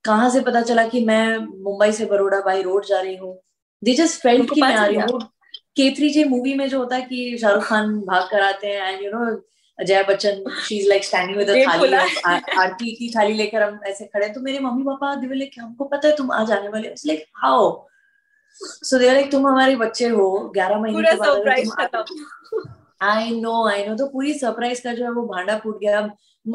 कहाँ 0.04 0.28
से 0.30 0.40
पता 0.40 0.60
चला 0.62 0.86
कि 0.88 1.04
मैं 1.04 1.36
मुंबई 1.38 1.92
से 1.92 2.04
बड़ोड़ा 2.06 2.40
बाई 2.40 2.62
रोड 2.62 2.84
जा 2.84 3.00
रही 3.00 3.16
हूँ। 3.16 3.38
दे 3.82 3.94
जस्ट 3.94 4.20
फेल्ट 4.22 4.54
कि 4.54 4.60
मैं 4.62 4.74
आ 4.74 4.84
रही 4.86 4.96
हूँ। 4.96 5.20
के 5.76 5.90
थ्री 5.90 6.10
जे 6.10 6.24
मूवी 6.24 6.54
में 6.54 6.68
जो 6.68 6.78
होता 6.78 6.96
है 6.96 7.02
कि 7.02 7.38
शाहरुख 7.38 7.64
खान 7.64 7.98
भाग 8.00 8.28
कर 8.30 8.40
आते 8.40 8.66
हैं 8.66 8.92
and 8.92 9.02
you 9.04 9.10
know 9.10 9.24
Ajay 9.78 10.02
Bachchan 10.02 10.44
she 10.68 10.78
is 10.78 10.88
like 10.88 11.04
standing 11.04 11.36
with 11.38 11.48
thali 11.48 11.92
aarti 12.58 12.92
की 12.94 13.10
थाली 13.16 13.32
लेकर 13.32 13.62
हम 13.62 13.80
ऐसे 13.86 14.04
खड़े 14.04 14.28
तो 14.28 14.40
मेरे 14.40 14.58
मम्मी 14.58 14.82
पापा 14.82 15.14
दिवे 15.14 15.36
लाइक 15.36 15.60
हमको 15.60 15.84
पता 15.84 16.08
है 16.08 16.16
तुम 16.16 16.30
आ 16.32 16.44
जाने 16.44 16.68
वाले 16.68 16.88
like 17.06 17.24
how 17.34 17.70
so 18.60 18.98
they 18.98 19.12
like 19.12 19.30
तुम 19.32 19.46
हमारे 19.46 19.76
बच्चे 19.76 20.08
हो 20.08 20.28
11 20.56 20.80
महीने 20.82 21.02
के 21.02 21.16
बाद 21.16 22.04
आई 23.02 23.40
नो 23.40 23.66
आई 23.68 23.86
नो 23.86 23.96
तो 23.96 24.06
पूरी 24.06 24.34
सरप्राइज़ 24.34 24.82
का 24.82 24.92
जो 24.92 25.04
है 25.04 25.10
वो 25.10 25.22
भांडा 25.26 25.58
फूट 25.58 25.80
गया। 25.80 25.98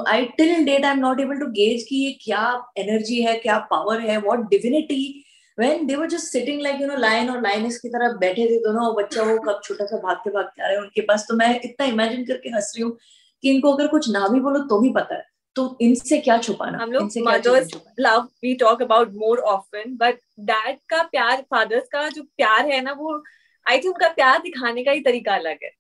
I 0.10 0.26
till 0.38 0.64
date 0.66 0.86
I 0.86 0.92
am 0.92 1.00
not 1.00 1.20
able 1.20 1.40
to 1.40 1.48
gauge 1.54 1.84
कि 1.90 1.96
ये 1.96 2.12
क्या 2.24 2.46
एनर्जी 2.78 3.22
है 3.22 3.38
क्या 3.40 3.58
पावर 3.72 4.02
है 4.02 4.18
what 4.22 4.50
divinity 4.50 5.04
when 5.58 5.82
they 5.88 5.96
were 5.98 6.08
just 6.08 6.34
sitting 6.34 6.62
like 6.66 6.80
you 6.82 6.86
know 6.90 6.98
lion 7.02 7.30
और 7.30 7.42
lioness 7.42 7.76
की 7.78 7.90
तरह 7.90 8.12
बैठे 8.20 8.46
थे 8.50 8.58
दोनों 8.60 8.86
और 8.86 8.94
बच्चा 8.94 9.24
वो 9.24 9.38
कब 9.40 9.60
छोटा 9.64 9.86
सा 9.86 9.98
भागते 10.04 10.30
भागते 10.30 10.64
आ 10.64 10.68
रहे 10.68 10.76
हैं 10.76 10.82
उनके 10.84 11.02
पास 11.10 11.26
तो 11.30 11.36
मैं 11.38 11.50
इतना 11.64 11.86
इमेजिन 11.86 12.24
करके 12.26 12.50
हंस 12.50 12.72
रही 12.76 12.84
हूँ 12.84 12.92
कि 13.44 13.50
इनको 13.50 13.74
अगर 13.74 13.88
कुछ 13.88 14.10
ना 14.10 14.28
भी 14.28 14.40
बोलो 14.40 14.60
तो 14.70 14.80
भी 14.80 14.90
पता 14.94 15.16
है। 15.16 15.26
तो 15.56 15.78
इनसे 15.82 16.18
क्या 16.20 16.38
छुपाना? 16.38 16.78
हम 16.78 16.92
लोग 16.92 17.12
mother's 17.24 17.70
love 18.00 18.28
we 18.44 18.54
talk 18.56 18.82
about 18.82 19.14
more 19.16 19.40
often 19.50 19.96
but 19.98 20.20
dad 20.42 20.78
का 20.90 21.02
प्यार 21.06 21.42
फादर्स 21.52 21.88
का 21.92 22.08
जो 22.10 22.24
प्यार 22.24 22.66
है 22.68 22.82
ना 22.82 22.92
वो 22.94 23.22
आई 23.66 23.78
थिंक 23.78 23.94
उनका 23.96 24.08
प्यार 24.14 24.40
दिखाने 24.42 24.84
का 24.84 24.92
ही 24.92 25.00
तरीका 25.02 25.36
अलग 25.36 25.58
है। 25.64 25.72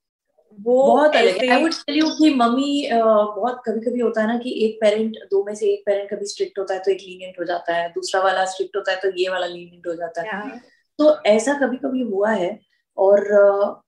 वो 0.60 0.86
बहुत 0.88 1.16
अलग 1.16 1.38
है। 1.38 1.50
आई 1.50 1.62
वुड 1.64 1.74
टेल 1.88 1.98
यू 1.98 2.10
कि 2.14 2.34
मम्मी 2.36 2.90
बहुत 2.94 3.62
कभी 3.66 3.80
कभी 3.82 4.00
होता 4.00 4.22
है 4.22 4.28
ना 4.28 4.38
कि 4.38 4.54
एक 4.66 4.78
पेरेंट 4.82 5.18
दो 5.32 5.44
में 5.46 5.54
से 5.56 5.72
एक 5.74 5.84
पेरेंट 5.86 6.10
कभी 6.10 6.26
स्ट्रिक्ट 6.26 6.60
होता 6.60 6.74
है 6.74 6.80
तो 6.80 6.92
एक 6.92 7.02
लीनियंट 7.02 7.40
हो 7.40 7.46
जाता 7.46 7.76
है 7.76 7.88
दूसरा 7.90 8.22
वाला 8.22 8.46
स्ट्रिक्ट 8.46 8.76
होता 8.76 8.92
है 8.92 9.00
तो 9.02 9.12
ये 9.18 9.30
वाला 9.30 9.46
लीनियंट 9.46 9.88
हो 9.88 9.96
जाता 9.96 10.22
है। 10.22 10.60
तो 11.00 11.16
ऐसा 11.26 11.54
कभी 11.60 11.78
कभी 11.78 12.02
हुआ 12.04 12.32
है 12.32 12.60
और 12.98 13.26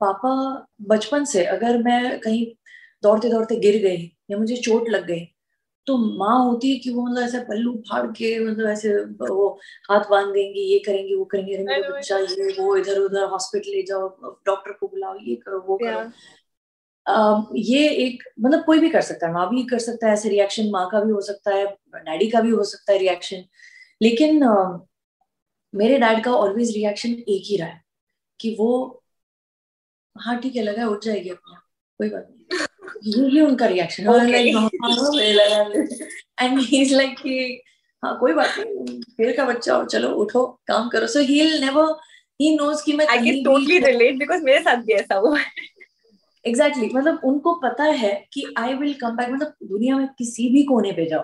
पापा 0.02 0.34
बचपन 0.88 1.26
से 1.26 1.46
अगर 1.48 1.78
मैं 1.84 2.19
कहीं 2.19 2.46
दौड़ते 3.04 3.30
दौड़ते 3.30 3.56
गिर 3.60 3.82
गई 3.84 4.12
या 4.32 4.38
मुझे 4.38 4.56
चोट 4.58 4.89
लग 4.89 5.06
गई 5.08 5.26
तो 5.88 5.98
माँ 5.98 6.43
होती 6.46 6.72
है 6.72 6.80
कि 6.80 6.93
वो 6.93 7.06
मतलब 7.06 7.24
ऐसे 7.24 7.39
पल्लू 7.39 7.74
फाड़ 7.89 8.06
के 8.08 8.39
मतलब 8.39 8.67
ऐसे 8.67 8.93
वो 9.06 9.60
हाथ 9.89 10.10
बाँध 10.10 10.34
देंगे 10.34 10.60
ये 10.60 10.80
करेंगे 10.80 11.15
वो 11.15 11.26
करेंगे 11.26 11.58
बच्चा 11.91 12.17
ये 12.17 12.54
वो 12.60 12.76
इधर 12.78 13.00
उधर 13.00 13.24
हॉस्पिटल 13.24 13.72
ले 13.72 13.84
जाओ 13.84 14.10
डॉक्टर 14.46 14.72
को 14.72 14.88
बुलाओ 14.88 15.17
ये 15.22 15.36
करो 15.36 15.60
वो 15.62 15.78
करो। 15.78 16.10
ये 17.56 17.89
एक 17.89 18.24
मतलब 18.39 18.63
कोई 18.65 18.80
भी 18.80 18.89
कर 18.89 19.02
सकता 19.02 19.28
है 19.28 19.34
माँ 19.34 19.50
भी 19.50 19.63
कर 19.63 19.80
सकता 19.80 20.08
है 20.08 20.13
ऐसे 20.13 20.30
रिएक्शन 20.30 20.69
माँ 20.69 20.89
का 20.91 21.00
भी 21.00 21.12
हो 21.12 21.22
सकता 21.22 21.56
है 21.56 21.65
डैडी 21.96 22.30
का 22.30 22.41
भी 22.41 22.50
हो 22.50 22.63
सकता 22.63 22.93
है 22.93 23.00
रिएक्शन 23.00 23.43
लेकिन 24.02 24.46
uh, 24.46 24.80
मेरे 25.76 25.98
डैड 26.00 26.24
का 26.24 26.32
ऑलवेज 26.32 26.76
रिएक्शन 26.76 27.10
एक 27.10 27.43
ही 27.46 27.58
रहा 27.58 27.67
है 27.67 27.82
कि 28.39 28.56
वो 28.60 29.04
हाँ 30.15 30.39
ठीक 30.39 30.56
है 30.56 30.63
लगा 30.63 30.88
उठ 30.88 31.04
जाएगी 31.04 31.30
अपना 31.30 31.62
कोई 31.98 32.10
बात 32.10 32.28
नहीं। 32.32 32.33
ये 33.04 33.41
उनका 33.41 33.65
reaction 33.65 34.04
and 36.39 36.60
he 36.60 36.82
is 36.82 36.96
like 36.96 37.17
कि 37.19 37.62
हाँ 38.04 38.17
कोई 38.19 38.34
बात 38.34 38.56
नहीं 38.60 39.02
फिर 39.17 39.36
का 39.38 39.46
बच्चा 39.46 39.76
हो 39.76 39.84
चलो 39.86 40.10
उठो 40.10 40.46
काम 40.67 40.89
करो. 40.89 41.08
सो 41.08 41.19
ही 41.19 41.60
नेवर 41.60 41.96
ही 42.41 42.56
नोज़ 42.56 42.84
कि 42.84 42.93
मैं 42.93 43.08
I 43.08 43.17
can 43.17 43.43
totally 43.43 43.80
relate 43.80 44.17
because 44.19 44.43
मेरे 44.43 44.60
साथ 44.60 44.78
भी 44.78 44.93
ऐसा 44.93 45.15
हुआ 45.15 45.39
है। 45.39 45.46
Exactly 46.46 46.82
exactly. 46.82 46.98
मतलब 46.98 47.19
उनको 47.24 47.54
पता 47.54 47.84
है 47.84 48.28
कि 48.34 48.46
आई 48.58 48.74
विल 48.74 48.93
कम 48.93 49.15
बैक 49.17 49.30
मतलब 49.30 49.54
दुनिया 49.63 49.98
में 49.98 50.08
किसी 50.17 50.50
भी 50.50 50.63
कोने 50.63 50.91
पे 50.91 51.06
जाओ 51.06 51.24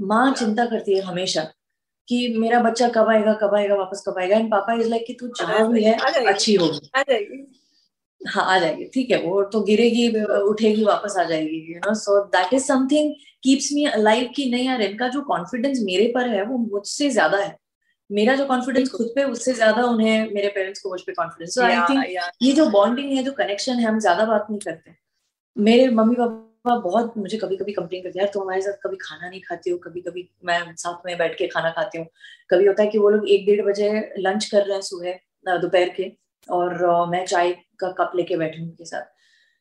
माँ 0.00 0.32
चिंता 0.34 0.64
करती 0.64 0.94
है 0.94 1.00
हमेशा 1.02 1.42
कि 2.08 2.34
मेरा 2.38 2.60
बच्चा 2.60 2.88
कब 2.88 3.08
आएगा 3.08 3.32
कब 3.32 3.54
आएगा 3.54 3.74
वापस 3.74 4.04
कब 4.08 4.18
आएगा? 4.18 4.36
एंड 4.36 4.50
पापा 4.50 4.72
इज़ 4.74 4.88
लाइक 4.88 5.04
कि 5.06 5.12
तू 5.20 5.26
भी 5.72 5.84
है 5.84 5.98
अच्छी 6.26 6.54
होगी। 6.54 6.80
हाँ 8.24 8.44
आ 8.46 8.58
जाएगी। 8.58 8.84
ठीक 8.94 9.10
है 9.10 9.16
वो 9.22 9.42
तो 9.52 9.60
गिरेगी 9.64 10.08
उठेगी 10.42 10.84
वापस 10.84 11.16
आ 11.18 11.24
जाएगी 11.24 11.56
you 11.72 11.78
know 11.80 11.94
so 11.96 12.18
that 12.26 12.52
is 12.54 12.64
something 12.64 13.12
keeps 13.44 13.68
me 13.72 13.84
alive 13.86 14.28
कि 14.36 14.50
नहीं 14.50 14.66
यार 14.66 14.82
इनका 14.82 15.08
जो 15.08 15.20
कॉन्फिडेंस 15.24 15.78
मेरे 15.84 16.06
पर 16.14 16.28
है 16.28 16.42
वो 16.44 16.58
मुझसे 16.58 17.10
ज़्यादा 17.10 17.38
है। 17.38 17.56
मेरा 18.10 18.34
जो 18.36 18.44
कॉन्फिडेंस 18.46 18.90
खुद 18.90 19.10
पे 19.14 19.24
उससे 19.24 19.52
ज़्यादा 19.54 19.84
उन्हें 19.86 20.32
मेरे 20.34 20.48
पेरेंट्स 20.54 20.80
को 20.82 20.90
मुझ 20.90 21.00
पे 21.02 21.12
कॉन्फिडेंस 21.12 21.58
आई 21.60 21.76
थिंक 21.88 22.32
ये 22.42 22.52
जो 22.52 22.66
बॉन्डिंग 22.70 23.12
है 23.12 23.22
जो 23.24 23.32
कनेक्शन 23.34 23.78
है 23.78 23.86
हम 23.86 23.98
ज़्यादा 24.00 24.24
बात 24.26 24.46
नहीं 24.50 24.60
करते। 24.60 24.94
मेरे 25.56 25.88
मम्मी 25.90 26.14
पापा 26.16 26.76
बहुत 26.80 27.16
मुझे 27.18 27.38
कभी 27.38 27.56
कभी 27.56 27.72
कंप्लेन 27.72 28.02
करते 28.02 28.18
हैं 28.18 28.24
यार 28.24 28.32
तुम 28.34 28.42
हमारे 28.42 28.60
साथ 28.62 28.72
कभी 28.82 28.96
खाना 28.98 29.28
नहीं 29.28 29.40
खाती 29.40 29.70
हो? 29.70 29.78
कभी 29.78 30.00
कभी 30.00 30.28
मैं 30.44 30.60
साथ 30.76 31.06
में 31.06 31.16
बैठ 31.18 31.36
के 31.38 31.46
खाना 31.48 31.70
खाती 31.70 31.98
हूँ। 31.98 32.06
कभी 32.50 32.66
होता 32.66 32.82
है 32.82 32.88
कि 32.88 32.98
वो 32.98 33.10
लोग 33.10 33.28
एक 33.28 33.46
डेढ़ 33.46 33.62
बजे 33.66 33.90
लंच 34.18 34.44
कर 34.46 34.62
रहे 34.62 34.74
हैं 34.74 34.82
सुबह 34.82 35.58
दोपहर 35.58 35.88
के 35.96 36.10
और 36.48 37.08
मैं 37.10 37.24
चाय 37.26 37.54
का 37.82 37.90
कप 37.98 38.12
लेके 38.16 38.36
बैठी 38.36 38.62
उनके 38.62 38.84
साथ। 38.84 39.10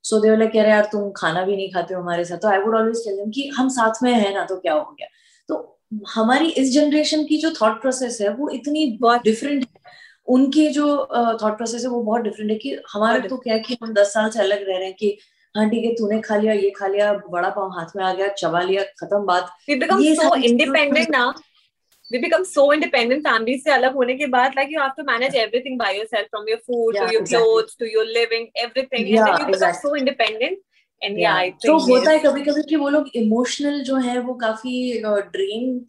सो 0.06 0.20
दे 0.20 0.36
लाइक 0.38 0.52
कह 0.52 0.62
रहे 0.62 0.72
यार 0.72 0.88
तुम 0.92 1.10
खाना 1.16 1.44
भी 1.46 1.56
नहीं 1.56 1.72
खाते 1.72 1.94
हो 1.94 2.02
हमारे 2.02 2.26
साथ। 2.26 2.38
तो 2.38 2.48
I 2.48 2.58
would 2.60 2.76
always 2.76 3.04
tell 3.06 3.18
them 3.18 3.32
कि 3.32 3.48
हम 3.58 3.70
साथ 3.72 4.04
में 4.04 4.14
है 4.14 4.34
ना 4.34 4.46
तो 4.46 4.56
क्या 4.58 4.74
हो 4.74 4.92
गया? 4.92 5.08
तो 5.50 5.80
हमारी 6.10 6.50
इस 6.54 6.72
जनरेशन 6.74 7.24
की 7.26 7.38
जो 7.38 7.52
थॉट 7.52 7.82
प्रोसेस 7.82 8.18
है 8.22 8.30
वो 8.34 8.50
इतनी 8.52 8.86
बहुत 9.02 9.24
डिफरेंट 9.24 9.64
है। 9.64 9.80
उनकी 10.28 10.68
जो 10.70 10.86
थॉट 11.42 11.58
प्रोसेस 11.58 11.84
है 11.84 11.90
वो 11.90 12.02
बहुत 12.04 12.22
डिफरेंट 12.22 12.52
है 12.52 12.58
कि 12.58 12.78
हमारे 12.94 13.28
तो 13.30 13.38
क्या 13.38 13.58
कि 13.58 13.78
हम 13.84 13.94
दस 13.94 14.14
साल 14.14 14.30
से 14.30 14.40
अलग 14.40 14.68
रह 14.68 14.78
रहे 14.78 14.86
हैं 14.86 14.94
कि 14.94 15.18
हाँ 15.56 15.70
ठीक 15.70 15.86
है 15.86 15.92
तूने 15.94 16.20
खा 16.22 16.36
लिया 16.36 16.54
ये 16.54 16.70
खा 16.70 16.88
लिया 16.88 17.14
बड़ा 17.30 17.50
पाव 17.50 17.70
हाथ 17.70 17.96
में 17.96 18.04
आ 18.04 18.14
गया 18.14 18.28
चबा 18.34 18.62
लिया 18.62 18.84
खत्म 19.00 19.18
बात। 19.26 19.50
इंडिपेंडेंट 19.70 21.10
ना। 21.10 21.34
We 22.12 22.20
become 22.20 22.44
so 22.46 22.64
independent 22.74 23.28
families 23.28 23.64
से 23.64 23.72
अलग 23.72 23.94
होने 23.96 24.16
के 24.16 24.28
बाद 24.36 24.54
like 24.56 24.74
you 24.76 24.82
have 24.82 24.96
to 24.96 25.06
manage 25.12 25.38
everything 25.44 25.78
by 25.78 25.92
yourself 25.92 26.28
from 26.34 26.50
your 26.50 26.60
food 26.66 26.96
yeah, 26.96 27.06
to 27.06 27.14
your 27.14 27.22
exactly. 27.22 27.38
clothes 27.38 27.76
to 27.76 27.90
your 27.94 28.06
living 28.18 28.52
everything 28.66 29.08
yeah, 29.08 29.20
and 29.20 29.28
then 29.28 29.28
you 29.28 29.38
become 29.38 29.54
exactly. 29.54 29.90
so 29.90 29.96
independent 29.96 30.60
तो 31.02 31.78
होता 31.78 32.12
है 32.12 32.20
कभी 32.20 32.42
कभी 32.42 32.64
कि 32.70 32.76
वो 32.76 32.90
लोग 32.90 33.08
इमोशनल 33.16 33.80
जो 33.84 33.96
है 33.98 34.18
वो 34.20 34.34
काफ़ी 34.42 35.02
ड्रीम 35.04 35.80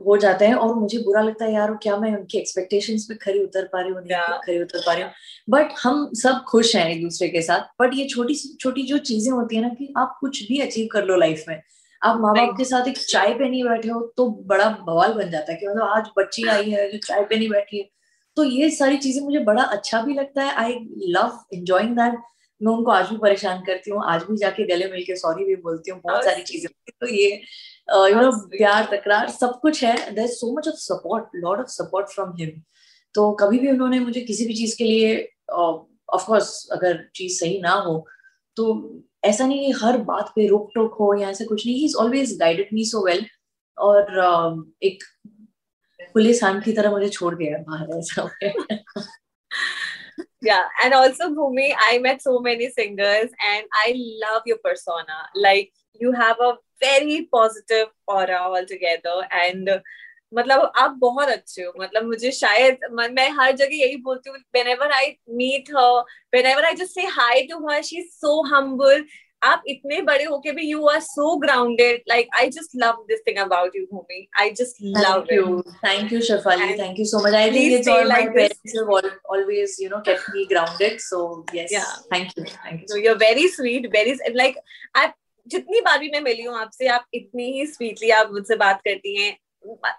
हो 0.00 0.16
जाते 0.16 0.46
हैं 0.46 0.54
और 0.54 0.74
मुझे 0.74 0.98
बुरा 0.98 1.22
लगता 1.22 1.44
है 1.44 1.52
यार 1.54 1.72
क्या 1.82 1.96
मैं 1.96 2.14
उनकी 2.16 2.38
एक्सपेक्टेशंस 2.38 3.06
पे 3.08 3.14
खरी 3.14 3.42
उतर 3.44 3.64
पा 3.72 3.80
रही 3.80 3.90
हूँ 3.92 4.02
नहीं 4.02 4.38
खरी 4.44 4.62
उतर 4.62 4.82
पा 4.86 4.92
रही 4.92 5.02
हूँ 5.02 5.10
बट 5.50 5.74
हम 5.82 6.08
सब 6.22 6.42
खुश 6.48 6.74
हैं 6.76 6.88
एक 6.90 7.02
दूसरे 7.02 7.28
के 7.28 7.42
साथ 7.42 7.82
बट 7.82 7.94
ये 7.94 8.08
छोटी 8.08 8.34
छोटी 8.60 8.82
जो 8.82 8.98
चीज़ें 9.10 9.32
होती 9.32 9.56
है 9.56 9.62
ना 9.62 9.68
कि 9.68 9.92
आप 9.98 10.16
कुछ 10.20 10.42
भी 10.48 10.60
अचीव 10.60 10.88
कर 10.92 11.04
लो 11.04 11.16
लाइफ 11.16 11.44
में 11.48 11.60
आप 12.02 12.16
माँ 12.20 12.34
बाप 12.34 12.54
के 12.58 12.64
साथ 12.64 12.88
एक 12.88 12.98
चाय 12.98 13.32
पे 13.34 13.48
नहीं 13.48 13.62
बैठे 13.64 13.88
हो 13.88 14.00
तो 14.16 14.28
बड़ा 14.46 14.68
बवाल 14.86 15.12
बन 15.14 15.30
जाता 15.30 15.52
है 15.52 15.58
कि 15.58 15.66
मतलब 15.66 15.82
आज 15.96 16.10
बच्ची 16.18 16.46
आई 16.48 16.70
है 16.70 16.90
जो 16.92 16.98
चाय 16.98 17.24
पे 17.24 17.36
नहीं 17.36 17.48
बैठी 17.50 17.78
है। 17.78 17.88
तो 18.36 18.44
ये 18.44 18.70
सारी 18.70 18.96
चीज़ें 18.96 19.22
मुझे 19.24 19.38
बड़ा 19.44 19.62
अच्छा 19.62 20.00
भी 20.02 20.14
लगता 20.14 20.42
है। 20.42 20.54
आई 20.54 20.74
लव 21.08 21.38
एंजॉइंग 21.54 21.96
दैट 21.96 22.18
मैं 22.60 22.72
उनको 22.72 22.90
आज 22.90 23.08
भी 23.10 23.16
परेशान 23.18 23.62
करती 23.66 23.90
हूँ। 23.90 24.02
आज 24.06 24.22
भी 24.22 24.36
जाके 24.36 24.64
गले 24.66 24.90
मिल 24.90 25.02
के 25.04 25.16
सॉरी 25.16 25.44
भी 25.44 25.56
बोलती 25.62 25.90
हूँ। 25.90 26.00
बहुत 26.04 26.24
सारी 26.24 26.42
चीज़ें। 26.42 26.70
तो 27.00 27.06
ये 27.06 27.30
यू 28.10 28.20
नो 28.20 28.30
प्यार 28.48 28.88
तकरार 28.92 29.28
सब 29.30 29.58
कुछ 29.62 29.82
है। 29.84 29.96
There 30.14 30.28
so 30.28 30.52
much 30.58 30.68
of 30.68 30.76
support 30.78 31.36
lot 31.36 31.58
of 31.58 31.68
support 31.68 32.08
from 32.08 32.34
him 32.40 32.60
तो 33.14 33.30
कभी 33.40 33.58
भी 33.58 33.70
उन्होंने 33.70 34.00
मुझे 34.00 34.20
किसी 34.20 34.46
भी 34.46 34.54
चीज़ 34.54 34.76
के 34.78 34.84
लिए 34.84 35.16
ऑफ़ 35.52 36.26
कोर्स 36.26 36.68
अगर 36.72 37.02
चीज़ 37.14 37.38
सही 37.40 37.60
ना 37.60 37.72
हो 37.86 37.94
तो 38.56 38.72
ऐसा 39.24 39.46
नहीं 39.46 39.66
कि 39.66 39.78
हर 39.82 39.96
बात 40.10 40.32
पे 40.36 40.46
रोक 40.48 40.70
टोक 40.74 40.94
हो 41.00 41.14
या 41.20 41.28
ऐसा 41.30 41.44
कुछ 41.44 41.66
नहीं 41.66 41.76
he 41.76 41.84
is 41.84 41.96
always 42.02 42.36
guided 42.40 42.68
me 42.74 42.84
so 42.84 43.04
well 43.06 43.26
और 43.78 44.02
uh, 44.02 44.64
एक 44.82 45.04
पुलिस 46.14 46.42
आंट 46.44 46.64
की 46.64 46.72
तरह 46.72 46.90
मुझे 46.90 47.08
छोड़ 47.08 47.34
गया 47.34 47.58
बाहर 47.68 47.98
ऐसा 47.98 48.30
Yeah, 50.44 50.62
and 50.84 50.94
also 50.94 51.26
Bhumi, 51.34 51.72
I 51.78 51.98
met 52.04 52.20
so 52.20 52.40
many 52.40 52.68
singers 52.68 53.34
and 53.48 53.66
I 53.80 53.92
love 54.22 54.42
your 54.44 54.56
persona. 54.64 55.18
Like 55.36 55.70
you 56.00 56.10
have 56.12 56.40
a 56.40 56.54
very 56.80 57.28
positive 57.32 57.92
aura 58.08 58.40
altogether 58.54 59.14
and 59.30 59.70
मतलब 60.34 60.72
आप 60.76 60.96
बहुत 61.00 61.28
अच्छे 61.28 61.62
हो। 61.62 61.72
मतलब 61.80 62.04
मुझे 62.04 62.30
शायद 62.32 62.78
मैं 62.92 63.28
हर 63.40 63.52
जगह 63.56 63.76
यही 63.76 63.96
बोलती 64.04 64.30
हूँ 64.30 64.38
whenever 64.68 64.92
I 64.92 65.16
meet 65.36 65.70
whenever 66.46 66.64
I 66.64 66.74
just 66.74 66.94
say 66.94 67.06
hi 67.18 67.42
to 67.42 67.66
her 67.68 67.82
she 67.82 67.98
is 67.98 68.06
so 68.06 68.40
humble 68.54 69.04
आप 69.42 69.62
इतने 69.68 70.00
बड़े 70.00 70.24
होके 70.24 70.52
भी 70.52 70.66
you 70.70 70.86
are 70.88 71.00
so 71.00 71.34
grounded 71.36 72.02
like 72.08 72.28
I 72.36 72.48
just 72.48 72.76
love 72.76 73.04
this 73.08 73.20
thing 73.28 73.38
about 73.38 73.76
you 73.76 73.84
Bhumi 73.84 74.26
I 74.40 74.50
just 74.50 74.76
love 74.98 75.32
you 75.32 75.60
thank 75.84 76.12
you 76.12 76.20
Shafali 76.20 76.78
thank 76.78 76.98
you 76.98 77.04
so 77.04 77.26
much 77.26 77.34
I 77.34 77.50
think 77.50 77.72
it's 77.72 77.88
all 77.88 78.08
my 78.08 78.28
parents 78.28 78.76
have 78.76 78.92
always 78.92 79.76
you 79.82 79.88
know 79.88 80.00
kept 80.00 80.30
me 80.34 80.44
grounded 80.44 80.98
so 81.00 81.24
yes 81.54 82.04
thank 82.12 82.38
you 82.38 82.44
thank 82.44 82.80
you 82.80 82.86
so 82.88 82.98
you 82.98 83.10
are 83.10 83.16
very 83.16 83.48
sweet 83.48 83.86
very 83.96 84.16
like 84.34 84.58
I 84.96 85.06
जितनी 85.46 85.80
बार 85.80 85.98
भी 85.98 86.08
मैं 86.08 86.20
मिली 86.20 86.42
हूँ 86.42 86.58
आपसे 86.58 86.86
आप 86.86 87.04
इतनी 87.14 87.52
ही 87.52 87.66
sweetly 87.66 88.10
आप 88.10 88.28
मुझसे 88.32 88.56
बात 88.56 88.80
करती 88.84 89.22
हैं। 89.22 89.36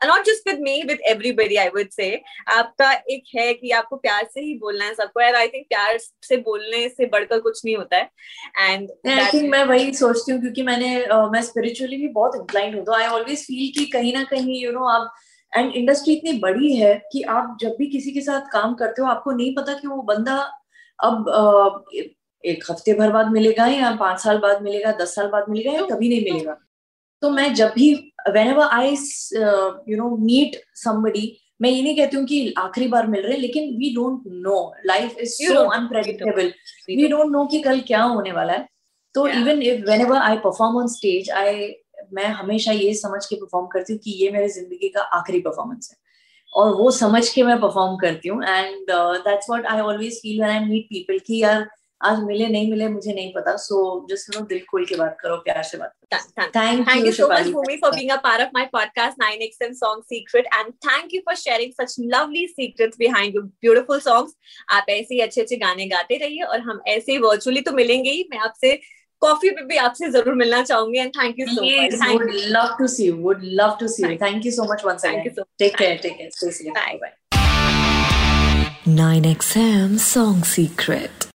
Not 0.05 0.25
just 0.25 0.47
with 0.47 0.59
me 0.59 0.81
with 0.83 0.99
everybody 1.01 1.55
I 1.55 1.67
would 1.67 1.89
say 1.89 2.21
आपका 2.47 2.91
एक 2.91 3.23
है 3.35 3.53
कि 3.53 3.71
आपको 3.71 3.95
प्यार 3.95 4.27
से 4.33 4.41
ही 4.41 4.53
बोलना 4.59 4.85
है 4.85 4.93
सबको 4.93 5.21
एंड 5.21 5.35
आई 5.35 5.47
थिंक 5.47 5.65
प्यार 5.69 5.97
से 5.97 6.37
बोलने 6.37 6.89
से 6.89 7.05
बढ़कर 7.05 7.39
कुछ 7.39 7.65
नहीं 7.65 7.75
होता 7.75 7.97
है. 7.97 8.09
एंड 8.59 8.89
आई 9.09 9.25
थिंक 9.33 9.49
मैं 9.51 9.63
वही 9.63 9.93
सोचती 9.93 10.31
हूँ 10.31 10.41
क्योंकि 10.41 10.63
मैंने 10.63 11.05
uh, 11.05 11.31
मैं 11.31 11.41
स्पिरिचुअली 11.41 11.97
भी 11.97 12.07
बहुत 12.07 12.35
इंक्लाइंड 12.35 12.75
हूँ 12.75 12.85
तो 12.85 12.91
आई 12.91 13.05
ऑलवेज 13.05 13.43
फील 13.43 13.79
कि 13.79 13.85
कहीं 13.85 14.13
ना 14.13 14.23
कहीं 14.23 14.63
यू 14.63 14.71
नो 14.71 14.83
आप 14.85 15.13
एंड 15.57 15.75
इंडस्ट्री 15.75 16.13
इतनी 16.13 16.33
बड़ी 16.39 16.75
है 16.75 17.01
कि 17.11 17.21
आप 17.21 17.57
जब 17.61 17.69
भी 17.69 17.87
किसी 17.87 18.11
के 18.11 18.21
साथ 18.21 18.41
काम 18.41 18.73
करते 18.73 19.01
हो 19.01 19.07
आपको 19.07 19.31
नहीं 19.31 19.55
पता 19.55 19.73
कि 19.73 19.87
वो 19.87 20.01
बंदा 20.01 20.51
अब 20.99 21.25
uh, 21.29 22.03
एक 22.45 22.63
हफ़्ते 22.71 22.93
भर 22.93 23.11
बाद 23.11 23.27
मिलेगा 23.27 23.65
या 23.65 23.95
पाँच 23.95 24.19
साल 24.19 24.37
बाद 24.37 24.61
मिलेगा 24.61 24.91
दस 24.91 25.15
साल 25.15 25.27
बाद 25.27 25.45
मिलेगा 25.49 25.71
या 25.71 25.81
कभी 25.81 26.09
नहीं 26.09 26.23
मिलेगा। 26.23 26.57
तो 27.23 27.29
मैं 27.29 27.53
जब 27.55 27.71
भी 27.75 27.93
whenever 28.47 28.69
I 28.73 28.89
you 29.89 29.97
know 29.97 30.09
meet 30.25 30.55
somebody 30.77 31.25
मैं 31.61 31.69
ये 31.69 31.81
नहीं 31.81 31.95
कहती 31.97 32.17
हूँ 32.17 32.25
कि 32.25 32.53
आखिरी 32.57 32.87
बार 32.87 33.07
मिल 33.07 33.21
रहे 33.23 33.33
हैं 33.33 33.39
लेकिन 33.41 33.69
we 33.77 33.93
don't 33.95 34.23
know 34.45 34.57
life 34.85 35.17
is 35.19 35.31
so 35.33 35.63
unpredictable 35.71 36.51
we 36.89 37.07
don't 37.07 37.31
know 37.31 37.45
कि 37.51 37.59
कल 37.61 37.79
क्या 37.87 38.01
होने 38.03 38.31
वाला 38.31 38.53
है. 38.53 38.67
तो 39.15 39.27
even 39.27 39.61
if 39.61 39.81
whenever 40.01 40.17
I 40.17 40.37
perform 40.43 40.77
on 40.77 40.87
stage 40.93 41.29
I 41.31 41.67
मैं 42.13 42.25
हमेशा 42.39 42.71
ये 42.71 42.93
समझ 42.95 43.25
के 43.25 43.35
परफॉर्म 43.35 43.67
करती 43.73 43.93
हूँ 43.93 43.99
कि 44.03 44.11
ये 44.23 44.31
मेरे 44.31 44.47
ज़िंदगी 44.49 44.89
का 44.89 45.01
आखिरी 45.17 45.39
परफॉर्मेंस 45.41 45.89
है. 45.91 45.97
और 46.53 46.73
वो 46.75 46.89
समझ 46.91 47.27
के 47.29 47.43
मैं 47.43 47.59
परफॉर्म 47.61 47.95
करती 47.97 48.29
हूँ. 48.29 48.43
And 48.43 48.91
that's 48.91 49.49
what 49.49 49.65
I 49.65 49.79
always 49.81 50.19
feel 50.21 50.41
when 50.41 50.51
I 50.53 50.65
meet 50.65 50.85
people 50.89 51.19
कि 51.27 51.41
यार 51.43 51.67
आज 52.05 52.19
मिले 52.23 52.47
नहीं 52.47 52.69
मिले 52.69 52.87
मुझे 52.89 53.13
नहीं 53.13 53.31
पता। 53.33 53.55
सो 53.57 53.75
जस्ट 54.09 54.35
नो 54.35 54.41
दिल 54.45 54.59
खोल 54.69 54.85
के 54.85 54.95
बात 54.95 55.17
करो 55.21 55.35
प्यार 55.43 55.61
से 55.63 55.77
बात 55.77 55.91
thank 56.55 57.05
you 57.05 57.11
so 57.11 57.27
much 57.29 57.47
Bhumi 57.51 57.77
for 57.81 57.91
being 57.95 58.09
a 58.11 58.15
part 58.23 58.41
of 58.41 58.49
my 58.55 58.65
podcast 58.73 59.19
nine 59.19 59.41
X 59.41 59.61
M 59.61 59.73
song 59.73 60.03
secret 60.05 60.45
and 60.55 60.73
thank 60.87 61.13
you 61.13 61.21
for 61.25 61.35
sharing 61.35 61.71
such 61.81 61.95
lovely 62.15 62.45
secrets 62.47 62.97
behind 62.99 63.35
you 63.35 63.41
beautiful 63.41 63.99
songs 63.99 64.35
आप 64.77 64.89
ऐसे 64.89 65.13
ही 65.15 65.21
अच्छे 65.21 65.41
अच्छे 65.41 65.57
गाने 65.63 65.85
गाते 65.95 66.17
रहिए 66.25 66.43
और 66.43 66.59
हम 66.69 66.81
ऐसे 66.87 67.11
ही 67.11 67.17
वर्चुअली 67.19 67.61
तो 67.61 67.71
मिलेंगे 67.79 68.09
ही। 68.09 68.27
मैं 68.31 68.39
आपसे 68.49 68.75
कॉफ़ी 69.21 69.49
पे 69.49 69.65
भी 69.65 69.77
आपसे 69.77 70.09
ज़रूर 70.11 70.33
मिलना 70.35 70.61
चाहूँगी। 70.63 70.99
And 70.99 71.11
thank 71.17 71.39
you 71.39 71.45
so 71.47 71.61
much 71.61 71.93
thank 72.01 72.21
you 72.21 72.49
love 72.57 72.75
to 72.79 72.87
see 72.95 73.07
you 73.07 73.15
would 73.17 73.41
love 73.61 73.77
to 73.79 73.87
see 73.95 74.03
you 74.03 74.15
thank 74.21 74.45
you 74.45 74.51
so 74.51 74.71
much 74.73 74.85
once 74.85 75.05
again 75.05 75.43
take 75.59 75.77
care 75.77 75.97
take 76.03 76.17
care 76.17 76.29
stay 76.37 76.51
safe 76.51 76.73
bye 76.79 76.97
bye 77.03 77.13
9XM 78.85 79.93
Song 80.05 80.41
Secret. 80.47 81.31